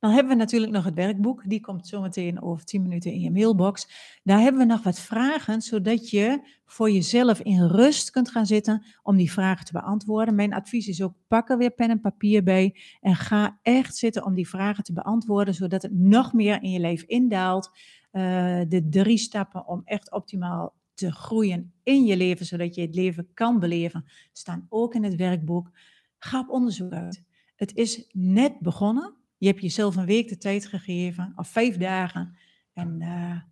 Dan 0.00 0.10
hebben 0.10 0.32
we 0.32 0.38
natuurlijk 0.38 0.72
nog 0.72 0.84
het 0.84 0.94
werkboek. 0.94 1.42
Die 1.48 1.60
komt 1.60 1.86
zometeen 1.86 2.42
over 2.42 2.64
10 2.64 2.82
minuten 2.82 3.12
in 3.12 3.20
je 3.20 3.30
mailbox. 3.30 3.88
Daar 4.22 4.40
hebben 4.40 4.60
we 4.60 4.66
nog 4.66 4.82
wat 4.82 5.00
vragen, 5.00 5.62
zodat 5.62 6.10
je 6.10 6.58
voor 6.64 6.90
jezelf 6.90 7.40
in 7.40 7.66
rust 7.66 8.10
kunt 8.10 8.30
gaan 8.30 8.46
zitten 8.46 8.84
om 9.02 9.16
die 9.16 9.32
vragen 9.32 9.64
te 9.64 9.72
beantwoorden. 9.72 10.34
Mijn 10.34 10.54
advies 10.54 10.88
is 10.88 11.02
ook, 11.02 11.14
pak 11.28 11.50
er 11.50 11.58
weer 11.58 11.70
pen 11.70 11.90
en 11.90 12.00
papier 12.00 12.42
bij 12.42 12.76
en 13.00 13.16
ga 13.16 13.58
echt 13.62 13.96
zitten 13.96 14.24
om 14.24 14.34
die 14.34 14.48
vragen 14.48 14.84
te 14.84 14.92
beantwoorden, 14.92 15.54
zodat 15.54 15.82
het 15.82 15.92
nog 15.92 16.32
meer 16.32 16.62
in 16.62 16.70
je 16.70 16.80
leven 16.80 17.08
indaalt. 17.08 17.70
Eh, 18.10 18.60
de 18.68 18.86
drie 18.90 19.18
stappen 19.18 19.66
om 19.66 19.82
echt 19.84 20.12
optimaal 20.12 20.74
te 21.02 21.12
groeien 21.12 21.72
in 21.82 22.04
je 22.04 22.16
leven, 22.16 22.46
zodat 22.46 22.74
je 22.74 22.80
het 22.80 22.94
leven 22.94 23.32
kan 23.34 23.58
beleven, 23.58 24.04
staan 24.32 24.66
ook 24.68 24.94
in 24.94 25.02
het 25.02 25.14
werkboek. 25.14 25.70
Ga 26.18 26.40
op 26.40 26.48
onderzoek 26.48 26.92
uit. 26.92 27.24
Het 27.56 27.74
is 27.74 28.08
net 28.12 28.60
begonnen. 28.60 29.16
Je 29.36 29.46
hebt 29.46 29.60
jezelf 29.60 29.96
een 29.96 30.06
week 30.06 30.28
de 30.28 30.36
tijd 30.36 30.66
gegeven, 30.66 31.32
of 31.36 31.48
vijf 31.48 31.76
dagen. 31.76 32.36
En 32.72 33.00
eh, 33.00 33.42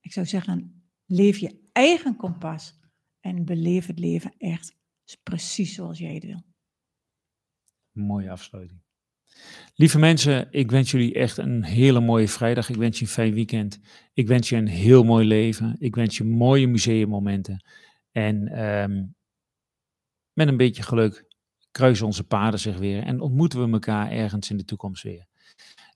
ik 0.00 0.12
zou 0.12 0.26
zeggen, 0.26 0.82
leef 1.06 1.38
je 1.38 1.60
eigen 1.72 2.16
kompas 2.16 2.80
en 3.20 3.44
beleef 3.44 3.86
het 3.86 3.98
leven 3.98 4.34
echt 4.38 4.76
precies 5.22 5.74
zoals 5.74 5.98
jij 5.98 6.14
het 6.14 6.24
wil. 6.24 6.42
Mooie 7.90 8.30
afsluiting. 8.30 8.80
Lieve 9.74 9.98
mensen, 9.98 10.48
ik 10.50 10.70
wens 10.70 10.90
jullie 10.90 11.14
echt 11.14 11.36
een 11.36 11.64
hele 11.64 12.00
mooie 12.00 12.28
vrijdag. 12.28 12.68
Ik 12.68 12.76
wens 12.76 12.98
je 12.98 13.04
een 13.04 13.10
fijn 13.10 13.34
weekend. 13.34 13.80
Ik 14.12 14.26
wens 14.26 14.48
je 14.48 14.56
een 14.56 14.68
heel 14.68 15.04
mooi 15.04 15.26
leven. 15.26 15.76
Ik 15.78 15.94
wens 15.94 16.16
je 16.16 16.24
mooie 16.24 16.66
museummomenten. 16.66 17.64
En 18.10 18.48
ehm, 18.48 19.04
met 20.32 20.48
een 20.48 20.56
beetje 20.56 20.82
geluk 20.82 21.24
kruisen 21.70 22.06
onze 22.06 22.24
paden 22.24 22.60
zich 22.60 22.78
weer 22.78 23.02
en 23.02 23.20
ontmoeten 23.20 23.64
we 23.64 23.72
elkaar 23.72 24.10
ergens 24.10 24.50
in 24.50 24.56
de 24.56 24.64
toekomst 24.64 25.02
weer. 25.02 25.26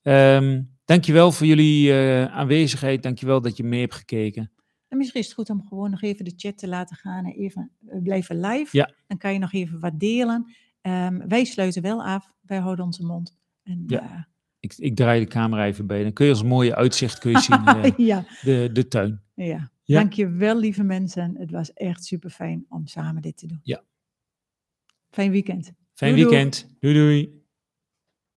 Ehm 0.03 0.62
dankjewel 0.87 1.33
voor 1.33 1.46
jullie 1.46 1.92
eh, 1.92 2.25
aanwezigheid. 2.25 3.03
Dankjewel 3.03 3.40
dat 3.40 3.57
je 3.57 3.64
mee 3.64 3.81
hebt 3.81 3.94
gekeken. 3.94 4.51
En 4.88 4.99
misschien 4.99 5.20
is 5.20 5.27
het 5.27 5.35
goed 5.35 5.51
om 5.51 5.66
gewoon 5.68 5.90
nog 5.90 6.03
even 6.03 6.25
de 6.25 6.33
chat 6.37 6.59
te 6.59 6.68
laten 6.68 6.96
gaan 6.96 7.25
en 7.25 7.33
even 7.33 7.70
eh, 7.87 8.03
blijven 8.03 8.40
live. 8.40 8.77
Ja. 8.77 8.92
Dan 9.07 9.18
kan 9.18 9.33
je 9.33 9.38
nog 9.38 9.53
even 9.53 9.81
wat 9.81 10.01
delen. 10.01 10.57
Ehm, 10.87 11.29
wij 11.29 11.44
sluiten 11.44 11.83
wel 11.83 12.05
af. 12.05 12.33
Wij 12.42 12.59
houden 12.59 12.85
onze 12.85 13.05
mond. 13.05 13.37
En, 13.62 13.85
Ja. 13.87 14.29
Ik, 14.61 14.75
ik 14.77 14.96
draai 14.96 15.20
de 15.20 15.27
camera 15.27 15.66
even 15.66 15.87
bij. 15.87 16.03
Dan 16.03 16.12
kun 16.12 16.25
je 16.25 16.31
als 16.33 16.42
mooie 16.42 16.75
uitzicht 16.75 17.18
kun 17.18 17.31
je 17.31 17.40
zien 17.40 17.66
eh, 17.66 17.85
eh, 17.85 17.92
ja, 17.96 18.25
de, 18.42 18.70
de 18.72 18.88
tuin. 18.88 19.22
ja. 19.35 19.70
Ja. 19.83 19.99
Dank 19.99 20.12
je 20.12 20.29
wel, 20.29 20.59
lieve 20.59 20.83
mensen. 20.83 21.37
Het 21.37 21.51
was 21.51 21.72
echt 21.72 22.05
super 22.05 22.31
fijn 22.31 22.66
om 22.68 22.87
samen 22.87 23.22
dit 23.22 23.37
te 23.37 23.46
doen. 23.46 23.61
Ja. 23.62 23.83
Fijn 25.11 25.31
weekend. 25.31 25.72
Fijn 25.94 26.16
doei. 26.16 26.25
weekend. 26.27 26.77
Doei 26.81 26.94
doei. 26.94 27.42